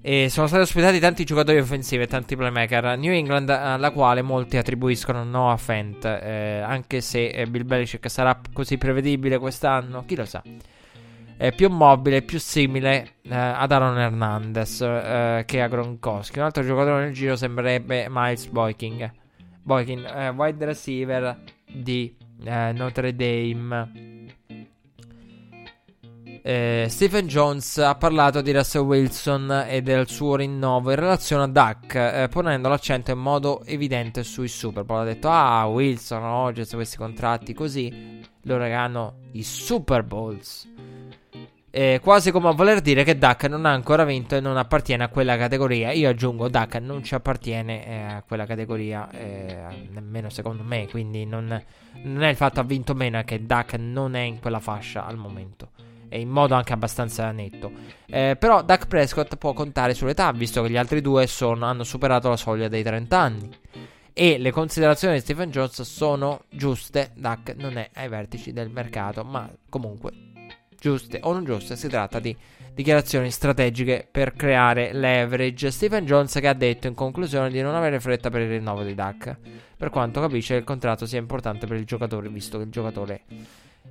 [0.00, 2.96] E sono stati ospitati tanti giocatori offensivi e tanti playmaker.
[2.96, 8.40] New England, alla quale molti attribuiscono Noah Fent, eh, anche se eh, Bill Belichick sarà
[8.52, 10.40] così prevedibile quest'anno, chi lo sa
[11.36, 16.38] è più mobile, più simile eh, ad Aaron Hernandez eh, che a Gronkowski.
[16.38, 19.12] Un altro giocatore nel giro sembrerebbe Miles Boykin,
[19.62, 22.14] Boykin eh, wide receiver di
[22.44, 24.24] eh, Notre Dame.
[26.42, 31.48] Eh, Stephen Jones ha parlato di Russell Wilson e del suo rinnovo in relazione a
[31.48, 35.00] Duck, eh, ponendo l'accento in modo evidente sui Super Bowl.
[35.00, 40.68] Ha detto: Ah, Wilson, Rodgers, questi contratti così loro hanno i Super Bowls.
[41.76, 45.04] Eh, quasi come a voler dire che Duck non ha ancora vinto e non appartiene
[45.04, 45.92] a quella categoria.
[45.92, 50.88] Io aggiungo, Duck non ci appartiene eh, a quella categoria, eh, nemmeno secondo me.
[50.88, 51.62] Quindi non,
[52.02, 55.04] non, è il fatto ha vinto meno, è che Duck non è in quella fascia
[55.04, 55.72] al momento.
[56.08, 57.70] E in modo anche abbastanza netto.
[58.06, 62.30] Eh, però Duck Prescott può contare sull'età, visto che gli altri due sono, hanno superato
[62.30, 63.50] la soglia dei 30 anni.
[64.14, 67.10] E le considerazioni di Stephen Jones sono giuste.
[67.12, 70.25] Duck non è ai vertici del mercato, ma comunque
[70.86, 72.36] giuste o non giuste, si tratta di
[72.72, 75.72] dichiarazioni strategiche per creare leverage.
[75.72, 78.94] Stephen Jones che ha detto in conclusione di non avere fretta per il rinnovo di
[78.94, 79.36] Duck,
[79.76, 83.22] per quanto capisce che il contratto sia importante per il giocatore, visto che il giocatore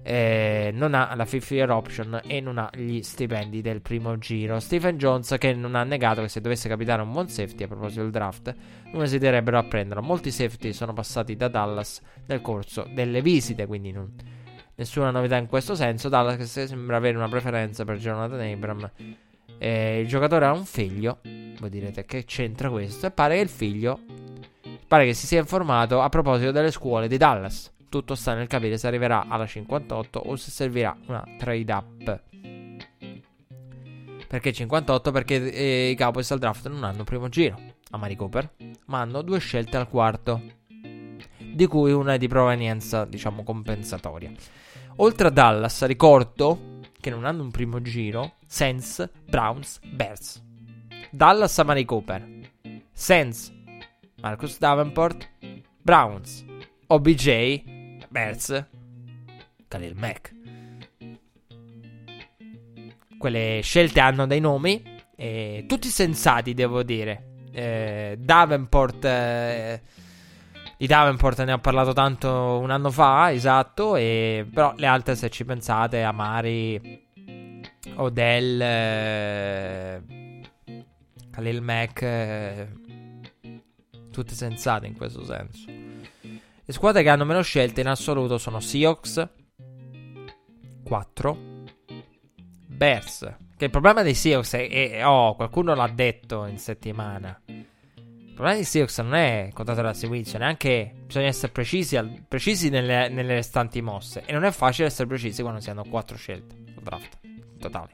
[0.03, 4.61] eh, non ha la 50 year option e non ha gli stipendi del primo giro.
[4.61, 8.03] Stephen Jones che non ha negato che se dovesse capitare un buon safety a proposito
[8.03, 8.55] del draft,
[8.93, 10.01] non esiterebbero a prenderlo.
[10.01, 14.13] Molti safety sono passati da Dallas nel corso delle visite, quindi non,
[14.75, 16.09] nessuna novità in questo senso.
[16.09, 18.91] Dallas sembra avere una preferenza per Jonathan Abram.
[19.57, 21.19] Eh, il giocatore ha un figlio.
[21.59, 23.07] Voi direte che c'entra questo?
[23.07, 23.99] E pare che il figlio
[24.87, 27.73] pare che si sia informato a proposito delle scuole di Dallas.
[27.89, 32.23] Tutto sta nel capire se arriverà alla 58 o se servirà una trade up.
[34.27, 35.11] Perché 58?
[35.11, 37.57] Perché eh, i Cowboys al draft non hanno primo giro
[37.91, 38.49] a Mari Cooper,
[38.87, 40.41] ma hanno due scelte al quarto,
[41.39, 44.31] di cui una è di provenienza, diciamo, compensatoria.
[44.97, 50.41] Oltre a Dallas, ricordo che non hanno un primo giro, Sens, Browns, Bears.
[51.11, 52.25] Dallas a Mari Cooper,
[52.93, 53.53] Sens,
[54.21, 55.29] Marcus Davenport,
[55.81, 56.45] Browns,
[56.87, 57.61] OBJ,
[58.07, 58.65] Bears,
[59.67, 60.33] Khalil Mack.
[63.17, 64.81] Quelle scelte hanno dei nomi,
[65.17, 67.47] eh, tutti sensati, devo dire.
[67.51, 69.03] Eh, Davenport.
[69.03, 69.81] Eh,
[70.77, 73.95] di Davenport ne ho parlato tanto un anno fa, esatto.
[73.95, 77.03] E, però le altre, se ci pensate, Amari,
[77.95, 80.01] Odell, eh,
[81.31, 82.67] Khalil Mack, eh,
[84.11, 85.65] tutte sensate in questo senso.
[86.67, 89.29] Le squadre che hanno meno scelte in assoluto sono Seahawks
[90.83, 91.37] 4
[92.65, 93.35] Bears.
[93.57, 97.39] Che il problema dei Seahawks è, è oh, qualcuno l'ha detto in settimana.
[98.35, 102.21] Il problema dei Seahawks non è contato da Wilson, è anche bisogna essere precisi, al,
[102.27, 104.23] precisi nelle, nelle, restanti mosse.
[104.25, 107.17] E non è facile essere precisi quando si hanno 4 scelte draft
[107.57, 107.91] totale.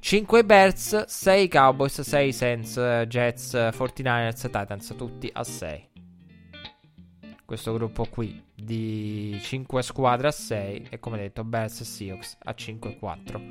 [0.00, 5.90] 5 Bears, 6 Cowboys, 6 Saints, Jets, 49ers, Titans, tutti a 6
[7.44, 12.54] questo gruppo qui di 5 squadre a 6 e come detto Bears e Seahawks a
[12.54, 13.42] 5 e 4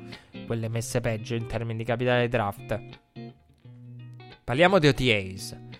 [0.46, 2.80] quelle messe peggio in termini di capitale draft
[4.42, 5.70] parliamo di OTAs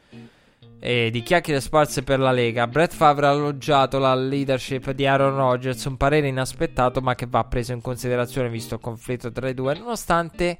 [0.84, 5.36] e di chiacchiere sparse per la Lega Brett Favre ha alloggiato la leadership di Aaron
[5.36, 9.54] Rodgers un parere inaspettato ma che va preso in considerazione visto il conflitto tra i
[9.54, 10.58] due nonostante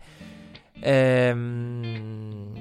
[0.78, 2.53] ehm,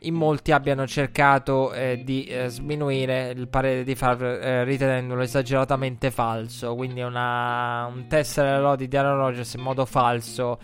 [0.00, 6.10] in molti abbiano cercato eh, di eh, sminuire il parere di Favre eh, ritenendolo esageratamente
[6.10, 6.74] falso.
[6.74, 10.58] Quindi una, un tessere lodi di Aaron Rodgers in modo falso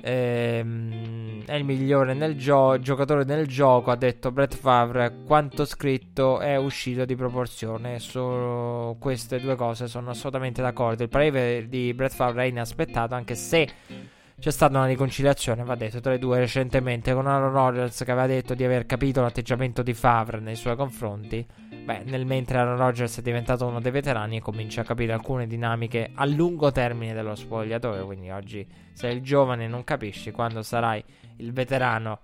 [0.00, 3.90] ehm, è il migliore nel gio- giocatore nel gioco.
[3.90, 5.22] Ha detto Brett Favre.
[5.24, 7.98] Quanto scritto è uscito di proporzione.
[7.98, 11.02] Su queste due cose sono assolutamente d'accordo.
[11.02, 13.68] Il parere di Brett Favre è inaspettato, anche se
[14.38, 18.26] c'è stata una riconciliazione, va detto, tra i due recentemente con Aaron Rodgers che aveva
[18.26, 21.46] detto di aver capito l'atteggiamento di Favre nei suoi confronti.
[21.86, 25.46] Beh, nel mentre Aaron Rodgers è diventato uno dei veterani e comincia a capire alcune
[25.46, 28.04] dinamiche a lungo termine dello spogliatoio.
[28.06, 31.00] Quindi oggi sei il giovane non capisci quando sarai
[31.36, 32.18] il veterano.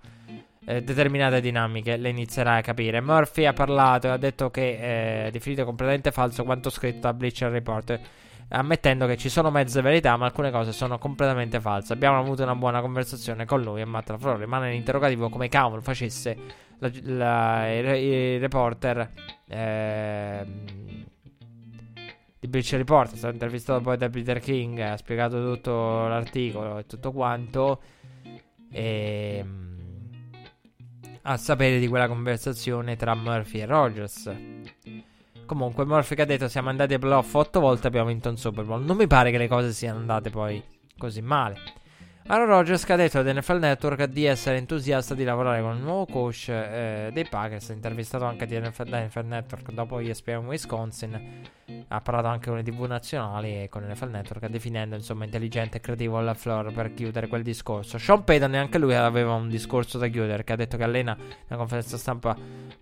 [0.65, 2.99] Eh, determinate dinamiche le inizierai a capire.
[2.99, 7.13] Murphy ha parlato e ha detto che eh, è definito completamente falso quanto scritto a
[7.13, 7.99] Bleacher Report
[8.49, 11.93] ammettendo che ci sono mezze verità, ma alcune cose sono completamente false.
[11.93, 16.37] Abbiamo avuto una buona conversazione con lui e Matt LaFleur rimane l'interrogativo come cavolo facesse
[16.79, 19.09] la, la, il, il, reporter
[19.53, 20.45] eh,
[22.39, 23.13] di Bleacher Report.
[23.13, 27.81] È stato intervistato poi da Peter King, ha spiegato tutto l'articolo e tutto quanto.
[28.71, 29.71] E ehm,
[31.25, 34.35] a sapere di quella conversazione tra Murphy e Rogers.
[35.45, 38.83] Comunque, Murphy ha detto siamo andati ai playoff 8 volte abbiamo vinto un Super Bowl.
[38.83, 40.61] Non mi pare che le cose siano andate poi
[40.97, 41.81] così male.
[42.25, 46.05] Aaron Rodgers ha detto ad NFL Network di essere entusiasta di lavorare con il nuovo
[46.05, 47.69] coach eh, dei Packers.
[47.69, 51.41] Intervistato anche da NFL Network dopo ESPN Wisconsin.
[51.87, 55.79] Ha parlato anche con le tv nazionali e con NFL Network, definendo insomma intelligente e
[55.79, 57.97] creativo alla floor per chiudere quel discorso.
[57.97, 61.57] Sean Payton neanche lui aveva un discorso da chiudere, che ha detto che allena nella
[61.57, 62.35] conferenza stampa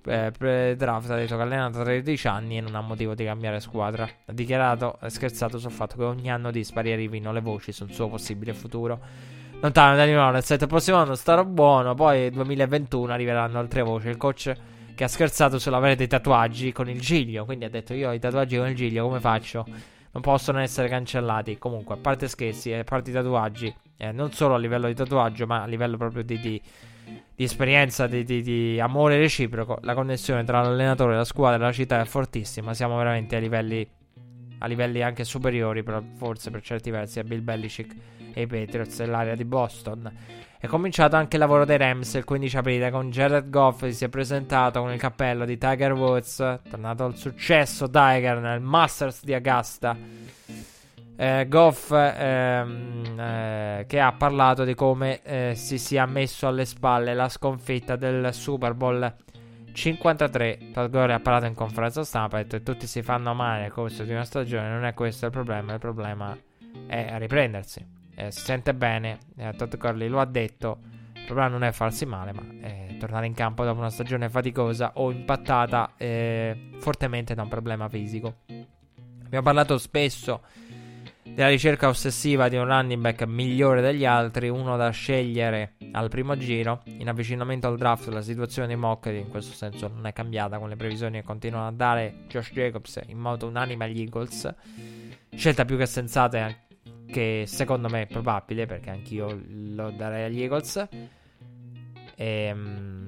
[0.05, 3.59] eh, pre-draft, ha detto che allena da 13 anni e non ha motivo di cambiare
[3.59, 4.03] squadra.
[4.03, 8.07] Ha dichiarato, ha scherzato sul fatto che ogni anno dispari arrivino le voci sul suo
[8.07, 8.99] possibile futuro.
[9.59, 14.07] Lontano da New Orleans, il prossimo anno starà buono, poi nel 2021 arriveranno altre voci.
[14.07, 14.51] Il coach
[15.01, 17.43] che ha scherzato sull'avere dei tatuaggi con il giglio.
[17.43, 19.65] Quindi ha detto: Io ho i tatuaggi con il giglio, come faccio?
[20.11, 21.57] Non possono essere cancellati.
[21.57, 25.47] Comunque, a parte scherzi, a parte i tatuaggi, eh, non solo a livello di tatuaggio,
[25.47, 26.61] ma a livello proprio di, di,
[27.35, 31.99] di esperienza, di, di, amore reciproco, la connessione tra l'allenatore, la squadra e la città
[31.99, 32.75] è fortissima.
[32.75, 33.89] Siamo veramente a livelli,
[34.59, 37.95] a livelli anche superiori, però forse per certi versi, a Bill Belichick
[38.33, 40.11] e i Patriots dell'area di Boston.
[40.61, 44.09] È cominciato anche il lavoro dei Rams il 15 aprile con Jared Goff si è
[44.09, 49.97] presentato con il cappello di Tiger Woods, tornato al successo Tiger nel Masters di Augusta.
[51.17, 57.15] Eh, Goff ehm, eh, che ha parlato di come eh, si sia messo alle spalle
[57.15, 59.15] la sconfitta del Super Bowl
[59.73, 60.69] 53.
[60.71, 63.61] Todd Gore ha parlato in conferenza stampa e ha detto che tutti si fanno male
[63.61, 66.37] nel corso di una stagione, non è questo il problema, il problema
[66.85, 69.17] è riprendersi eh, si sente bene.
[69.37, 70.79] Eh, Todd Curley lo ha detto.
[71.15, 74.91] Il problema non è farsi male, ma eh, tornare in campo dopo una stagione faticosa
[74.95, 78.37] o impattata eh, fortemente da un problema fisico.
[79.23, 80.41] Abbiamo parlato spesso
[81.23, 86.35] della ricerca ossessiva di un running back migliore degli altri, uno da scegliere al primo
[86.35, 86.81] giro.
[86.85, 90.67] In avvicinamento al draft la situazione dei mock in questo senso non è cambiata con
[90.67, 94.53] le previsioni che continuano a dare Josh Jacobs in modo unanime agli Eagles.
[95.33, 96.53] Scelta più che sensata
[97.11, 100.87] che secondo me è probabile perché anch'io lo darei agli Eagles.
[102.15, 103.01] E, ehm,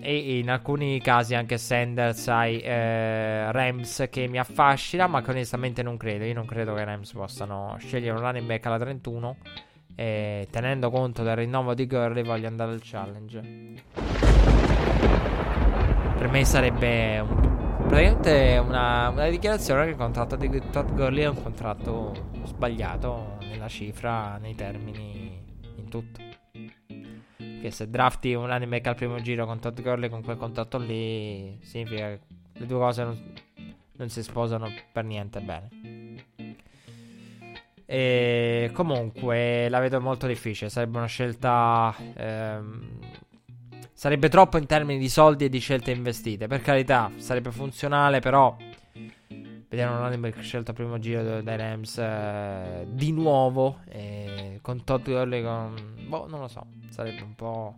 [0.00, 5.82] e in alcuni casi anche Sanders ai eh, Rams che mi affascina, ma che onestamente
[5.82, 6.24] non credo.
[6.24, 9.36] Io non credo che i Rams possano scegliere un running back alla 31.
[9.96, 13.40] E tenendo conto del rinnovo di Gurley, voglio andare al challenge.
[16.16, 17.55] Per me sarebbe un
[17.86, 23.68] praticamente una, una dichiarazione che il contratto di Todd Gurley è un contratto sbagliato nella
[23.68, 25.42] cifra, nei termini,
[25.76, 26.20] in tutto.
[27.36, 31.58] Che se drafti un anime al primo giro con Todd Gurley con quel contratto lì,
[31.62, 32.20] significa che
[32.52, 33.32] le due cose non,
[33.92, 35.68] non si sposano per niente bene.
[37.86, 40.70] E comunque la vedo molto difficile.
[40.70, 42.98] Sarebbe una scelta ehm,
[43.96, 46.46] Sarebbe troppo in termini di soldi e di scelte investite.
[46.48, 48.54] Per carità, sarebbe funzionale, però.
[49.70, 53.78] Running back scelto al primo giro dai Rams eh, di nuovo.
[53.88, 55.42] Eh, con Todd Gurley.
[55.42, 55.94] Con...
[56.08, 56.66] Boh, non lo so.
[56.90, 57.74] Sarebbe un po'.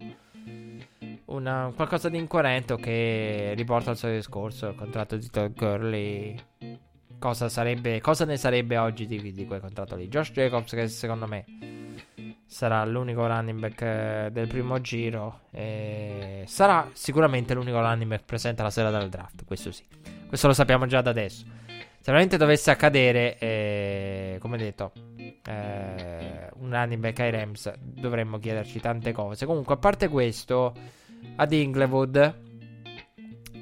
[1.26, 4.70] Una, qualcosa di incoerente che riporta al solito discorso.
[4.70, 6.36] Il contratto di Todd Gurley.
[7.20, 10.08] Cosa, sarebbe, cosa ne sarebbe oggi di, di quel contratto lì?
[10.08, 11.44] Josh Jacobs, che secondo me
[12.48, 15.42] sarà l'unico running back eh, del primo giro.
[15.50, 19.44] E sarà sicuramente l'unico running back presente la sera del draft.
[19.44, 19.84] Questo sì,
[20.26, 21.44] questo lo sappiamo già da adesso.
[21.66, 28.80] Se veramente dovesse accadere, eh, come detto, eh, un running back ai Rams, dovremmo chiederci
[28.80, 29.44] tante cose.
[29.44, 30.74] Comunque, a parte questo,
[31.36, 32.46] ad Inglewood,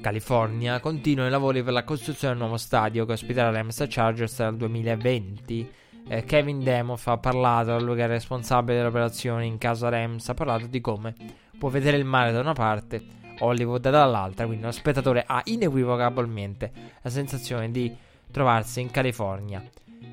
[0.01, 4.57] California, continuano i lavori per la costruzione del nuovo stadio che ospiterà Rams Chargers dal
[4.57, 5.73] 2020
[6.09, 10.35] eh, Kevin Demoff ha parlato, lui che è responsabile delle operazioni in casa Rams, ha
[10.35, 11.15] parlato di come
[11.59, 13.03] può vedere il mare da una parte,
[13.39, 16.73] Hollywood dall'altra, quindi lo spettatore ha inequivocabilmente
[17.03, 17.95] la sensazione di
[18.31, 19.63] trovarsi in California.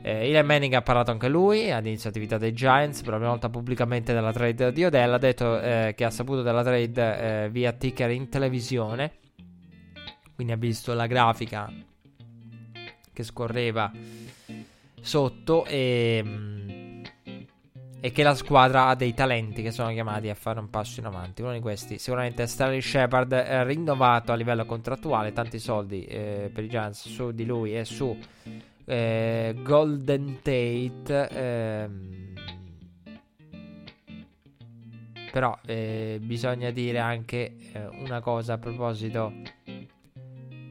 [0.01, 3.49] Eh, Eli Manning ha parlato anche lui all'inizio attività dei Giants, per la prima volta
[3.49, 7.71] pubblicamente della trade di Odell, ha detto eh, che ha saputo della trade eh, via
[7.71, 9.13] ticker in televisione,
[10.35, 11.71] quindi ha visto la grafica
[13.13, 13.91] che scorreva
[15.03, 17.03] sotto e, mm,
[17.99, 21.05] e, che la squadra ha dei talenti che sono chiamati a fare un passo in
[21.05, 21.41] avanti.
[21.41, 26.49] Uno di questi sicuramente è Stanley Shepard, eh, rinnovato a livello contrattuale, tanti soldi eh,
[26.51, 28.17] per i Giants su di lui e su
[28.85, 31.29] eh, Golden Tate.
[31.31, 32.33] Ehm,
[35.31, 39.33] però eh, bisogna dire anche eh, una cosa a proposito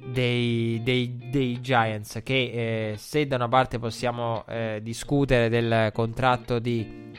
[0.04, 6.58] dei, dei, dei Giants che eh, se da una parte possiamo eh, discutere del contratto
[6.58, 7.12] di,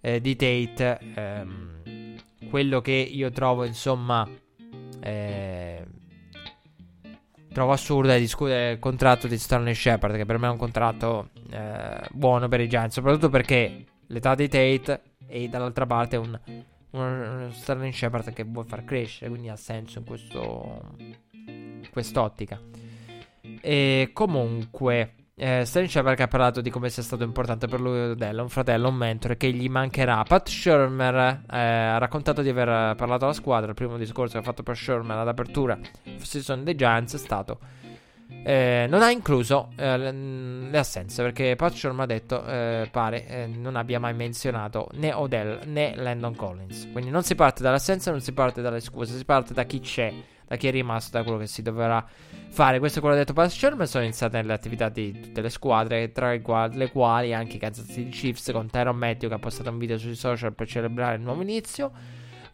[0.00, 2.16] eh, di Tate ehm,
[2.50, 4.28] quello che io trovo insomma
[5.00, 5.86] eh,
[7.52, 11.30] trovo assurdo è discutere il contratto di Stanley Shepard che per me è un contratto
[11.50, 16.38] eh, buono per i Giants soprattutto perché l'età di Tate e dall'altra parte un,
[16.90, 20.94] un Stanley Shepard che vuole far crescere quindi ha senso in questo
[21.90, 22.60] quest'ottica.
[23.60, 28.38] E, comunque, eh, Stanley Shepard ha parlato di come sia stato importante per lui Odell,
[28.38, 30.22] un fratello, un mentore che gli mancherà.
[30.22, 33.68] Pat Shermer eh, ha raccontato di aver parlato alla squadra.
[33.68, 35.78] Il primo discorso che ha fatto per Shermer ad apertura
[36.18, 37.58] season dei Giants è stato
[38.42, 43.46] eh, non ha incluso eh, le assenze perché Pat Sherman ha detto, eh, pare, eh,
[43.46, 46.88] non abbia mai menzionato né Odell né Landon Collins.
[46.92, 49.80] Quindi non si parte dalle assenze, non si parte dalle scuse, si parte da chi
[49.80, 50.12] c'è,
[50.48, 52.04] da chi è rimasto, da quello che si dovrà
[52.48, 52.78] fare.
[52.78, 53.86] Questo è quello detto Pat Sherman.
[53.86, 58.08] Sono iniziate le attività di tutte le squadre, tra le quali anche i Kansas City
[58.08, 61.42] Chiefs con Tyron Matthew che ha postato un video sui social per celebrare il nuovo
[61.42, 61.92] inizio.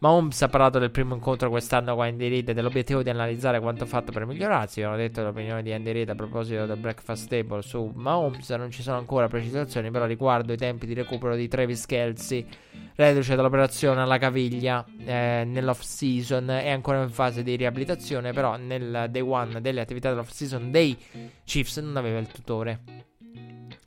[0.05, 3.87] Mahomes ha parlato del primo incontro quest'anno con Andy Reid e dell'obiettivo di analizzare quanto
[3.87, 4.81] fatto per migliorarsi.
[4.81, 8.47] Abbiamo detto l'opinione di Andy Reid a proposito del breakfast table su Mahomes.
[8.51, 12.45] Non ci sono ancora precisazioni, però riguardo i tempi di recupero di Travis Kelsey,
[12.93, 16.51] reduce dall'operazione alla caviglia eh, nell'off season.
[16.51, 20.95] È ancora in fase di riabilitazione, però nel day one delle attività dell'off season dei
[21.43, 22.79] Chiefs non aveva il tutore.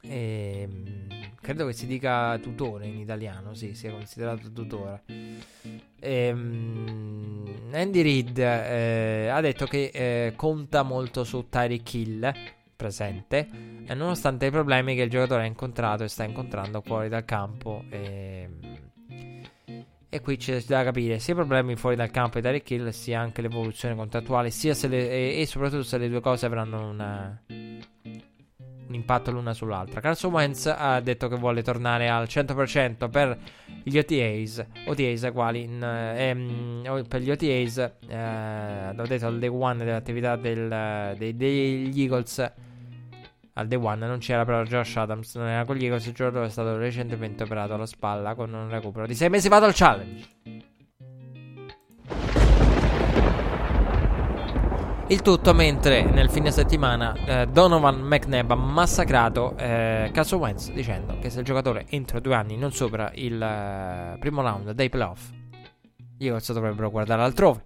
[0.03, 1.08] Ehm
[1.49, 5.01] credo che si dica tutore in italiano, sì, sia considerato tutore.
[5.99, 12.33] Ehm, Andy Reid eh, ha detto che eh, conta molto su Tyreek Hill
[12.77, 13.49] presente,
[13.87, 17.83] e nonostante i problemi che il giocatore ha incontrato e sta incontrando fuori dal campo.
[17.89, 18.49] E,
[20.07, 23.21] e qui c'è da capire sia i problemi fuori dal campo di Tyreek Hill, sia
[23.21, 27.43] anche l'evoluzione contrattuale, sia se le, e, e soprattutto se le due cose avranno una
[28.89, 30.01] un impatto l'una sull'altra.
[30.01, 33.39] Carson Wentz ha detto che vuole tornare al 100% per
[33.83, 37.79] gli OTAs, OTAs quali in, ehm, per gli OTAs,
[38.09, 42.53] eh, l'ho detto al day one dell'attività del, dei, degli Eagles.
[43.55, 46.43] Al day one non c'era però Josh Adams, non era con gli Eagles, il giorno
[46.45, 49.49] è stato recentemente operato alla spalla con un recupero di 6 mesi.
[49.49, 50.29] Vado al challenge.
[55.11, 61.19] Il tutto mentre nel fine settimana eh, Donovan McNabb ha massacrato eh, Carson Wentz dicendo
[61.19, 65.31] che se il giocatore entro due anni non supera il eh, primo round dei playoff,
[66.19, 67.65] gli Eagles dovrebbero guardare altrove.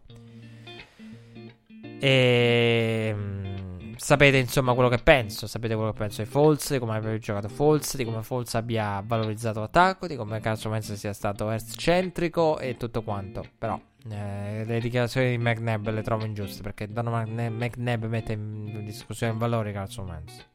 [1.99, 5.49] E ehm, sapete insomma quello che penso.
[5.49, 9.03] Sapete quello che penso di Falls, di come abbia giocato Falls, di come Falls abbia
[9.05, 13.45] valorizzato l'attacco, di come Carson Wentz sia stato earth-centrico e tutto quanto.
[13.59, 13.81] Però
[14.11, 19.39] eh, le dichiarazioni di McNabb le trovo ingiuste perché Donovan McNabb mette in discussione il
[19.39, 20.47] valore Carson Wentz.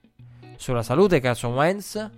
[0.58, 2.12] Sulla salute Carson Wentz.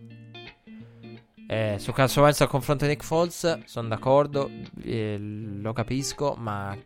[1.47, 4.49] Eh, su Carson Wentz al confronto di Nick Foles sono d'accordo,
[4.83, 6.77] eh, lo capisco, ma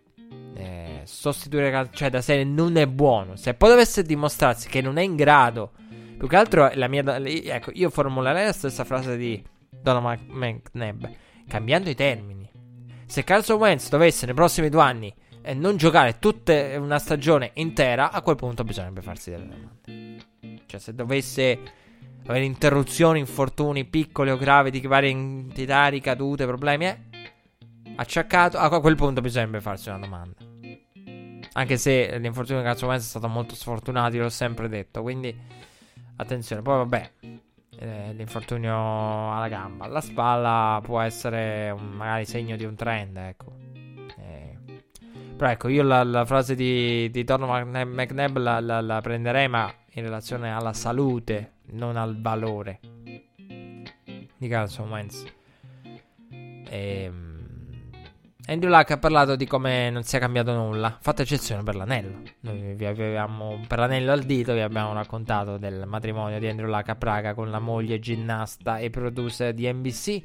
[0.56, 3.36] eh, sostituire cioè da serie non è buono.
[3.36, 5.72] Se poi dovesse dimostrarsi che non è in grado,
[6.18, 11.06] più che altro la mia, ecco, io formulerei la stessa frase di Donovan McNabb,
[11.48, 12.50] cambiando i termini.
[13.14, 15.14] Se Carson Wentz dovesse nei prossimi due anni
[15.44, 20.64] eh, non giocare tutta una stagione intera, a quel punto bisognerebbe farsi delle domande.
[20.66, 21.60] Cioè, se dovesse
[22.26, 27.00] avere interruzioni, infortuni piccoli o gravi di varie entità, ricadute, problemi, eh,
[27.98, 30.38] acciaccato, a quel punto bisognerebbe farsi una domanda.
[31.52, 35.04] Anche se l'infortunio di Carson Wentz è stato molto sfortunato, l'ho sempre detto.
[35.04, 35.40] Quindi,
[36.16, 36.64] attenzione.
[36.64, 37.12] Poi, vabbè,
[37.80, 39.88] eh, l'infortunio alla gamba.
[39.88, 43.54] La spalla può essere un, magari segno di un trend, ecco.
[44.18, 44.58] Eh,
[45.36, 49.74] però ecco, io la, la frase di, di Donovan McNabb la, la, la, prenderei, ma
[49.92, 52.80] in relazione alla salute, non al valore
[54.38, 55.26] di Carson Wentz.
[56.70, 57.33] Ehm
[58.46, 62.24] Andrew Luck ha parlato di come non sia cambiato nulla, fatta eccezione per l'anello.
[62.42, 66.90] Noi vi avevamo per l'anello al dito, vi abbiamo raccontato del matrimonio di Andrew Luck
[66.90, 70.22] a Praga con la moglie ginnasta e producer di NBC.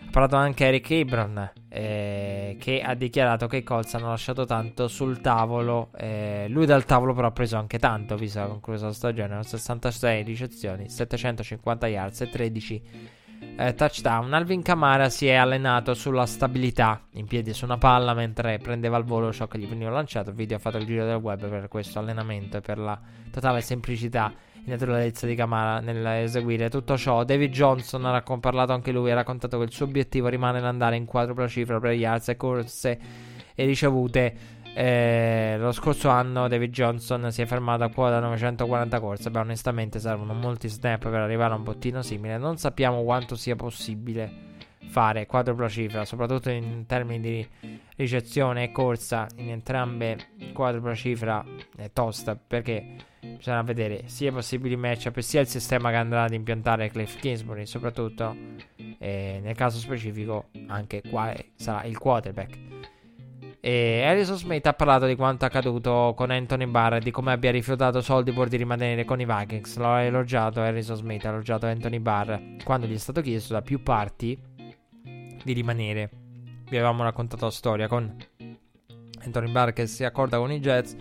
[0.00, 4.88] Ha parlato anche Eric Ebron, eh, che ha dichiarato che i Colts hanno lasciato tanto
[4.88, 5.90] sul tavolo.
[5.96, 10.24] Eh, lui dal tavolo però ha preso anche tanto, visto la conclusa la stagione, 66
[10.24, 12.82] ricezioni, 750 yards e 13
[13.56, 14.32] eh, touchdown.
[14.32, 19.04] Alvin Kamara si è allenato sulla stabilità in piedi su una palla mentre prendeva il
[19.04, 20.30] volo ciò che gli veniva lanciato.
[20.30, 22.98] Il video ha fatto il giro del web per questo allenamento e per la
[23.30, 27.24] totale semplicità e naturalezza di Kamara nell'eseguire tutto ciò.
[27.24, 31.04] David Johnson ha parlato anche lui ha raccontato che il suo obiettivo rimane l'andare in
[31.04, 32.98] quadrupla cifra per yards e corse
[33.54, 39.30] e ricevute eh, lo scorso anno David Johnson si è fermato a quota 940 corse.
[39.30, 42.38] Beh, onestamente servono molti snap per arrivare a un bottino simile.
[42.38, 44.52] Non sappiamo quanto sia possibile
[44.88, 47.48] fare quadrupla cifra, soprattutto in termini di
[47.96, 49.28] ricezione e corsa.
[49.36, 50.18] In entrambe
[50.52, 51.44] quadrupla cifra
[51.76, 56.32] è tosta perché bisogna vedere sia i possibili matchup sia il sistema che andrà ad
[56.32, 57.64] impiantare Cliff Kingsbury.
[57.64, 58.36] Soprattutto
[58.98, 62.73] eh, nel caso specifico, anche quale sarà il quarterback.
[63.66, 67.50] E Harrison Smith ha parlato di quanto accaduto con Anthony Barr e di come abbia
[67.50, 69.78] rifiutato soldi pur di rimanere con i Vikings.
[69.78, 73.62] Lo ha elogiato Harrison Smith, ha elogiato Anthony Barr quando gli è stato chiesto da
[73.62, 74.38] più parti
[75.42, 76.10] di rimanere.
[76.68, 78.14] Vi avevamo raccontato la storia con
[79.24, 80.94] Anthony Barr che si accorda con i Jets,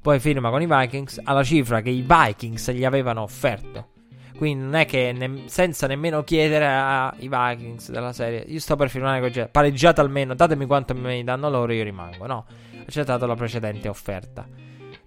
[0.00, 3.95] poi firma con i Vikings alla cifra che i Vikings gli avevano offerto.
[4.36, 8.90] Quindi non è che ne- senza nemmeno chiedere ai Vikings della serie, io sto per
[8.90, 12.26] firmare con Jet, pareggiate almeno, datemi quanto mi danno loro, io rimango.
[12.26, 12.44] No,
[12.86, 14.46] accettato la precedente offerta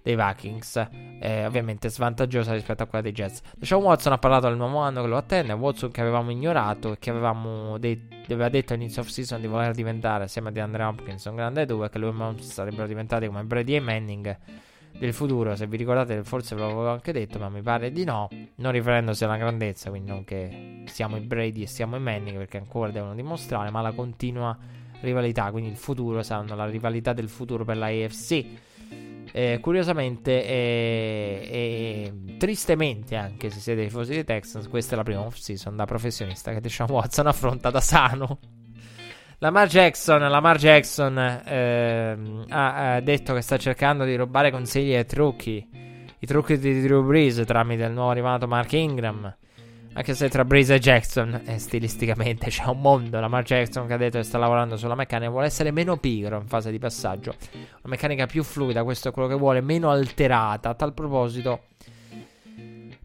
[0.02, 0.88] dei Vikings,
[1.20, 3.40] eh, ovviamente svantaggiosa rispetto a quella dei Jets.
[3.56, 6.98] Diciamo Watson ha parlato del nuovo anno che lo attende, Watson che avevamo ignorato e
[6.98, 11.24] che avevamo de- aveva detto all'inizio off season di voler diventare assieme a DeAndre Hopkins
[11.26, 14.38] un grande due, che lui e Mounts sarebbero diventati come Brady e Manning
[14.98, 15.56] del futuro.
[15.56, 18.28] Se vi ricordate, forse ve l'avevo anche detto, ma mi pare di no.
[18.56, 22.58] Non riferendosi alla grandezza, quindi non che siamo i Brady e siamo i Manning, perché
[22.58, 24.56] ancora devono dimostrare, ma la continua
[25.00, 25.50] rivalità.
[25.50, 28.46] Quindi il futuro saranno la rivalità del futuro per la AFC.
[29.32, 35.20] Eh, curiosamente e, e, tristemente anche se siete tifosi dei Texans questa è la prima
[35.20, 38.40] off season da professionista che diciamo Watson affronta da sano
[39.42, 45.06] Lamar Jackson, Lamar Jackson eh, ha, ha, detto che sta cercando di rubare consigli e
[45.06, 45.66] trucchi.
[46.18, 49.34] I trucchi di Drew Brees tramite il nuovo arrivato Mark Ingram.
[49.94, 53.18] Anche se tra Brees e Jackson eh, stilisticamente c'è un mondo.
[53.18, 56.46] Lamar Jackson che ha detto che sta lavorando sulla meccanica vuole essere meno pigro in
[56.46, 57.34] fase di passaggio.
[57.54, 60.68] Una meccanica più fluida, questo è quello che vuole, meno alterata.
[60.68, 61.62] A tal proposito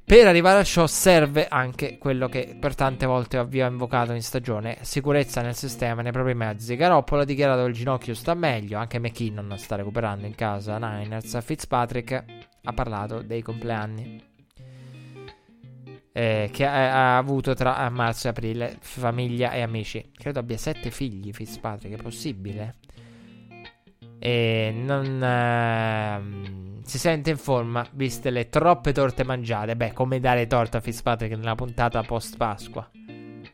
[0.06, 4.77] per arrivare al show serve anche quello che per tante volte ho invocato in stagione:
[4.82, 6.76] sicurezza nel sistema, nei propri mezzi.
[6.76, 10.77] Garoppolo ha dichiarato che il ginocchio sta meglio, anche McKinnon sta recuperando in casa.
[10.77, 12.23] Niners, Fitzpatrick
[12.64, 14.34] ha parlato dei compleanni
[16.18, 20.11] eh, che ha, ha, avuto tra marzo e aprile, famiglia e amici.
[20.15, 22.76] Credo abbia sette figli Fitzpatrick, è possibile?
[24.19, 25.23] E non...
[25.23, 29.75] Eh, si sente in forma, viste le troppe torte mangiate.
[29.75, 32.87] Beh, come dare torta a Fitzpatrick nella puntata post Pasqua.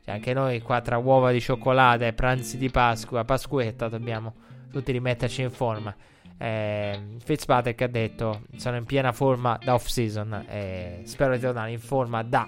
[0.03, 4.33] Cioè, anche noi qua tra uova di cioccolata e pranzi di Pasqua, Pasquetta, dobbiamo
[4.69, 5.95] tutti rimetterci in forma.
[6.37, 10.45] Eh, Fitzpatrick ha detto: Sono in piena forma da off season.
[10.49, 12.47] E spero di tornare in forma da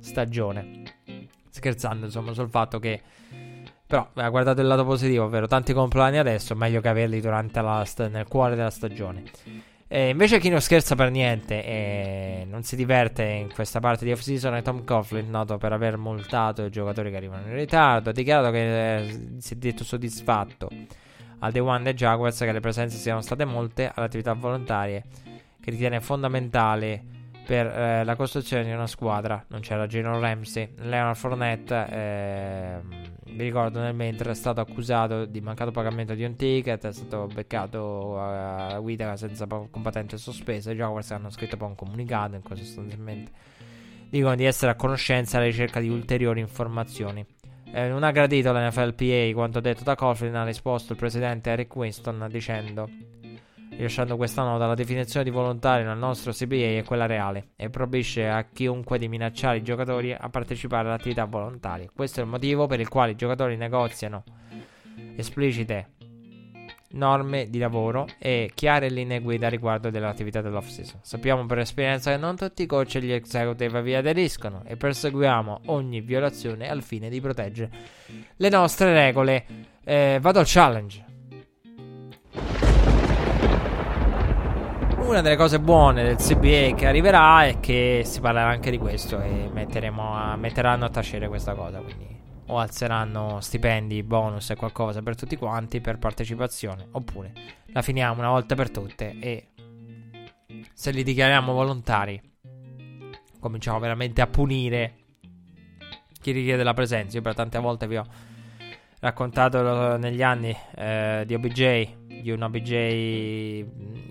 [0.00, 0.82] stagione.
[1.50, 3.02] Scherzando, insomma, sul fatto che.
[3.86, 7.84] Però ha guardato il lato positivo, ovvero tanti compleanni adesso, meglio che averli durante la
[7.84, 9.22] st- nel cuore della stagione.
[9.88, 14.10] E invece chi non scherza per niente e non si diverte in questa parte di
[14.10, 18.10] off-season è Tom Coughlin, noto per aver multato i giocatori che arrivano in ritardo.
[18.10, 20.68] Ha dichiarato che eh, si è detto soddisfatto
[21.38, 25.04] al Day One dei Jaguars che le presenze siano state molte alle attività volontarie
[25.60, 27.00] che ritiene fondamentali
[27.46, 29.44] per eh, la costruzione di una squadra.
[29.48, 31.86] Non c'era Gino Ramsey, Leonard Fournette.
[31.88, 36.86] Eh, vi ricordo nel mentre è stato accusato di mancato pagamento di un ticket.
[36.86, 40.70] È stato beccato a guida senza compatente sospesa.
[40.70, 43.30] I Jaguars hanno scritto poi un comunicato in cui sostanzialmente
[44.08, 47.24] dicono di essere a conoscenza alla ricerca di ulteriori informazioni.
[47.72, 52.26] Eh, non ha gradito l'NFLPA quanto detto da Coughlin, ha risposto il presidente Eric Winston
[52.30, 52.88] dicendo
[53.70, 58.28] rilasciando questa nota, la definizione di volontario nel nostro CBA è quella reale e proibisce
[58.28, 61.90] a chiunque di minacciare i giocatori a partecipare alle attività volontarie.
[61.94, 64.24] Questo è il motivo per il quale i giocatori negoziano
[65.16, 65.90] esplicite
[66.96, 71.00] norme di lavoro e chiare linee guida riguardo dell'attività dell'off-season.
[71.02, 75.62] Sappiamo per esperienza che non tutti i coach e gli executive vi aderiscono e perseguiamo
[75.66, 77.70] ogni violazione al fine di proteggere
[78.36, 79.44] le nostre regole.
[79.84, 81.04] Eh, vado al challenge.
[85.06, 89.20] Una delle cose buone del CBA che arriverà è che si parlerà anche di questo
[89.20, 91.78] e a, metteranno a tacere questa cosa.
[91.78, 92.06] Quindi
[92.46, 97.32] o alzeranno stipendi, bonus e qualcosa per tutti quanti per partecipazione, oppure
[97.66, 99.48] la finiamo una volta per tutte e
[100.74, 102.20] se li dichiariamo volontari
[103.38, 104.94] cominciamo veramente a punire
[106.20, 107.16] chi richiede la presenza.
[107.16, 108.06] Io per tante volte vi ho
[109.00, 112.70] raccontato negli anni eh, di OBJ, di un OBJ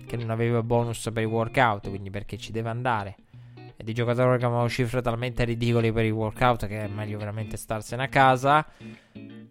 [0.06, 3.16] che non aveva bonus per i workout, quindi perché ci deve andare.
[3.76, 7.56] E di giocatori che avevano cifre talmente ridicoli per i workout che è meglio veramente
[7.56, 8.66] starsene a casa.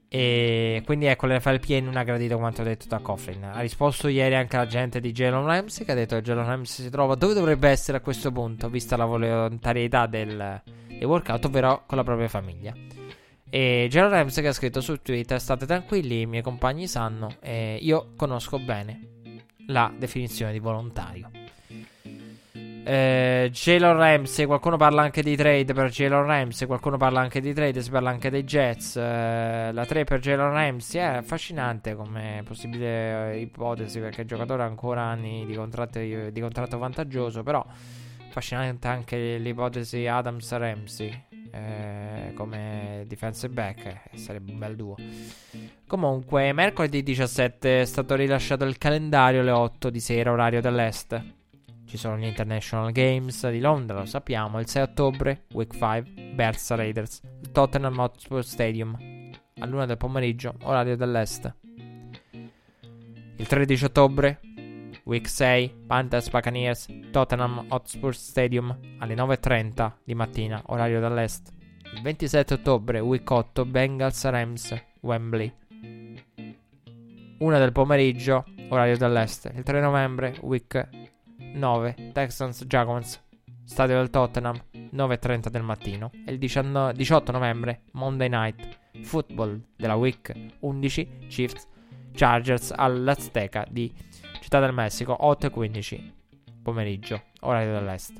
[0.08, 3.44] E quindi ecco, l'NFLP non ha gradito quanto ha detto da Coughlin.
[3.44, 6.86] Ha risposto ieri anche la gente di Jalen Ramsey che ha detto che Jalen Ramsey
[6.86, 11.84] si trova dove dovrebbe essere a questo punto, vista la volontarietà del, dei workout, ovvero
[11.86, 12.74] con la propria famiglia.
[13.56, 17.38] E Gerald Ramsey che ha scritto su Twitter: State tranquilli, i miei compagni sanno.
[17.40, 19.00] E io conosco bene
[19.68, 21.32] la definizione di volontario.
[22.52, 27.54] Eh, Jalen Ramsey, qualcuno parla anche di trade per Jalen Ramsey, qualcuno parla anche di
[27.54, 28.98] trade, si parla anche dei Jets.
[28.98, 34.64] Eh, la 3 per Jalen Ramsey è affascinante come possibile eh, ipotesi perché il giocatore
[34.64, 35.58] ha ancora anni di,
[36.34, 37.66] di contratto vantaggioso, però
[38.28, 44.96] affascinante anche l'ipotesi Adams Ramsey eh, come defensive back, eh, sarebbe un bel duo.
[45.88, 51.24] Comunque, mercoledì 17 è stato rilasciato il calendario alle 8 di sera, orario dell'est.
[51.86, 54.60] Ci sono gli International Games di Londra, lo sappiamo.
[54.60, 57.22] Il 6 ottobre, Week 5, Bears Raiders,
[57.52, 58.98] Tottenham Hotspur Stadium,
[59.60, 61.56] a luna del pomeriggio, orario dell'est.
[63.38, 64.40] Il 13 ottobre,
[65.06, 71.54] Week 6, Panthers Buccaneers, Tottenham Hotspur Stadium, alle 9.30 di mattina, orario dell'est.
[71.94, 75.54] Il 27 ottobre, Week 8, Bengals Rams, Wembley.
[77.38, 79.52] Una del pomeriggio, orario dell'est.
[79.54, 80.90] Il 3 novembre, Week
[81.38, 83.24] 9, Texans Jaguars,
[83.64, 86.10] stadio del Tottenham, 9.30 del mattino.
[86.26, 91.68] E il 19, 18 novembre, Monday Night Football della Week 11, Chiefs
[92.16, 93.94] Chargers all'Azteca di
[94.46, 96.12] Città del Messico, 8.15
[96.62, 98.14] pomeriggio, orario dell'est.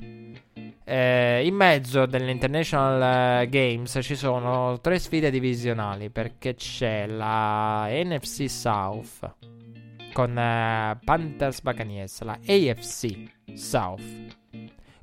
[0.84, 8.50] Eh, in mezzo dell'International eh, Games ci sono tre sfide divisionali perché c'è la NFC
[8.50, 9.36] South
[10.14, 14.02] con eh, Panthers Buccaneers, la AFC South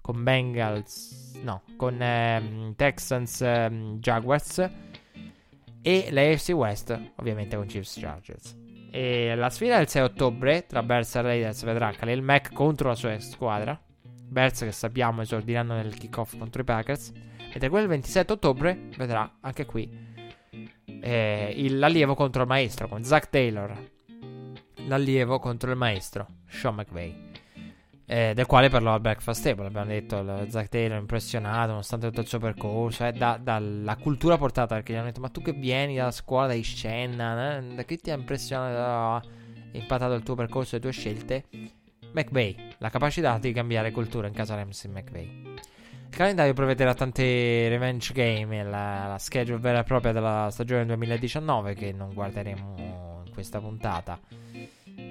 [0.01, 3.71] con Bengals, no, con eh, Texans eh,
[4.01, 4.69] Jaguars
[5.83, 8.57] e la AFC West ovviamente con Chiefs Chargers.
[8.95, 12.95] E la sfida del 6 ottobre tra Bears e Raiders vedrà Khalil Mack contro la
[12.95, 13.81] sua squadra.
[14.05, 17.11] Bears che sappiamo esordiranno nel kickoff contro i Packers.
[17.39, 19.91] Mentre quel 27 ottobre vedrà anche qui
[21.01, 23.91] eh, l'allievo contro il maestro con Zach Taylor
[24.87, 27.32] l'allievo contro il maestro, Sean McVay.
[28.13, 29.69] Eh, del quale parlò al Breakfast Table.
[29.69, 33.07] Abbiamo detto il Zach Taylor impressionato nonostante tutto il suo percorso.
[33.07, 36.49] Eh, da, dalla cultura portata perché gli hanno detto: Ma tu che vieni dalla scuola
[36.49, 39.31] dai Shannon, eh, da che ti ha impressionato?
[39.73, 41.45] impatato il tuo percorso e le tue scelte.
[42.13, 45.55] McVay, la capacità di cambiare cultura in casa Ramsey McVay.
[46.11, 51.73] Il calendario prevederà tante revenge game, la, la schedule vera e propria della stagione 2019
[51.73, 52.75] che non guarderemo
[53.25, 54.21] in questa puntata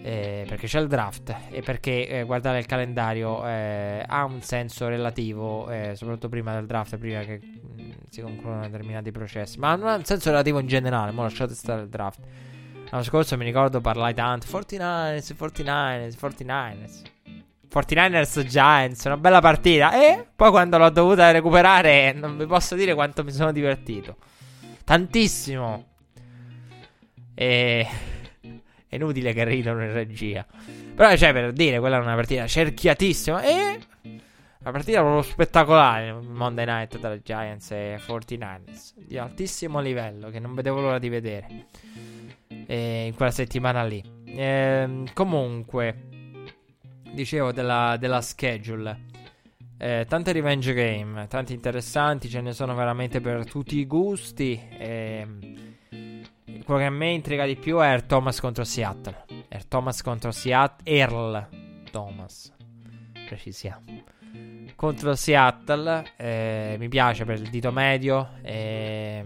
[0.04, 4.88] eh, perché c'è il draft e perché eh, guardare il calendario eh, ha un senso
[4.88, 9.76] relativo, eh, soprattutto prima del draft, prima che mh, mm, si concludano determinati processi, ma
[9.76, 12.20] non ha un senso relativo in generale, ma lasciate stare il draft.
[12.90, 17.02] L'anno scorso mi ricordo parlai tanto 49ers, 49ers, 49ers.
[17.72, 19.94] 49ers Giants, una bella partita.
[19.94, 24.18] E poi quando l'ho dovuta recuperare, non vi posso dire quanto mi sono divertito.
[24.84, 25.86] Tantissimo.
[27.34, 27.88] E
[28.92, 30.46] è inutile che ridano in regia.
[30.94, 33.42] Però, cioè, per dire, quella è una partita cerchiatissima.
[33.42, 33.80] E.
[34.60, 36.12] Una partita proprio spettacolare.
[36.12, 38.96] Monday night tra Giants e 49ers.
[38.98, 41.68] Di altissimo livello, che non vedevo l'ora di vedere.
[42.68, 44.04] E in quella settimana lì.
[44.26, 45.96] E, ehm, comunque,
[47.14, 49.06] dicevo della, della schedule.
[49.78, 54.62] Eh, tante revenge game, tanti interessanti, ce ne sono veramente per tutti i gusti.
[54.78, 55.71] E
[56.64, 59.26] quello che a me intriga di più è Earl Thomas contro Seattle.
[59.48, 60.92] Earl Thomas contro Seattle.
[60.92, 61.48] Earl
[61.92, 62.54] Thomas.
[63.26, 64.04] Precisiamo.
[64.76, 66.14] Contro Seattle.
[66.18, 68.32] Eh, mi piace per il dito medio.
[68.42, 69.26] Eh,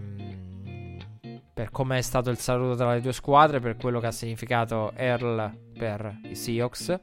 [1.52, 3.60] per come è stato il saluto tra le due squadre.
[3.60, 7.00] Per quello che ha significato Earl per i Seahawks.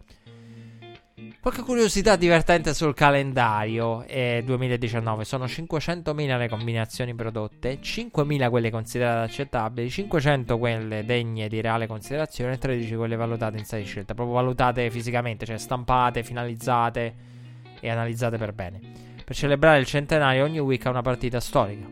[1.43, 5.25] Qualche curiosità divertente sul calendario eh, 2019.
[5.25, 12.53] Sono 500.000 le combinazioni prodotte, 5.000 quelle considerate accettabili, 500 quelle degne di reale considerazione
[12.53, 14.13] e 13 quelle valutate in sede scelta.
[14.13, 17.15] Proprio valutate fisicamente, cioè stampate, finalizzate
[17.81, 18.79] e analizzate per bene.
[19.25, 21.85] Per celebrare il centenario ogni week ha una partita storica.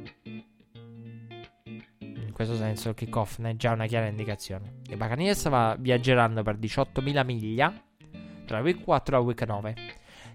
[1.99, 4.76] In questo senso il kickoff ne è già una chiara indicazione.
[4.88, 7.73] I Buccaneers viaggeranno per 18.000 miglia
[8.52, 9.76] tra week 4 e week 9.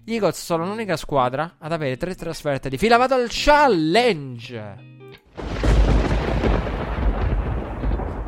[0.03, 2.97] Gli Eagles sono l'unica squadra ad avere tre trasferte di fila.
[2.97, 4.95] Vado al challenge!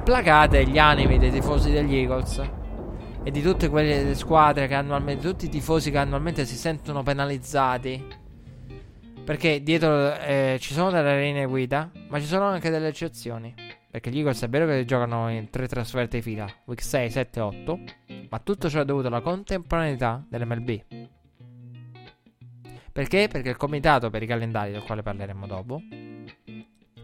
[0.03, 2.49] Placate gli animi dei tifosi degli Eagles
[3.24, 8.18] e di tutte quelle squadre che annualmente, tutti i tifosi che annualmente si sentono penalizzati.
[9.26, 13.69] Perché dietro eh, ci sono delle linee guida, ma ci sono anche delle eccezioni.
[13.91, 17.40] Perché gli Eagles è vero che giocano in tre trasferte di fila, week 6, 7,
[17.40, 17.80] 8,
[18.30, 20.82] ma tutto ciò è dovuto alla contemporaneità dell'MLB.
[22.91, 23.28] Perché?
[23.28, 25.82] Perché il comitato per i calendari, del quale parleremo dopo,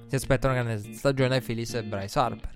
[0.06, 2.56] si aspetta una grande stagione ai Phillies e Bryce Harper.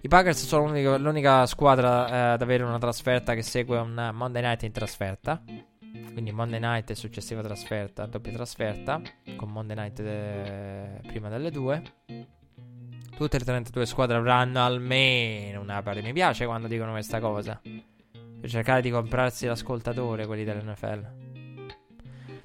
[0.00, 4.42] I Packers sono l'unica, l'unica squadra eh, ad avere una trasferta che segue un Monday
[4.42, 5.42] Night in trasferta.
[6.12, 9.00] quindi Monday Night e successiva trasferta, doppia trasferta,
[9.36, 12.35] con Monday Night de- prima delle due.
[13.16, 16.06] Tutte le 32 squadre avranno almeno una partita.
[16.06, 17.58] Mi piace quando dicono questa cosa.
[17.62, 21.06] Per cercare di comprarsi l'ascoltatore, quelli dell'NFL.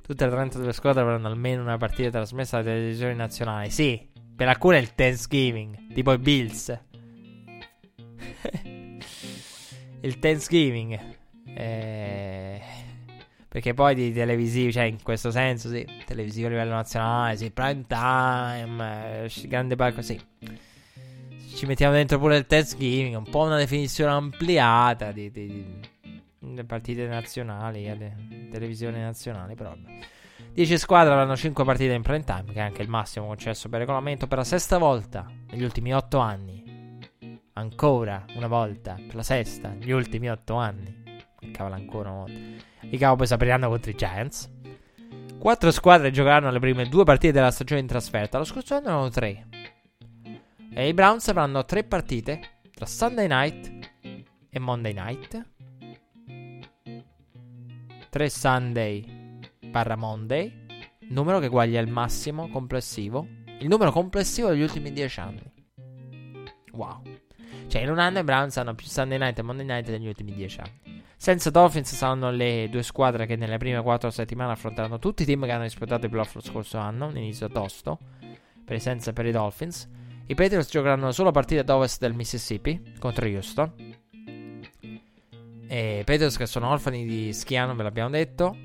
[0.02, 3.70] Tutte le 32 squadre avranno almeno una partita trasmessa alle televisioni nazionali.
[3.70, 6.80] Sì, per alcune è il Thanksgiving, tipo i Bills.
[10.00, 10.98] il Thanksgiving.
[11.54, 12.62] Eh,
[13.52, 17.84] perché poi di televisivi, cioè in questo senso, sì, televisivo a livello nazionale, sì, prime
[17.86, 20.18] time, eh, grande palco, sì.
[21.54, 25.66] Ci mettiamo dentro pure il Thanksgiving, un po' una definizione ampliata di, di,
[26.40, 30.00] di partite nazionali, eh, televisione nazionale, però vabbè.
[30.54, 33.80] 10 squadre avranno 5 partite in prime time, che è anche il massimo concesso per
[33.80, 37.00] regolamento, per la sesta volta negli ultimi 8 anni.
[37.52, 41.04] Ancora una volta, per la sesta, negli ultimi 8 anni.
[41.52, 42.70] Cavolo, ancora una volta.
[42.82, 44.50] I Cowboys apriranno contro i Giants.
[45.38, 48.38] Quattro squadre giocheranno le prime due partite della stagione in trasferta.
[48.38, 49.48] Lo scorso anno erano tre.
[50.74, 53.90] E i Browns avranno tre partite tra Sunday night
[54.50, 55.50] e Monday night.
[58.10, 60.66] Tre Sunday barra Monday.
[61.10, 63.28] Numero che eguaglia il massimo complessivo.
[63.60, 65.42] Il numero complessivo degli ultimi dieci anni.
[66.74, 67.02] Wow.
[67.68, 70.34] Cioè, in un anno i Browns hanno più Sunday night e Monday night degli ultimi
[70.34, 70.81] dieci anni.
[71.22, 75.46] Senza Dolphins saranno le due squadre che nelle prime quattro settimane affronteranno tutti i team
[75.46, 78.00] che hanno disputato i playoff lo scorso anno, inizio tosto,
[78.66, 79.88] per i Senza e per i Dolphins.
[80.26, 83.72] I Patriots giocheranno solo partite ad ovest del Mississippi contro Houston.
[85.68, 88.58] E Patriots che sono orfani di Schiano, ve l'abbiamo detto,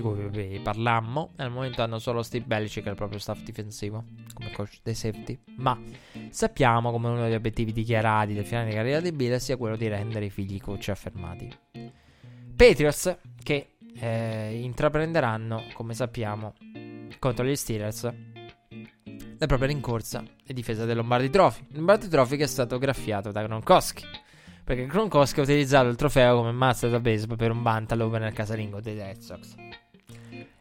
[0.00, 1.32] cui vi parlammo.
[1.36, 4.04] Al momento hanno solo Steve Belichick che è il proprio staff difensivo
[4.34, 5.38] come coach dei safety.
[5.56, 5.78] Ma
[6.30, 9.88] sappiamo come uno degli obiettivi dichiarati del finale di carriera di Bill sia quello di
[9.88, 11.50] rendere i figli coach affermati.
[12.56, 16.54] Patriots che eh, intraprenderanno, come sappiamo,
[17.18, 18.12] contro gli Steelers
[19.40, 21.66] la propria rincorsa e difesa del Lombardi Trophy.
[21.72, 24.04] Lombardi Trophy che è stato graffiato da Gronkowski.
[24.64, 28.80] Perché Gronkowski ha utilizzato il trofeo come mazza da baseball per un bunt all'opener casalingo
[28.80, 29.54] dei Red Sox.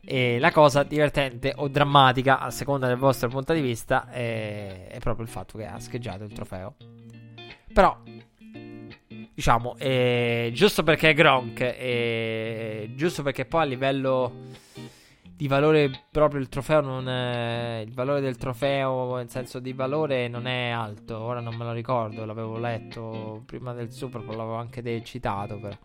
[0.10, 5.00] E la cosa divertente o drammatica, a seconda del vostro punto di vista, è, è
[5.00, 6.76] proprio il fatto che ha scheggiato il trofeo.
[7.74, 7.98] Però,
[9.34, 14.32] diciamo, è giusto perché è Gronk, e giusto perché poi a livello
[15.36, 20.30] di valore proprio il trofeo non è, il valore del trofeo in senso di valore
[20.30, 24.56] non è alto ora non me lo ricordo l'avevo letto prima del Super Bowl l'avevo
[24.56, 25.78] anche citato però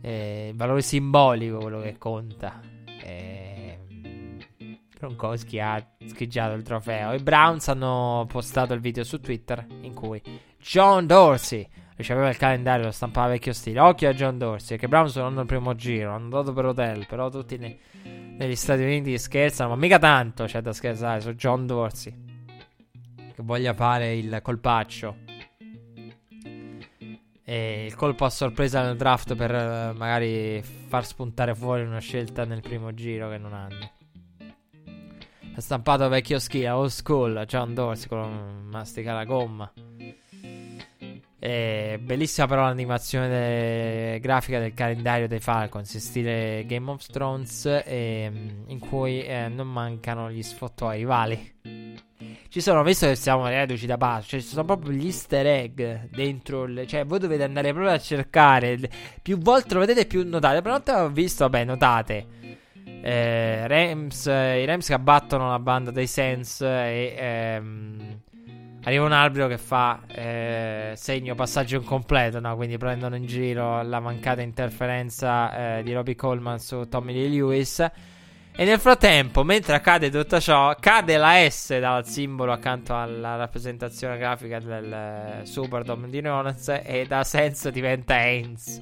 [0.00, 2.75] è il valore simbolico quello che conta
[3.06, 3.78] e...
[4.98, 10.20] Gronkowski ha scheggiato il trofeo i Browns hanno postato il video su Twitter in cui
[10.58, 15.12] John Dorsey riceveva il calendario lo stampava vecchio stile occhio a John Dorsey che Browns
[15.12, 17.78] sono al primo giro hanno dato per hotel però tutti ne
[18.36, 22.14] negli Stati Uniti scherzano, ma mica tanto c'è da scherzare su John Dorsey.
[23.34, 25.25] Che voglia fare il colpaccio.
[27.48, 32.44] E il colpo a sorpresa nel draft per uh, magari far spuntare fuori una scelta
[32.44, 33.90] nel primo giro che non hanno.
[35.54, 39.72] Ha stampato vecchio schia, old school, John Dorsey con mastica la gomma.
[41.46, 47.66] E bellissima però l'animazione de- grafica del calendario dei Falcons in stile Game of Thrones
[47.66, 48.28] e,
[48.66, 51.54] in cui eh, non mancano gli sfottò ai rivali.
[52.48, 55.80] Ci sono, visto che siamo reduci da basso, cioè ci sono proprio gli easter egg
[56.10, 58.80] dentro il, Cioè voi dovete andare proprio a cercare,
[59.22, 60.60] più volte lo vedete più notate.
[60.62, 62.26] Per una ho visto, vabbè, notate.
[62.82, 67.14] Eh, Rams, eh, I Rams che abbattono la banda dei Sens e...
[67.16, 68.20] Ehm,
[68.86, 72.54] Arriva un arbitro che fa eh, segno passaggio incompleto, no?
[72.54, 77.80] quindi prendono in giro la mancata interferenza eh, di Robbie Coleman su Tommy Lee Lewis.
[77.80, 84.18] E nel frattempo, mentre accade tutto ciò, cade la S dal simbolo accanto alla rappresentazione
[84.18, 88.80] grafica del eh, Superdome di Nonez e da senso diventa Heinz.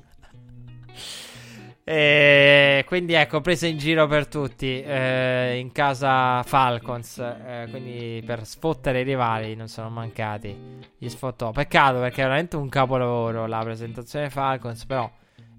[1.87, 7.19] E quindi ecco, presa in giro per tutti eh, in casa Falcons.
[7.19, 10.57] Eh, quindi per sfottere i rivali non sono mancati.
[10.97, 11.51] Gli sfottò.
[11.51, 14.87] Peccato perché è veramente un capolavoro la presentazione Falcons.
[14.87, 15.11] Però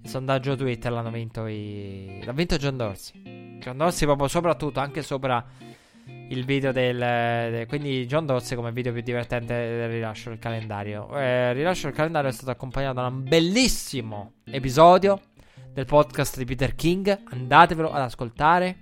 [0.02, 2.20] il sondaggio Twitter l'hanno vinto i...
[2.24, 3.58] L'ha vinto John Dorsey.
[3.60, 5.44] John Dorsey proprio soprattutto anche sopra
[6.28, 11.08] il video del, del, quindi John Dorsey come video più divertente del rilascio del calendario.
[11.16, 15.20] Eh, il rilascio del calendario è stato accompagnato da un bellissimo episodio
[15.76, 17.24] del podcast di Peter King.
[17.32, 18.76] Andatevelo ad ascoltare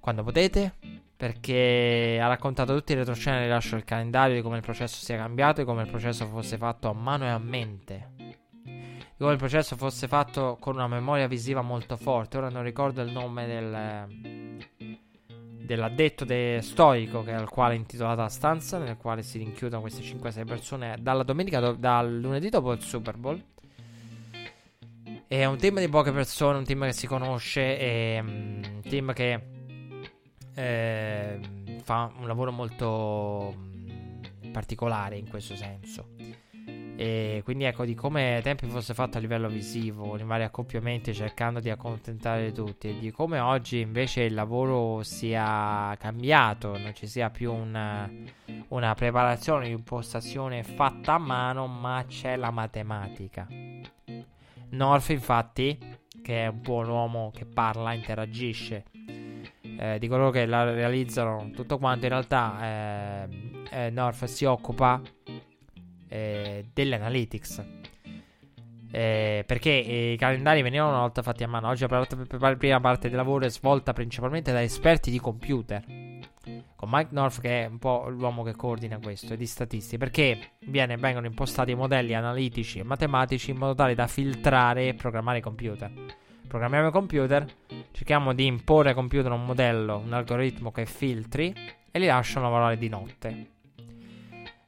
[0.00, 0.74] quando potete.
[1.16, 5.16] Perché ha raccontato tutti i retroscena del rilascio del calendario di come il processo sia
[5.16, 8.08] cambiato e come il processo fosse fatto a mano e a mente.
[8.16, 12.38] di come il processo fosse fatto con una memoria visiva molto forte.
[12.38, 14.98] Ora non ricordo il nome del,
[15.64, 20.02] dell'addetto de stoico che, al quale è intitolata la stanza, nel quale si rinchiudono queste
[20.02, 23.40] 5-6 persone dalla domenica, do, dal lunedì dopo il Super Bowl.
[25.34, 29.12] È un team di poche persone, un team che si conosce, è um, un team
[29.12, 29.40] che
[30.54, 31.40] eh,
[31.82, 34.20] fa un lavoro molto um,
[34.52, 36.10] particolare in questo senso.
[36.96, 41.58] E quindi ecco di come tempi fosse fatto a livello visivo, in vari accoppiamenti cercando
[41.58, 47.30] di accontentare tutti, e di come oggi invece il lavoro sia cambiato, non ci sia
[47.30, 48.08] più una,
[48.68, 53.48] una preparazione, un'impostazione fatta a mano, ma c'è la matematica.
[54.74, 55.78] North, infatti,
[56.22, 58.84] che è un un uomo che parla, interagisce.
[59.76, 63.28] Eh, di coloro che la realizzano tutto quanto, in realtà eh,
[63.70, 65.00] eh, North si occupa
[66.08, 67.64] eh, delle analytics.
[68.90, 71.68] Eh, perché i calendari venivano una volta fatti a mano.
[71.68, 76.03] Oggi la prima parte del lavoro è svolta principalmente da esperti di computer.
[76.76, 79.98] Con Mike North, che è un po' l'uomo che coordina questo, e di statistiche.
[79.98, 85.38] Perché viene, vengono impostati modelli analitici e matematici in modo tale da filtrare e programmare
[85.38, 85.90] i computer.
[86.46, 87.46] Programmiamo i computer,
[87.92, 91.52] cerchiamo di imporre ai computer un modello, un algoritmo che filtri
[91.90, 93.48] e li lasciano lavorare di notte.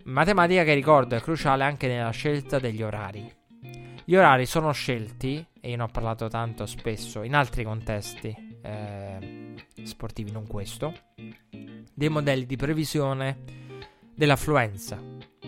[0.05, 3.31] Matematica che ricordo è cruciale anche nella scelta degli orari.
[4.05, 9.46] Gli orari sono scelti, e io ne ho parlato tanto spesso in altri contesti eh,
[9.85, 10.93] sportivi, non questo,
[11.95, 13.39] dei modelli di previsione
[14.15, 15.01] dell'affluenza.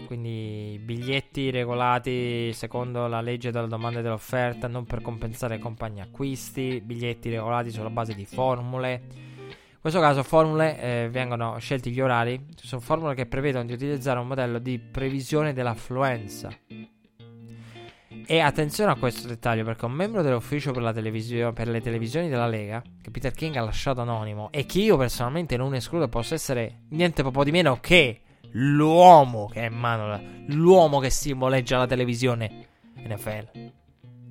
[0.06, 6.80] Quindi biglietti regolati secondo la legge della domanda e dell'offerta, non per compensare compagni acquisti,
[6.82, 9.28] biglietti regolati sulla base di formule
[9.78, 14.18] in questo caso formule eh, vengono scelti gli orari, sono formule che prevedono di utilizzare
[14.18, 16.50] un modello di previsione dell'affluenza.
[18.26, 22.46] E attenzione a questo dettaglio perché un membro dell'ufficio per, televisio- per, le televisioni della
[22.46, 26.84] Lega, che Peter King ha lasciato anonimo, e che io personalmente non escludo possa essere
[26.90, 28.20] niente po' di meno che
[28.52, 32.66] l'uomo che è in mano, l'uomo che simboleggia la televisione
[32.96, 33.72] NFL,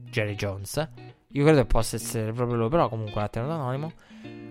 [0.09, 0.89] Jerry Jones.
[1.31, 3.91] Io credo che possa essere proprio lui, però comunque l'ha tenuto anonimo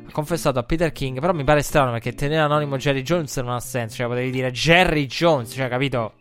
[0.06, 1.20] ha confessato a Peter King.
[1.20, 3.96] Però mi pare strano perché tenere anonimo Jerry Jones non ha senso.
[3.96, 6.14] Cioè, potevi dire Jerry Jones, cioè, capito?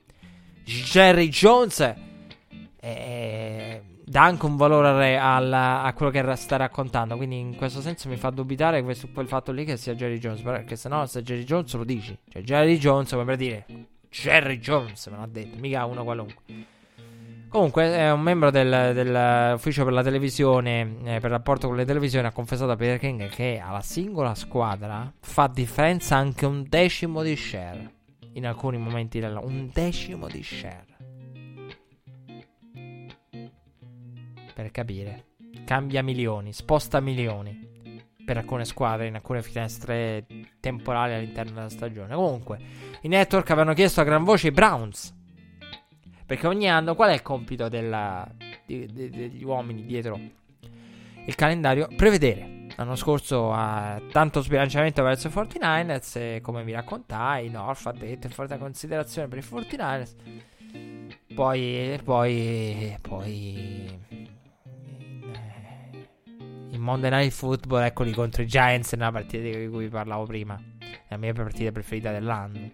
[0.63, 1.93] Jerry Jones
[2.85, 7.17] eh, dà anche un valore alla, a quello che sta raccontando.
[7.17, 10.41] Quindi, in questo senso, mi fa dubitare su quel fatto lì che sia Jerry Jones.
[10.41, 13.65] Perché se no, se Jerry Jones lo dici, cioè, Jerry Jones, come per dire
[14.09, 16.43] Jerry Jones, me l'ha detto, mica uno qualunque.
[17.49, 22.27] Comunque, è un membro del, dell'ufficio per la televisione, eh, per rapporto con le televisioni,
[22.27, 27.35] ha confessato a Peter King che alla singola squadra fa differenza anche un decimo di
[27.35, 27.93] share.
[28.33, 29.19] In alcuni momenti.
[29.19, 30.94] Un decimo di share.
[34.55, 35.25] Per capire.
[35.65, 37.73] Cambia milioni, sposta milioni.
[38.25, 40.25] Per alcune squadre, in alcune finestre
[40.59, 42.15] temporali all'interno della stagione.
[42.15, 42.59] Comunque,
[43.01, 45.13] i network avevano chiesto a gran voce i Browns
[46.25, 48.27] perché ogni anno qual è il compito della,
[48.65, 50.19] di, di, degli uomini dietro
[51.27, 51.87] il calendario?
[51.95, 52.53] Prevedere.
[52.75, 58.27] L'anno scorso ha tanto sbilanciamento verso i 49ers e come vi raccontai, North ha detto
[58.27, 60.15] in forte considerazione per i 49ers.
[61.33, 63.99] Poi, poi, poi
[66.85, 70.55] Monday Night Football, eccoli contro i Giants nella partita di cui vi parlavo prima.
[71.09, 72.71] La mia partita preferita dell'anno.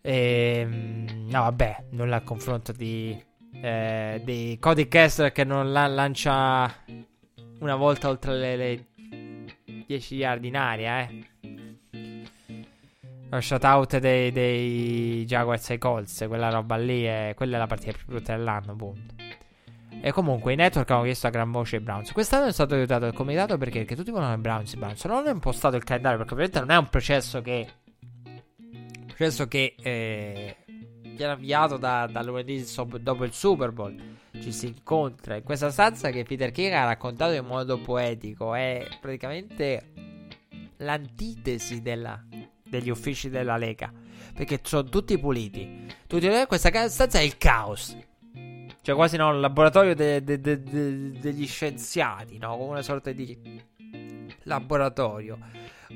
[0.00, 3.16] E, ehm, no, vabbè, nulla a confronto di,
[3.52, 6.74] eh, di Cody Kessler che non la lancia
[7.60, 8.86] una volta oltre le, le
[9.86, 11.24] 10 yard in aria, eh.
[13.30, 17.92] Lo shutout dei, dei Jaguars ai Colts, quella roba lì, è, quella è la partita
[17.92, 19.21] più brutta dell'anno, punto.
[20.04, 22.12] E comunque i network hanno chiesto a gran voce i Browns.
[22.12, 24.72] Quest'anno è stato aiutato il comitato perché, tutti vogliono i Browns.
[24.72, 27.68] I Browns non hanno impostato il calendario perché ovviamente non è un processo che
[29.22, 32.66] Penso che eh, viene avviato da, da lunedì
[33.00, 33.94] dopo il Super Bowl.
[34.32, 38.52] Ci si incontra in questa stanza che Peter King ha raccontato in modo poetico.
[38.52, 39.92] È praticamente
[40.78, 42.20] l'antitesi della,
[42.64, 43.92] degli uffici della Lega.
[44.34, 45.86] Perché sono tutti puliti.
[46.08, 47.96] Tutti, questa stanza è il caos.
[48.82, 52.56] Cioè, quasi no, il laboratorio de, de, de, degli scienziati, no?
[52.56, 53.60] Come una sorta di
[54.44, 55.38] laboratorio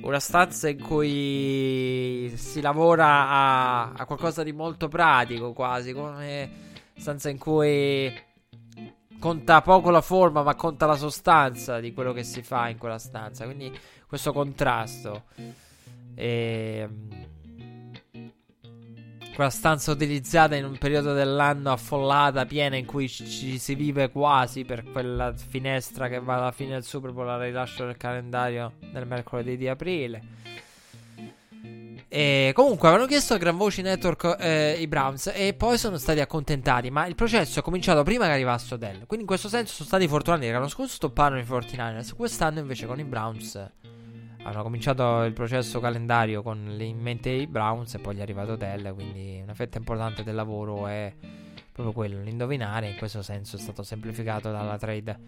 [0.03, 6.51] una stanza in cui si lavora a, a qualcosa di molto pratico, quasi come
[6.97, 8.13] stanza in cui
[9.19, 12.99] conta poco la forma, ma conta la sostanza di quello che si fa in quella
[12.99, 13.45] stanza.
[13.45, 13.77] Quindi
[14.07, 15.25] questo contrasto.
[16.15, 17.09] Ehm,
[19.37, 24.65] quella stanza utilizzata in un periodo dell'anno affollata, piena, in cui ci si vive quasi
[24.65, 29.07] per quella finestra che va alla fine del Super Bowl al rilascio del calendario del
[29.07, 30.23] mercoledì di aprile.
[32.09, 36.21] E comunque avevano chiesto a gran voce network eh, i Browns e poi sono stati
[36.21, 36.89] accontentati.
[36.89, 39.01] Ma il processo è cominciato prima che arrivasse Odell.
[39.01, 42.15] Quindi in questo senso sono stati fortunati che l'anno scorso stopparono i 49ers.
[42.15, 43.71] Quest'anno invece con i Browns
[44.47, 48.52] hanno cominciato il processo calendario con in mente i Browns e poi gli è arrivato
[48.52, 48.94] Odell.
[48.94, 51.12] Quindi una fetta importante del lavoro è
[51.73, 52.90] proprio quello, l'indovinare.
[52.90, 55.18] In questo senso è stato semplificato dalla trade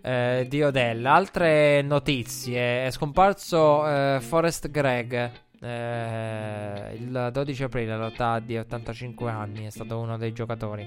[0.00, 1.04] eh, di Odell.
[1.04, 5.30] Altre notizie: è scomparso eh, Forrest Gregg.
[5.60, 10.86] Eh, il 12 aprile all'età di 85 anni è stato uno dei giocatori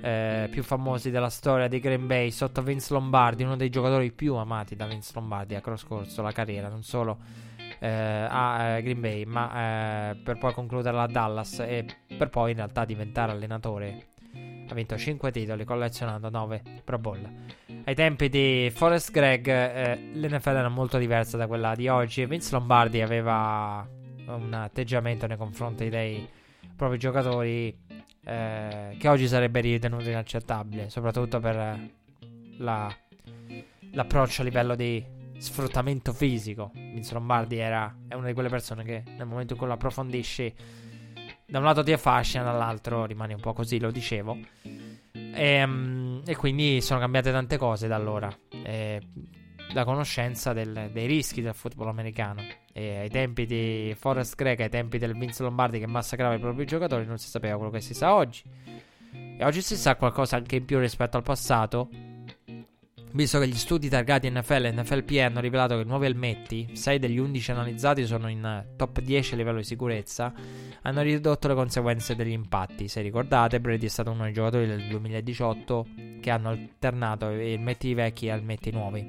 [0.00, 4.34] eh, più famosi della storia di Green Bay sotto Vince Lombardi, uno dei giocatori più
[4.34, 7.18] amati da Vince Lombardi a trascorso la carriera, non solo
[7.78, 11.86] eh, a eh, Green Bay, ma eh, per poi concluderla a Dallas e
[12.16, 14.14] per poi in realtà diventare allenatore.
[14.68, 17.28] Ha vinto 5 titoli, collezionando 9 Pro Bowl.
[17.84, 22.26] Ai tempi di Forrest Gregg, eh, l'NFL era molto diversa da quella di oggi.
[22.26, 23.88] Vince Lombardi aveva
[24.26, 26.28] un atteggiamento nei confronti dei
[26.74, 27.76] propri giocatori
[28.24, 31.78] eh, che oggi sarebbe ritenuto inaccettabile, soprattutto per
[32.58, 32.96] la,
[33.92, 35.04] l'approccio a livello di
[35.38, 36.70] sfruttamento fisico.
[36.74, 40.54] Vince Lombardi era, è una di quelle persone che nel momento in cui lo approfondisci,
[41.46, 44.36] da un lato ti affascina, dall'altro rimani un po' così, lo dicevo.
[45.12, 48.34] E, um, e quindi sono cambiate tante cose da allora.
[48.50, 49.00] E,
[49.72, 52.42] la conoscenza del, dei rischi del football americano.
[52.72, 56.66] E ai tempi di Forrest Gregg, ai tempi del Vince Lombardi che massacrava i propri
[56.66, 58.42] giocatori, non si sapeva quello che si sa oggi.
[59.38, 61.88] E oggi si sa qualcosa anche in più rispetto al passato.
[63.12, 66.98] Visto che gli studi targati NFL e NFLP hanno rivelato che i nuovi elmetti, 6
[66.98, 70.34] degli 11 analizzati sono in top 10 a livello di sicurezza,
[70.86, 72.86] hanno ridotto le conseguenze degli impatti.
[72.86, 75.86] Se ricordate, Brady è stato uno dei giocatori del 2018
[76.20, 79.04] che hanno alternato elmetti vecchi e elmetti nuovi.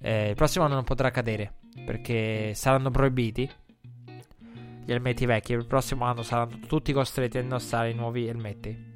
[0.00, 1.54] Eh, il prossimo anno non potrà cadere
[1.84, 3.50] perché saranno proibiti
[4.84, 5.52] gli elmetti vecchi.
[5.54, 8.92] Il prossimo anno saranno tutti costretti a indossare i nuovi elmetti.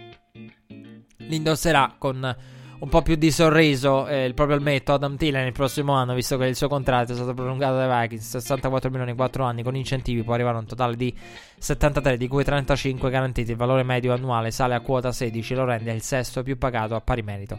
[1.16, 2.36] Li indosserà con
[2.82, 6.36] un po' più di sorriso eh, il proprio elmetto Adam Thielen il prossimo anno, visto
[6.36, 9.76] che il suo contratto è stato prolungato dai Vikings 64 milioni in 4 anni con
[9.76, 11.16] incentivi, può arrivare a un totale di
[11.58, 13.52] 73, di cui 35 garantiti.
[13.52, 17.00] Il valore medio annuale sale a quota 16, lo rende il sesto più pagato a
[17.00, 17.56] pari merito.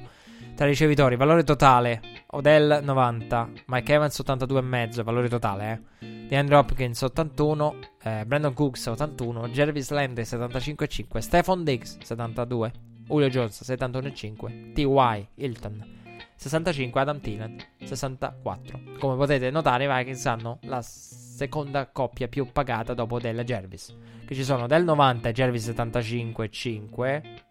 [0.55, 2.01] Tra i ricevitori, valore totale:
[2.31, 6.25] Odell 90, Mike Evans 82,5, valore totale, eh.
[6.27, 12.71] DeAndre Hopkins 81, eh, Brandon Cooks 81, Jervis Landry 75,5, Stephon Diggs 72,
[13.07, 15.27] Julio Jones 71,5, T.Y.
[15.35, 16.01] Hilton
[16.35, 18.79] 65, Adam Thielen 64.
[18.99, 23.95] Come potete notare, i Vikings hanno la seconda coppia più pagata dopo Odell Jervis.
[24.25, 27.41] Che ci sono del 90 Jervis 75,5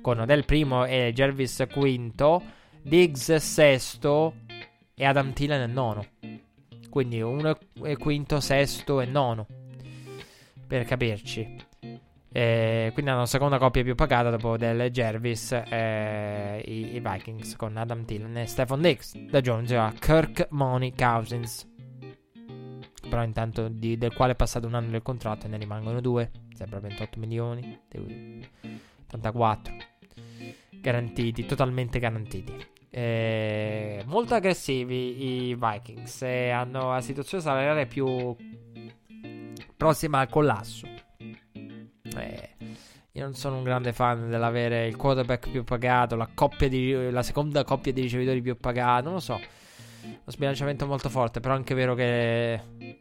[0.00, 2.42] con Odell primo e Jervis quinto,
[2.82, 4.34] Diggs sesto
[4.94, 6.04] e Adam Thielen nono.
[6.90, 9.46] Quindi uno è quinto, sesto e nono.
[10.66, 11.70] Per capirci.
[12.32, 17.56] Eh, quindi hanno la seconda coppia più pagata dopo del Jervis eh, i, i, Vikings
[17.56, 19.16] con Adam Thielen e Stephon Diggs.
[19.16, 21.68] Da Jones a Kirk Money Cousins.
[23.08, 26.30] Però intanto di, del quale è passato un anno del contratto e ne rimangono due.
[26.54, 27.80] Sembra 28 milioni.
[29.06, 29.90] 84
[30.82, 32.54] garantiti, totalmente garantiti.
[32.90, 38.36] Eh, molto aggressivi i Vikings hanno la situazione salariale più
[39.76, 40.86] prossima al collasso.
[42.16, 42.50] Eh,
[43.12, 46.28] io non sono un grande fan dell'avere il quarterback più pagato, la,
[46.68, 49.40] di, la seconda coppia di ricevitori più pagati, non lo so.
[50.04, 52.60] Uno sbilanciamento molto forte, però è anche vero che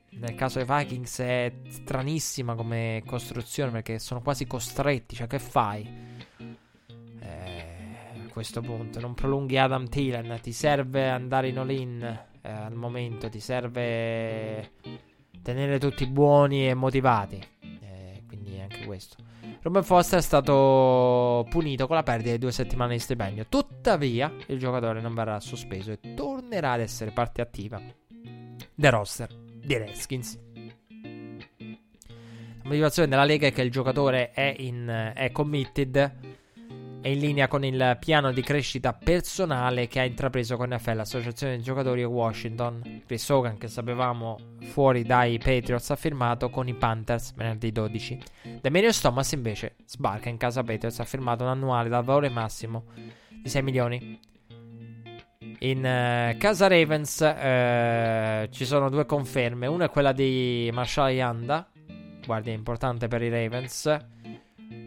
[0.09, 6.11] nel caso dei Vikings è stranissima come costruzione perché sono quasi costretti, cioè che fai?
[8.31, 8.99] questo punto.
[8.99, 10.39] Non prolunghi Adam Thielen.
[10.41, 12.01] Ti serve andare in all-in
[12.41, 13.29] eh, al momento.
[13.29, 14.71] Ti serve
[15.43, 17.39] tenere tutti buoni e motivati.
[18.51, 19.15] Quindi anche questo.
[19.61, 23.45] Robin Foster è stato punito con la perdita di due settimane di stipendio.
[23.47, 27.81] Tuttavia, il giocatore non verrà sospeso e tornerà ad essere parte attiva
[28.75, 30.37] del roster di Redskins.
[31.57, 36.39] La motivazione della Lega è che il giocatore è, in, è committed
[37.01, 41.55] è in linea con il piano di crescita personale che ha intrapreso con NFL, l'associazione
[41.55, 43.01] dei giocatori Washington.
[43.07, 48.19] Chris Hogan, che sapevamo fuori dai Patriots, ha firmato con i Panthers venerdì 12.
[48.61, 52.85] Demarius Thomas invece sbarca in casa Patriots, ha firmato un annuale dal valore massimo
[53.29, 54.19] di 6 milioni
[55.59, 59.65] In eh, casa Ravens eh, ci sono due conferme.
[59.65, 61.67] Una è quella di Marshall Yanda,
[62.23, 63.97] guardia importante per i Ravens,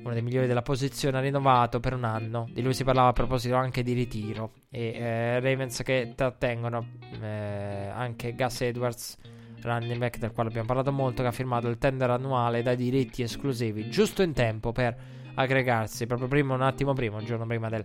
[0.05, 2.49] uno dei migliori della posizione, ha rinnovato per un anno.
[2.53, 4.53] Di lui si parlava a proposito anche di ritiro.
[4.71, 6.87] E eh, Ravens che trattengono
[7.21, 9.17] eh, anche Gus Edwards,
[9.63, 13.23] running back del quale abbiamo parlato molto, che ha firmato il tender annuale dai diritti
[13.23, 14.95] esclusivi, giusto in tempo per
[15.35, 17.85] aggregarsi, proprio prima, un attimo prima, un giorno prima del,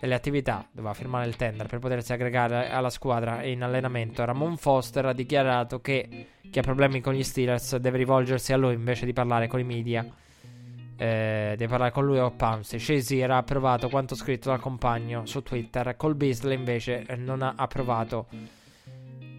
[0.00, 4.24] delle attività, doveva firmare il tender per potersi aggregare alla squadra in allenamento.
[4.24, 8.74] Ramon Foster ha dichiarato che chi ha problemi con gli Steelers deve rivolgersi a lui
[8.74, 10.04] invece di parlare con i media
[11.00, 12.78] eh, di parlare con lui o Pounce.
[12.78, 15.96] Shazier ha approvato quanto scritto dal compagno su Twitter.
[15.96, 18.26] Col Beasley invece eh, non ha approvato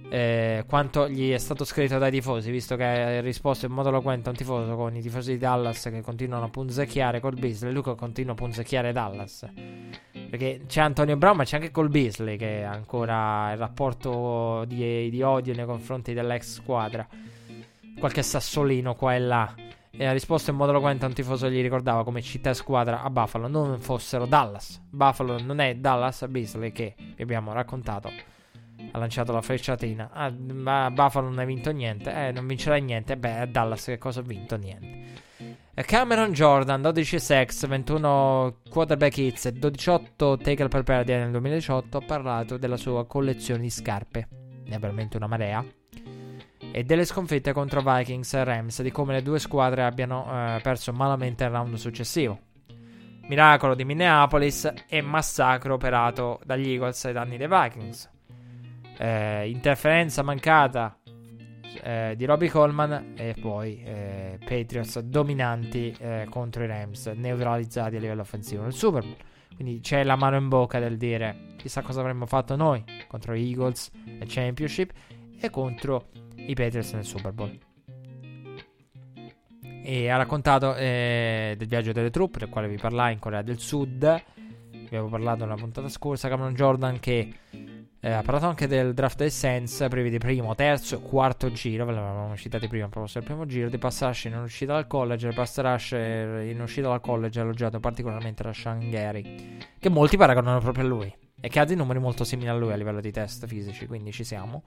[0.09, 4.29] eh, quanto gli è stato scritto dai tifosi, visto che ha risposto in modo eloquente
[4.29, 7.71] a un tifoso con i tifosi di Dallas che continuano a punzecchiare col Beasley.
[7.71, 9.47] Luca continua a punzecchiare Dallas.
[10.31, 15.11] Perché c'è Antonio Brown, ma c'è anche col Beasley che ha ancora il rapporto di,
[15.11, 17.07] di odio nei confronti dell'ex squadra.
[17.99, 19.53] Qualche sassolino qua e là
[19.91, 22.53] e ha risposto in modo eloquente a un tifoso che gli ricordava come città e
[22.53, 24.81] squadra a Buffalo non fossero Dallas.
[24.89, 28.11] Buffalo non è Dallas Beasley che vi abbiamo raccontato.
[28.91, 30.09] Ha lanciato la frecciatina.
[30.11, 32.11] Ah, ma Buffalo non ha vinto niente.
[32.11, 33.17] Eh, non vincerà niente.
[33.17, 34.55] Beh, Dallas che cosa ha vinto?
[34.55, 34.99] Niente.
[35.73, 42.01] Cameron Jordan, 12 sex, 21 quarterback hits e 18 tackle per perdita nel 2018, ha
[42.01, 44.27] parlato della sua collezione di scarpe.
[44.65, 45.65] Ne ha veramente una marea
[46.71, 50.93] e delle sconfitte contro Vikings e Rams, di come le due squadre abbiano eh, perso
[50.93, 52.39] malamente il round successivo.
[53.27, 58.09] Miracolo di Minneapolis e massacro operato dagli Eagles ai danni dei Vikings.
[58.97, 60.97] Eh, interferenza mancata
[61.81, 67.99] eh, di Robbie Coleman e poi eh, Patriots dominanti eh, contro i Rams, neutralizzati a
[67.99, 69.15] livello offensivo nel Super Bowl.
[69.55, 73.49] Quindi c'è la mano in bocca del dire chissà cosa avremmo fatto noi contro gli
[73.49, 74.91] Eagles nel Championship
[75.39, 76.07] e contro
[76.47, 77.57] i Patriots nel Super Bowl.
[79.83, 83.59] E ha raccontato eh, del viaggio delle truppe, del quale vi parlai in Corea del
[83.59, 84.23] Sud.
[84.71, 86.29] Vi avevo parlato nella puntata scorsa.
[86.29, 87.33] Cameron Jordan che
[88.03, 91.85] eh, ha parlato anche del draft dei Sense, di primo, terzo e quarto giro.
[91.85, 93.69] Ve l'avevamo citati prima, proprio sul primo giro.
[93.69, 95.27] Di pass rush in uscita dal college.
[95.27, 100.17] Il pass rush in uscita dal college è elogiato particolarmente da Sean Gary, che molti
[100.17, 101.15] paragonano proprio a lui.
[101.39, 104.11] E che ha dei numeri molto simili a lui a livello di test fisici, quindi
[104.11, 104.63] ci siamo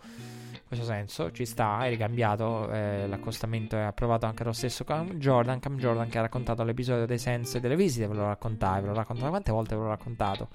[0.67, 5.61] questo senso, ci sta, è ricambiato, eh, l'accostamento è approvato anche lo stesso Cam Jordan,
[5.61, 8.89] Cam Jordan che ha raccontato l'episodio dei sensi e delle visite, ve lo raccontai, ve
[8.89, 10.49] lo raccontato, quante volte ve l'ho raccontato?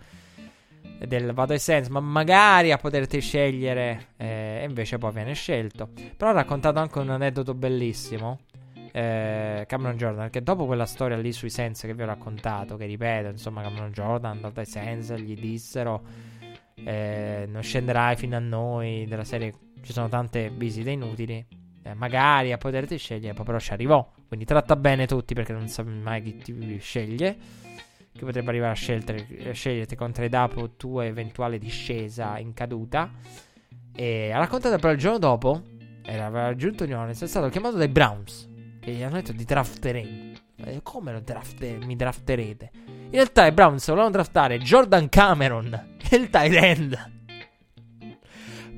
[0.99, 5.90] Del vado ai sense, ma magari a poterti scegliere, eh, e invece poi viene scelto.
[6.18, 8.40] Però ha raccontato anche un aneddoto bellissimo.
[8.91, 12.86] Eh, Cameron Jordan, che dopo quella storia lì sui sense che vi ho raccontato, che
[12.86, 16.02] ripeto, insomma, Cameron Jordan andato ai sense, gli dissero
[16.84, 21.45] eh, non scenderai fino a noi della serie ci sono tante visite inutili.
[21.81, 24.07] Eh, magari a poterti scegliere, però ci arrivò.
[24.27, 27.38] Quindi tratta bene tutti perché non sai mai chi ti sceglie.
[28.11, 33.11] Che potrebbe arrivare a, scegliere, a sceglierti contro i dopo tua eventuale discesa in caduta.
[33.95, 35.61] E ha raccontato però il giorno dopo,
[36.03, 38.47] era, aveva raggiunto Orleans, è stato chiamato dai Browns.
[38.80, 40.27] Che gli hanno detto di drafteremo.
[40.84, 42.72] Come lo drafte, mi drafterete?
[42.85, 47.19] In realtà i Browns volevano draftare Jordan Cameron, il tight end.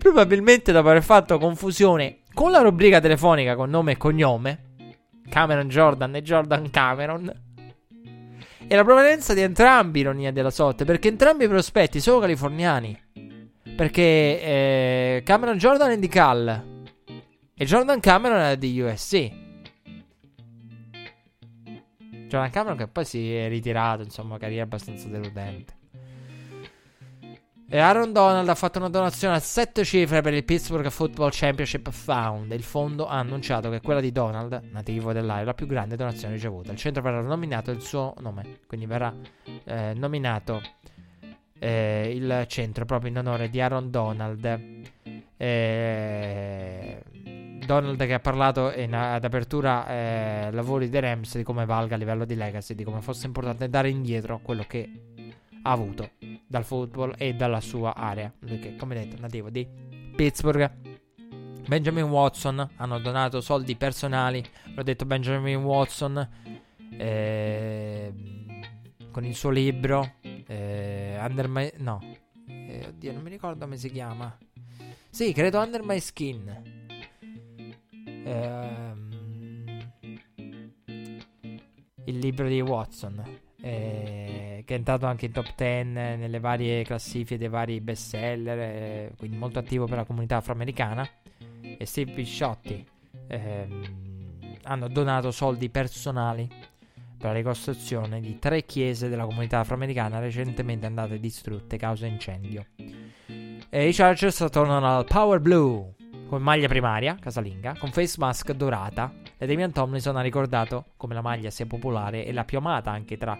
[0.01, 4.63] Probabilmente dopo aver fatto confusione con la rubrica telefonica con nome e cognome,
[5.29, 7.31] Cameron Jordan e Jordan Cameron,
[8.67, 12.99] e la provenienza di entrambi, ironia della sorte, perché entrambi i prospetti sono californiani.
[13.75, 16.63] Perché eh, Cameron Jordan è di Cal
[17.53, 19.31] e Jordan Cameron è di USC.
[22.27, 25.77] Jordan Cameron che poi si è ritirato, insomma, carriera abbastanza deludente.
[27.73, 31.89] E Aaron Donald ha fatto una donazione a 7 cifre per il Pittsburgh Football Championship
[31.89, 32.51] Fund.
[32.51, 36.33] Il fondo ha annunciato che quella di Donald, nativo dell'Aia, è la più grande donazione
[36.33, 36.73] ricevuta.
[36.73, 39.15] Il centro verrà nominato il suo nome, quindi verrà
[39.63, 40.61] eh, nominato
[41.59, 44.61] eh, il centro proprio in onore di Aaron Donald.
[45.37, 47.01] Eh,
[47.65, 51.97] Donald che ha parlato in, ad apertura eh, lavori dei Rams di come valga a
[51.97, 55.10] livello di legacy, di come fosse importante dare indietro quello che
[55.63, 56.11] avuto
[56.47, 58.31] dal football e dalla sua area.
[58.37, 59.67] Perché, come detto, nativo di
[60.15, 60.99] Pittsburgh.
[61.67, 64.43] Benjamin Watson hanno donato soldi personali.
[64.75, 66.29] L'ho detto Benjamin Watson
[66.97, 68.13] eh,
[69.11, 70.15] con il suo libro
[70.51, 71.99] eh, Under My no,
[72.47, 74.37] eh, oddio, non mi ricordo come si chiama.
[75.09, 76.61] Sì, credo Under My Skin.
[78.23, 79.09] Ehm,
[82.05, 87.37] il libro di Watson eh, che è entrato anche in top 10 nelle varie classifiche
[87.37, 91.07] dei vari bestseller, eh, quindi molto attivo per la comunità afroamericana,
[91.77, 92.85] e Steve Pisciotti
[93.27, 96.47] ehm, hanno donato soldi personali
[97.17, 102.65] per la ricostruzione di tre chiese della comunità afroamericana recentemente andate distrutte causa incendio.
[103.69, 105.93] E I Chargers tornano al Power Blue
[106.27, 109.13] con maglia primaria, casalinga, con face mask dorata.
[109.41, 113.17] E Damian Tomlinson ha ricordato come la maglia sia popolare e la più amata anche
[113.17, 113.35] tra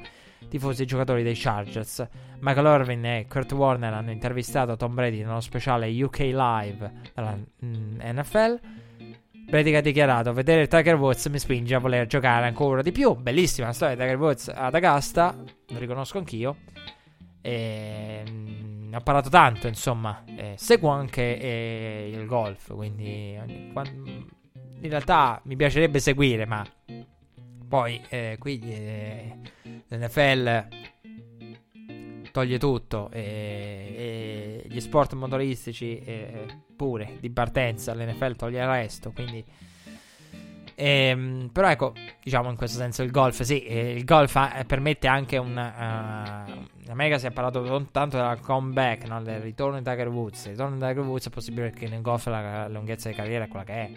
[0.50, 2.08] tifosi e giocatori dei Chargers.
[2.40, 8.00] Michael Irvin e Kurt Warner hanno intervistato Tom Brady nello speciale UK Live della mm,
[8.02, 8.60] NFL.
[9.48, 13.14] Brady ha dichiarato: Vedere Tiger Woods mi spinge a voler giocare ancora di più.
[13.14, 15.36] Bellissima la storia di Tiger Woods ad Augusta,
[15.68, 16.56] lo riconosco anch'io.
[17.42, 20.24] E, mm, ho parlato tanto, insomma.
[20.36, 23.72] E seguo anche eh, il golf, quindi ogni,
[24.82, 26.66] in realtà mi piacerebbe seguire, ma
[27.68, 29.38] poi eh, qui eh,
[29.88, 30.68] l'NFL
[32.32, 36.46] toglie tutto e, e gli sport motoristici eh,
[36.76, 39.44] pure di partenza l'NFL toglie il resto quindi
[40.76, 41.94] ehm, però ecco
[42.24, 46.52] diciamo in questo senso il golf sì eh, il golf ha, permette anche un uh,
[46.84, 49.22] in America si è parlato tanto del comeback no?
[49.22, 52.26] del ritorno di Tiger Woods il ritorno di Tiger Woods è possibile perché nel golf
[52.28, 53.92] la, la lunghezza di carriera è quella che è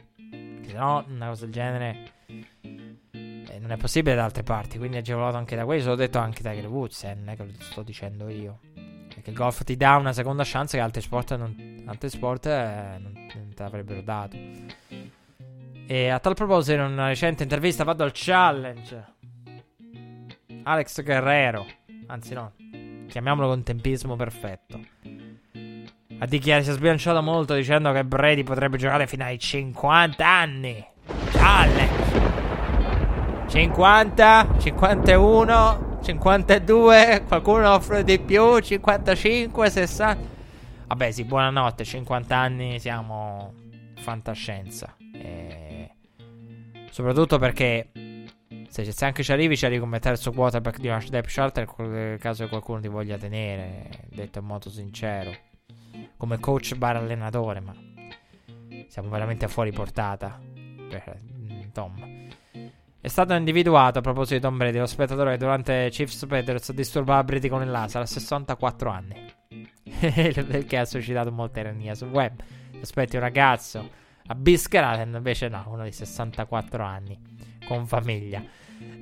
[0.69, 5.01] se no una cosa del genere eh, non è possibile da altre parti, quindi è
[5.01, 5.91] agevolato anche da questo.
[5.91, 8.61] L'ho detto anche Tiger Woods, eh, non è che lo sto dicendo io.
[9.15, 12.99] Perché il golf ti dà una seconda chance che altri sport non, altri sport, eh,
[12.99, 14.37] non, non te l'avrebbero dato.
[15.87, 19.05] E a tal proposito, in una recente intervista fatto al Challenge,
[20.65, 21.67] Alex Guerrero,
[22.07, 22.53] anzi no,
[23.07, 24.81] chiamiamolo con tempismo perfetto.
[26.19, 30.85] Ha dichiarato, si è sbilanciato molto dicendo che Brady potrebbe giocare fino ai 50 anni.
[31.33, 32.05] Challenge!
[33.49, 40.33] 50, 51, 52, qualcuno offre di più, 55, 60.
[40.87, 43.53] Vabbè, sì, buonanotte, 50 anni siamo
[43.97, 44.97] fantascienza.
[45.13, 45.91] E...
[46.91, 47.91] Soprattutto perché
[48.69, 52.19] se, se, anche ci arrivi, ci arrivi come terzo quarterback di una depth charter nel
[52.19, 55.31] caso che qualcuno ti voglia tenere, detto in modo sincero.
[56.17, 57.75] Come coach bar allenatore, ma
[58.89, 60.41] siamo veramente fuori portata.
[60.89, 61.21] Per
[61.73, 62.29] Tom.
[63.01, 67.49] È stato individuato a proposito di Tom Brady, lo spettatore durante Chiefs Patriots disturbava Brady
[67.49, 69.33] con il laser a 64 anni.
[70.01, 72.41] Perché ha suscitato molta ironia sul web.
[72.81, 73.91] Aspetti un ragazzo
[74.27, 77.19] a Biscaraten, invece no, uno di 64 anni,
[77.67, 78.43] con famiglia.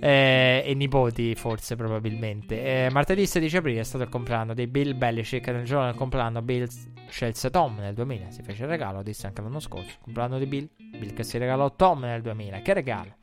[0.00, 2.86] Eh, e nipoti, forse, probabilmente.
[2.86, 5.46] Eh, martedì 16 aprile è stato il compleanno di Bill Belichick.
[5.48, 6.66] Nel giorno del compleanno, Bill
[7.08, 8.30] scelse Tom nel 2000.
[8.30, 9.98] Si fece il regalo, disse anche l'anno scorso.
[10.00, 10.68] Compleanno di Bill.
[10.76, 12.62] Bill che si regalò Tom nel 2000.
[12.62, 13.14] Che regalo!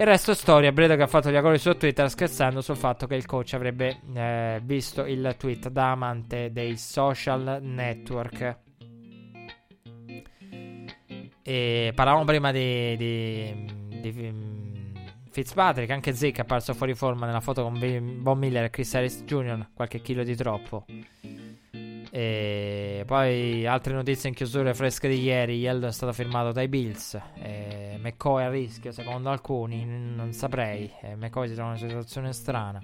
[0.00, 0.72] Il resto è storia.
[0.72, 4.00] Breda che ha fatto gli auguri su Twitter scherzando sul fatto che il coach avrebbe
[4.14, 8.58] eh, visto il tweet da amante dei social network.
[11.42, 14.12] E parlavamo prima di, di, di
[15.30, 17.78] Fitzpatrick, anche Zeke è apparso fuori forma nella foto con
[18.20, 20.84] Von Miller e Chris Harris Jr., qualche chilo di troppo.
[22.12, 25.58] E poi altre notizie in chiusura fresche di ieri.
[25.58, 27.16] Yeldo è stato firmato dai Bills.
[27.40, 29.84] E McCoy a rischio, secondo alcuni.
[29.84, 30.90] Non saprei.
[31.00, 32.82] E McCoy si trova in una situazione strana.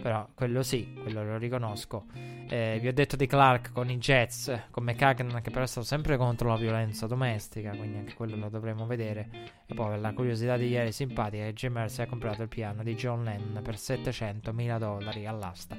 [0.00, 2.06] Però quello sì, quello lo riconosco.
[2.48, 5.86] Eh, vi ho detto di Clark con i Jets, con McCagan, che però è stato
[5.86, 7.70] sempre contro la violenza domestica.
[7.76, 9.28] Quindi anche quello lo dovremo vedere.
[9.66, 12.94] E poi la curiosità di ieri simpatica: che Jim Mercy ha comprato il piano di
[12.94, 15.76] John Lennon per 700 mila dollari all'asta.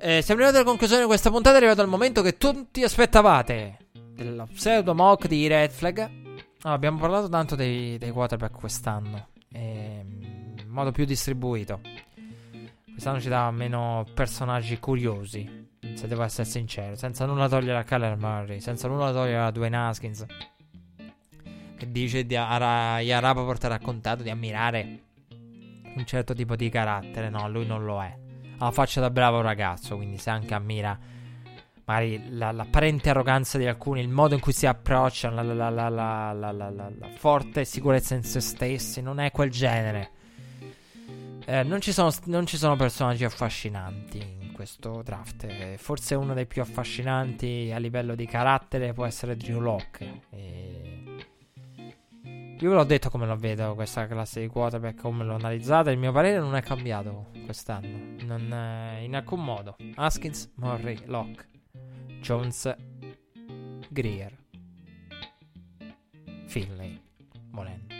[0.00, 1.56] Eh, siamo arrivati alla conclusione di questa puntata.
[1.56, 3.78] È arrivato il momento che tutti aspettavate.
[3.92, 5.98] Della pseudo mock di Red Flag.
[6.00, 9.28] Allora, abbiamo parlato tanto dei, dei quarterback quest'anno.
[9.52, 11.80] Eh, in modo più distribuito.
[12.98, 15.68] Quest'anno ci dava meno personaggi curiosi.
[15.94, 16.96] Se devo essere sincero.
[16.96, 18.58] Senza nulla togliere a Kyler Murray.
[18.58, 20.26] Senza nulla togliere a Dwayne Haskins.
[21.76, 25.02] Che dice di Ara, Yarapa porta raccontato di ammirare
[25.94, 27.30] un certo tipo di carattere.
[27.30, 28.12] No, lui non lo è
[28.58, 30.98] alla faccia da bravo ragazzo, quindi se anche ammira
[31.84, 36.92] magari la, l'apparente arroganza di alcuni, il modo in cui si approcciano, la, la, la,
[37.16, 40.10] forte sicurezza in se stessi, non è quel genere.
[41.50, 45.44] Eh, non, ci sono, non, ci sono, personaggi affascinanti in questo draft.
[45.44, 50.24] Eh, forse uno dei più affascinanti a livello di carattere può essere Drew Locke.
[50.28, 51.04] E
[52.58, 55.90] io ve l'ho detto come lo vedo questa classe di quarterback, come l'ho analizzata.
[55.90, 58.16] Il mio parere non è cambiato quest'anno.
[58.26, 59.76] Non, eh, in alcun modo.
[59.94, 61.46] Haskins, Murray, Locke,
[62.20, 62.76] Jones,
[63.88, 64.36] Greer,
[66.44, 67.00] Finlay,
[67.52, 67.97] volendo.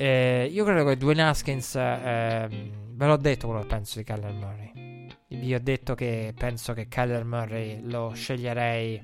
[0.00, 4.32] Eh, io credo che Dwayne Haskins, eh, ve l'ho detto quello che penso di Kyler
[4.32, 5.08] Murray.
[5.26, 9.02] Vi ho detto che penso che Kyler Murray lo sceglierei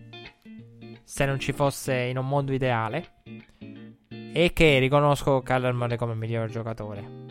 [1.03, 3.23] se non ci fosse in un mondo ideale.
[4.07, 7.27] E che riconosco Kyler Murray come miglior giocatore.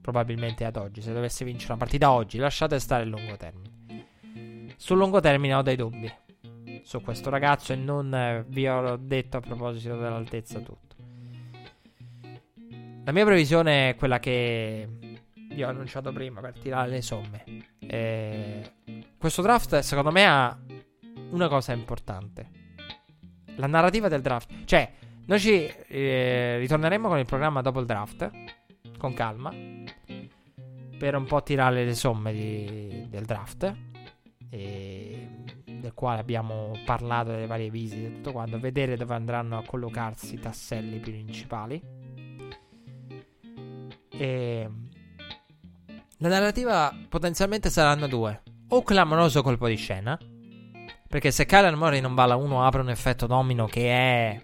[0.00, 1.00] Probabilmente ad oggi.
[1.00, 4.74] Se dovesse vincere una partita oggi, lasciate stare il lungo termine.
[4.76, 6.12] Sul lungo termine ho dei dubbi
[6.82, 10.93] su questo ragazzo e non eh, vi ho detto a proposito dell'altezza tutto.
[13.04, 14.88] La mia previsione è quella che
[15.50, 17.44] vi ho annunciato prima per tirare le somme.
[17.78, 18.72] Eh,
[19.18, 20.58] questo draft secondo me ha
[21.30, 22.48] una cosa importante.
[23.56, 24.64] La narrativa del draft.
[24.64, 24.90] Cioè,
[25.26, 28.30] noi ci eh, ritorneremo con il programma dopo il draft,
[28.96, 29.52] con calma,
[30.98, 33.70] per un po' tirare le somme di, del draft,
[34.48, 35.28] e,
[35.66, 40.36] del quale abbiamo parlato delle varie visite e tutto quanto, vedere dove andranno a collocarsi
[40.36, 42.03] i tasselli principali.
[44.16, 44.70] E
[46.18, 48.42] la narrativa potenzialmente saranno due.
[48.68, 50.18] O clamoroso colpo di scena,
[51.08, 54.42] perché se Kyler Murray non va alla 1 apre un effetto domino che è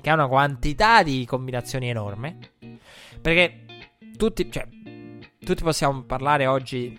[0.00, 2.38] che ha una quantità di combinazioni enorme.
[3.20, 3.64] Perché
[4.16, 4.66] tutti, cioè,
[5.38, 6.98] tutti possiamo parlare oggi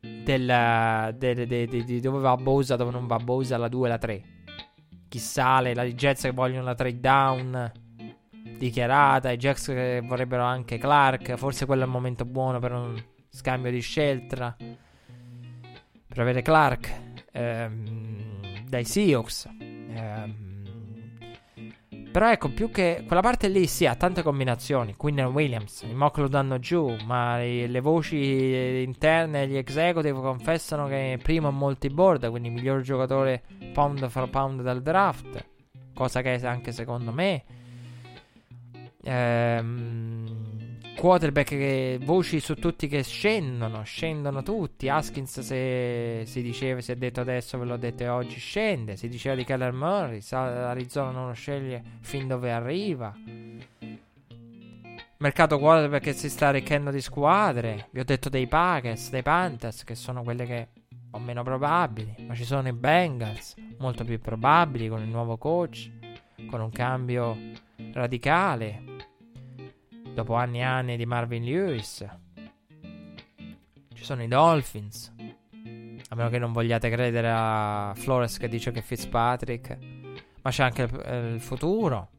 [0.00, 3.90] del, de, de, de, di dove va Bosa, dove non va Bosa, la 2 e
[3.90, 4.22] la 3.
[5.08, 7.72] Chi sale, la Jets che vogliono la trade down
[8.44, 13.02] dichiarata, i Jets che vorrebbero anche Clark, forse quello è il momento buono per un
[13.28, 14.56] scambio di scelta,
[16.06, 16.92] per avere Clark
[17.32, 19.48] ehm, dai Seahawks.
[19.58, 20.42] Ehm,
[22.14, 24.94] però ecco, più che quella parte lì sì, ha tante combinazioni.
[24.94, 30.20] Quinn e Williams, i mock lo danno giù, ma le, le voci interne, gli executive
[30.20, 33.42] confessano che primo è multi-board, quindi miglior giocatore
[33.72, 35.44] pound for pound dal draft.
[35.92, 37.44] Cosa che è anche secondo me.
[39.04, 40.24] Ehm,
[40.96, 44.88] quarterback che voci su tutti che scendono, scendono tutti.
[44.88, 48.96] Haskins se, si diceva, si è detto adesso, ve l'ho detto oggi, scende.
[48.96, 53.14] Si diceva di Keller Murray, Arizona non lo sceglie fin dove arriva.
[55.18, 57.88] Mercato quarterback che si sta arricchendo di squadre.
[57.90, 60.68] Vi ho detto dei Packers, dei Panthers, che sono quelle che
[61.10, 62.14] o meno probabili.
[62.26, 65.90] Ma ci sono i Bengals, molto più probabili, con il nuovo coach,
[66.48, 67.36] con un cambio
[67.92, 68.93] radicale
[70.14, 72.06] dopo anni e anni di Marvin Lewis.
[73.92, 75.12] Ci sono i Dolphins.
[76.08, 79.76] A meno che non vogliate credere a Flores che dice che è Fitzpatrick.
[80.42, 82.10] Ma c'è anche il, futuro.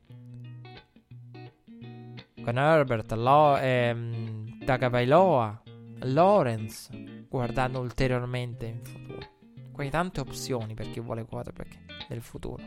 [2.44, 5.62] Con Herbert, Lo, ehm, Tagovailoa,
[6.00, 7.26] Lawrence.
[7.30, 9.34] Guardando ulteriormente in futuro.
[9.72, 12.64] Quindi tante opzioni per chi vuole quarterback del futuro.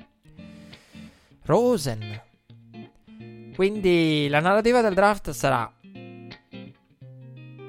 [1.45, 2.28] Rosen.
[3.59, 5.69] Quindi la narrativa del draft sarà.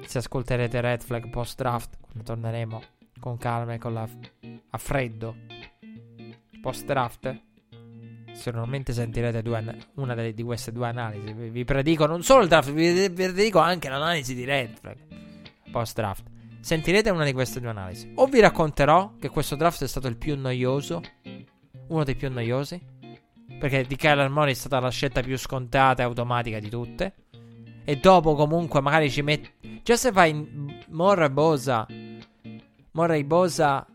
[0.06, 2.82] Se ascolterete Red Flag post draft, quando torneremo
[3.18, 4.08] con calma e con la
[4.70, 5.34] a freddo
[6.62, 7.36] post draft.
[8.30, 11.32] Sicuramente sentirete due, una delle, di queste due analisi.
[11.32, 14.96] Vi, vi, predico non solo il draft, vi, vi predico anche l'analisi di Red Flag
[15.72, 16.22] post draft.
[16.60, 18.12] Sentirete una di queste due analisi.
[18.14, 21.02] O vi racconterò che questo draft è stato il più noioso,
[21.88, 22.98] uno dei più noiosi
[23.58, 27.14] perché di Kyler Murray è stata la scelta più scontata e automatica di tutte.
[27.84, 29.80] E dopo comunque magari ci metti...
[29.82, 31.86] Già se fai Morra e Bosa...
[32.92, 33.86] Morra e Bosa...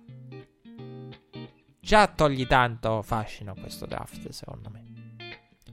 [1.79, 4.83] Già togli tanto fascino questo draft, secondo me.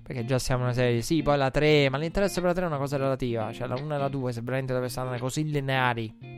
[0.03, 1.03] Perché già siamo una serie...
[1.03, 1.89] Sì, poi la 3...
[1.89, 3.53] Ma l'interesse per la 3 è una cosa relativa.
[3.53, 6.32] Cioè la 1 e la 2 se veramente dovessero andare così lineari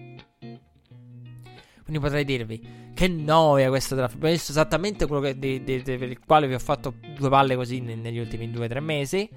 [1.84, 4.16] quindi potrei dirvi che noia questo draft.
[4.16, 7.56] Visto esattamente quello che, di, di, di, per il quale vi ho fatto due palle
[7.56, 9.28] così ne, negli ultimi due o tre mesi.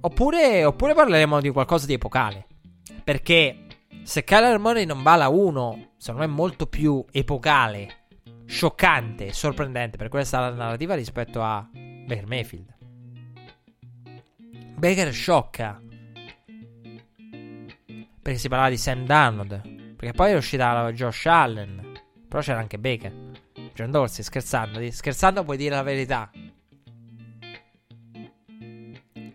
[0.00, 2.46] Oppure, oppure parleremo di qualcosa di epocale.
[3.04, 3.66] Perché
[4.02, 8.06] se Kyler Murray non va alla 1, secondo me è molto più epocale,
[8.46, 12.74] scioccante, sorprendente per questa narrativa rispetto a Baker Mayfield.
[14.76, 15.80] Baker sciocca.
[18.22, 19.75] Perché si parlava di Sam Darnold.
[20.06, 22.00] Perché poi è uscita Josh Allen.
[22.28, 23.12] Però c'era anche Baker.
[23.74, 24.80] John Dorsey, scherzando.
[24.88, 26.30] Scherzando puoi dire la verità.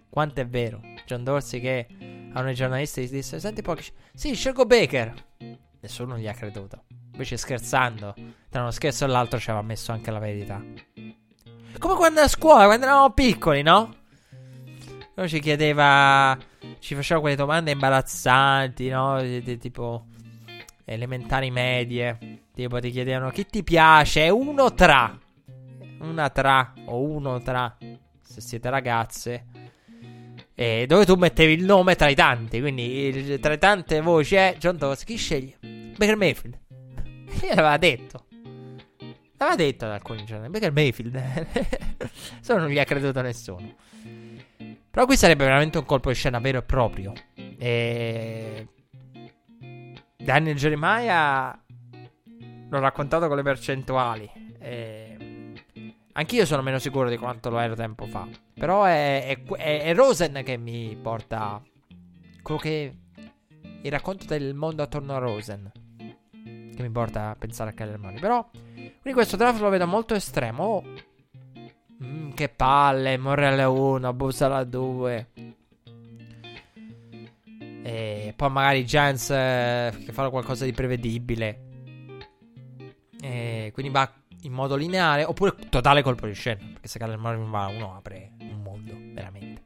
[0.09, 0.79] Quanto è vero?
[1.05, 1.87] John Dorsey che
[2.31, 3.83] a un giornalista gli disse: Senti poi.
[4.13, 5.13] Sì, scelgo Baker.
[5.81, 6.85] Nessuno gli ha creduto.
[7.11, 8.15] Invece scherzando,
[8.49, 10.63] tra uno scherzo e l'altro ci aveva messo anche la verità.
[11.79, 13.93] Come quando a scuola, quando eravamo piccoli, no?
[15.15, 16.37] Uno ci chiedeva,
[16.79, 19.21] ci faceva quelle domande imbarazzanti, no?
[19.59, 20.05] Tipo,
[20.93, 22.17] elementari medie,
[22.53, 25.17] tipo ti chiedevano chi ti piace, uno tra,
[25.99, 27.77] una tra o uno tra,
[28.21, 29.45] se siete ragazze.
[30.53, 32.59] eh, dove tu mettevi il nome tra i tanti.
[32.59, 35.03] Quindi tra le tante voci è John Doss.
[35.03, 35.57] Chi sceglie?
[35.97, 36.59] Baker Mayfield.
[37.41, 38.25] E l'aveva detto.
[39.37, 40.49] L'aveva detto ad alcuni giorni.
[40.49, 41.19] Baker Mayfield.
[42.41, 43.75] Solo non gli ha creduto nessuno.
[44.91, 47.13] Però qui sarebbe veramente un colpo di scena vero e proprio.
[47.33, 48.67] E...
[50.23, 51.59] Daniel Jeremiah
[52.69, 54.29] l'ho raccontato con le percentuali.
[54.59, 55.53] E...
[56.13, 58.27] Anch'io sono meno sicuro di quanto lo ero tempo fa.
[58.53, 61.61] Però è, è, è, Rosen che mi porta.
[62.41, 62.95] Quello che.
[63.81, 65.71] Il racconto del mondo attorno a Rosen.
[65.97, 68.19] Che mi porta a pensare a Kyler Murray.
[68.19, 68.47] Però.
[68.51, 70.63] Quindi questo draft lo vedo molto estremo.
[70.63, 70.83] Oh.
[72.03, 73.17] Mm, che palle.
[73.17, 74.13] Morrelle 1.
[74.13, 75.29] Busala 2.
[77.83, 81.69] E poi magari Giants eh, che fanno qualcosa di prevedibile.
[83.21, 84.11] E quindi va
[84.43, 86.59] in modo lineare oppure totale colpo di scena.
[86.73, 89.63] Perché se il Murray va uno apre un mondo, veramente.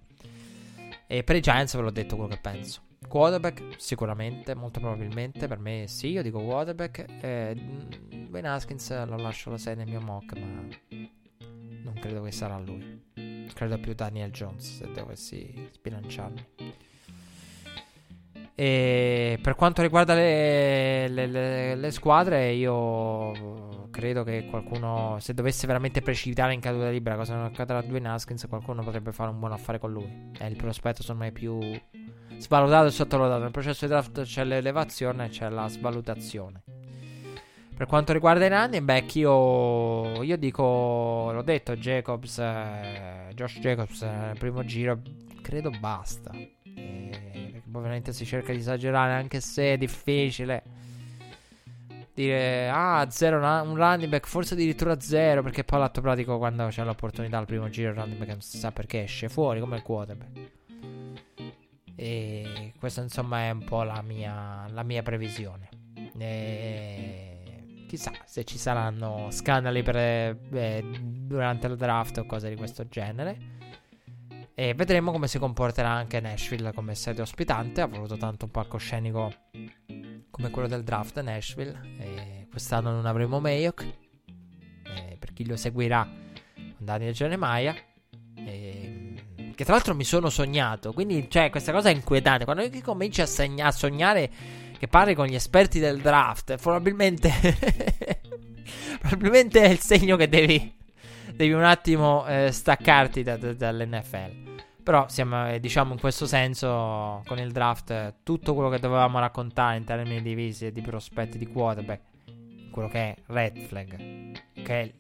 [1.08, 2.82] E per i Giants ve l'ho detto quello che penso.
[3.08, 5.48] Quarterback, sicuramente, molto probabilmente.
[5.48, 7.06] Per me sì, io dico quarterback.
[7.22, 10.68] Eh, ben Haskins lo lascio la 6 nel mio mock, ma
[11.84, 13.04] non credo che sarà lui.
[13.54, 16.46] Credo più Daniel Jones se dovessi sbilanciarmi.
[18.58, 25.68] E per quanto riguarda le, le, le, le, squadre, io credo che qualcuno, se dovesse
[25.68, 29.40] veramente precipitare in caduta libera, cosa non accadrà a due Naskins, qualcuno potrebbe fare un
[29.40, 30.32] buon affare con lui.
[30.38, 31.60] È il prospetto, secondo me, più
[32.38, 33.44] svalutato e sottovalutato.
[33.44, 36.64] Nel processo di draft c'è l'elevazione e c'è la svalutazione.
[37.76, 44.02] Per quanto riguarda i running back, io, io dico, l'ho detto, Jacobs, eh, Josh Jacobs
[44.02, 45.02] eh, nel primo giro,
[45.42, 46.32] credo basta.
[46.34, 47.35] E,
[47.78, 50.64] ovviamente si cerca di esagerare, anche se è difficile
[52.16, 56.84] dire, ah, zero un running back, forse addirittura zero, perché poi l'atto pratico quando c'è
[56.84, 59.82] l'opportunità al primo giro il running back non si sa perché esce fuori come il
[59.84, 60.54] quarterback.
[61.98, 65.70] E questa insomma è un po' la mia, la mia previsione.
[66.18, 72.88] E chissà se ci saranno scandali per, eh, durante il draft o cose di questo
[72.88, 73.55] genere.
[74.58, 77.82] E vedremo come si comporterà anche Nashville come sede ospitante.
[77.82, 79.34] Ha voluto tanto un palcoscenico
[80.32, 81.78] come quello del draft Nashville.
[82.00, 83.86] E quest'anno non avremo Mayok.
[84.84, 86.10] E per chi lo seguirà,
[86.78, 87.76] Daniel Jeremiah.
[88.34, 88.96] E,
[89.54, 90.94] che tra l'altro mi sono sognato.
[90.94, 92.46] Quindi, cioè, questa cosa è inquietante.
[92.46, 94.32] Quando cominci a, segna- a sognare
[94.78, 97.30] che parli con gli esperti del draft, probabilmente.
[99.00, 100.74] probabilmente è il segno che devi.
[101.34, 104.45] Devi un attimo eh, staccarti da, da, dall'NFL.
[104.86, 109.78] Però siamo, eh, diciamo, in questo senso, con il draft, tutto quello che dovevamo raccontare
[109.78, 112.02] in termini di visi e di prospetti di quarterback,
[112.70, 113.96] quello che è Red Flag,
[114.54, 114.94] che è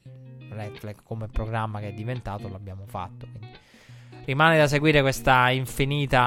[0.49, 3.27] Red Flag come programma che è diventato, l'abbiamo fatto.
[3.29, 3.47] Quindi
[4.25, 6.17] rimane da seguire questo infinito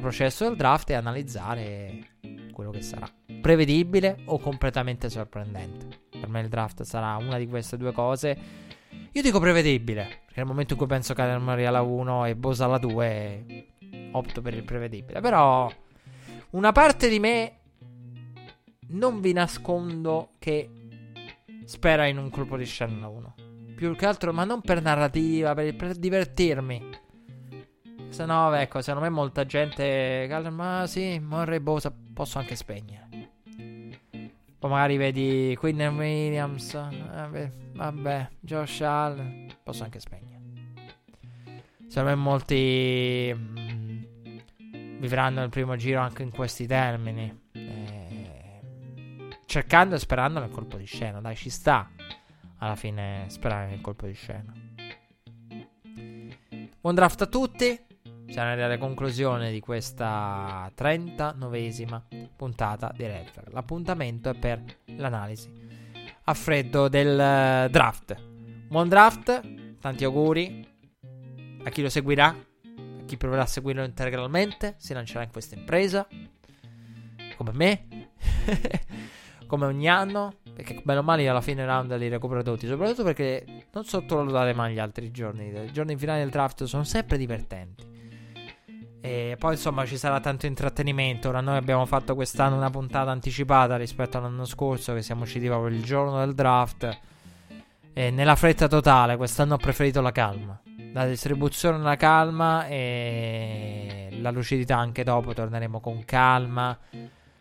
[0.00, 2.10] processo del draft e analizzare
[2.52, 3.10] quello che sarà.
[3.40, 6.02] Prevedibile o completamente sorprendente.
[6.20, 8.66] Per me il draft sarà una di queste due cose.
[9.18, 12.66] Io dico prevedibile, perché nel momento in cui penso che Maria alla 1 e Bosa
[12.66, 13.66] alla 2
[14.12, 15.20] opto per il prevedibile.
[15.20, 15.68] Però
[16.50, 17.52] una parte di me
[18.90, 20.70] non vi nascondo che
[21.64, 23.34] spera in un colpo di scena 1
[23.74, 26.88] più che altro, ma non per narrativa, per, per divertirmi.
[28.10, 30.28] Se no, ecco, secondo me molta gente.
[30.52, 33.07] Ma sì, Morre Bosa, posso anche spegnere.
[34.58, 36.72] Poi magari vedi Quinn Williams.
[36.72, 39.46] Vabbè, vabbè, Josh Allen.
[39.62, 40.36] Posso anche spegnere.
[41.86, 47.46] Secondo me molti mh, mm, vivranno il primo giro anche in questi termini.
[47.52, 48.60] Eh,
[49.46, 51.20] cercando e sperando nel colpo di scena.
[51.20, 51.88] Dai, ci sta
[52.58, 54.52] alla fine sperare nel colpo di scena.
[56.80, 57.86] Buon draft a tutti.
[58.30, 62.02] Siamo arrivati alla conclusione di questa 39esima
[62.36, 63.30] puntata di Red.
[63.52, 64.62] L'appuntamento è per
[64.96, 65.50] l'analisi
[66.24, 68.14] a freddo del eh, draft.
[68.68, 69.40] Buon draft,
[69.80, 70.62] tanti auguri
[71.64, 76.06] a chi lo seguirà, a chi proverà a seguirlo integralmente, si lancerà in questa impresa,
[77.34, 78.10] come me,
[79.48, 80.34] come ogni anno.
[80.58, 82.66] Perché bene o male alla fine round li recupero tutti.
[82.66, 85.48] Soprattutto perché non sottovalutate mai gli altri giorni.
[85.48, 87.86] I giorni finali del draft sono sempre divertenti.
[89.08, 91.30] E poi insomma ci sarà tanto intrattenimento.
[91.30, 94.92] Ora noi abbiamo fatto quest'anno una puntata anticipata rispetto all'anno scorso.
[94.92, 96.98] Che siamo usciti proprio il giorno del draft.
[97.94, 100.60] E nella fretta totale, quest'anno ho preferito la calma.
[100.92, 105.32] La distribuzione la calma e la lucidità anche dopo.
[105.32, 106.78] Torneremo con calma,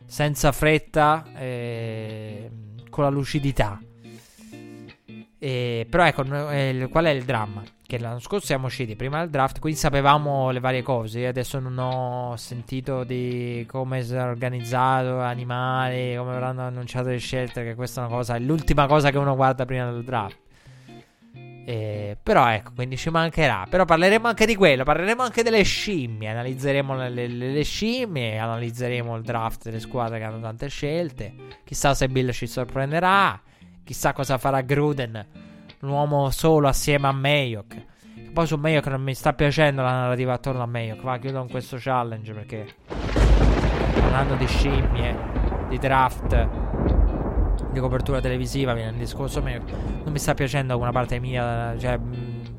[0.06, 1.26] senza fretta.
[1.36, 2.50] E
[2.90, 3.78] con la lucidità.
[5.40, 7.64] E, però ecco, eh, qual è il dramma?
[7.86, 11.28] Che l'anno scorso siamo usciti prima del draft, quindi sapevamo le varie cose.
[11.28, 17.64] Adesso non ho sentito di come si è organizzato, animali, come avranno annunciato le scelte,
[17.64, 20.46] che questa è una cosa, è l'ultima cosa che uno guarda prima del draft.
[21.70, 23.68] Eh, però ecco, quindi ci mancherà.
[23.70, 29.16] Però parleremo anche di quello, parleremo anche delle scimmie, analizzeremo le, le, le scimmie, analizzeremo
[29.16, 31.34] il draft delle squadre che hanno tante scelte.
[31.64, 33.40] Chissà se Bill ci sorprenderà.
[33.88, 35.26] Chissà cosa farà Gruden,
[35.80, 37.86] un uomo solo assieme a Mayok.
[38.34, 41.02] Poi su Mayok non mi sta piacendo la narrativa attorno a Mayok.
[41.04, 42.68] Va, chiudo con questo challenge perché
[43.94, 45.18] parlando di scimmie,
[45.70, 46.50] di draft,
[47.72, 49.72] di copertura televisiva, viene il discorso Mayok.
[50.04, 51.98] Non mi sta piacendo una parte mia, cioè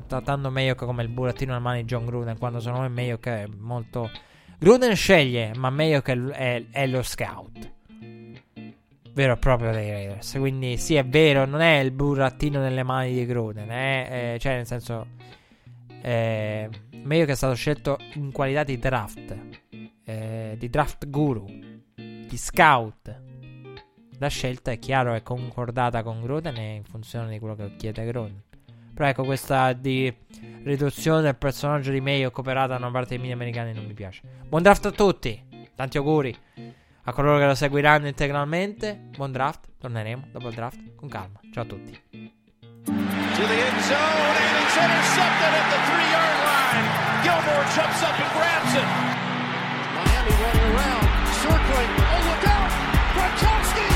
[0.07, 3.45] trattando Mayok come il burattino nelle mani di John Gruden, quando secondo me Mayok è
[3.55, 4.09] molto...
[4.57, 7.77] Gruden sceglie, ma Mayok è, è, è lo scout
[9.19, 10.37] vero e proprio dei Raiders.
[10.37, 14.33] Quindi sì, è vero, non è il burattino nelle mani di Gruden, eh?
[14.33, 15.07] eh, cioè nel senso
[16.01, 16.69] eh,
[17.03, 19.37] meglio che è stato scelto in qualità di draft,
[20.05, 21.45] eh, di draft guru,
[21.95, 23.21] di scout.
[24.19, 28.05] La scelta è chiaro, è concordata con Gruden e in funzione di quello che chiede
[28.05, 28.41] Gruden.
[28.93, 30.13] Però ecco, questa di
[30.63, 34.21] riduzione del personaggio di Mayo cooperata da una parte dei media americani non mi piace.
[34.47, 35.41] Buon draft a tutti,
[35.75, 36.33] tanti auguri
[37.09, 39.09] a coloro che lo seguiranno integralmente.
[39.15, 41.39] Buon draft, torneremo dopo il draft con calma.
[41.51, 41.91] Ciao a tutti.
[42.85, 46.87] To the end zone and it's intercepted at the three yard line.
[47.23, 48.87] Gilmore jumps up and grabs it.
[49.95, 51.05] Miami running around,
[51.41, 51.91] circling.
[51.97, 52.71] Oh, look out!
[53.15, 53.87] Gronkowski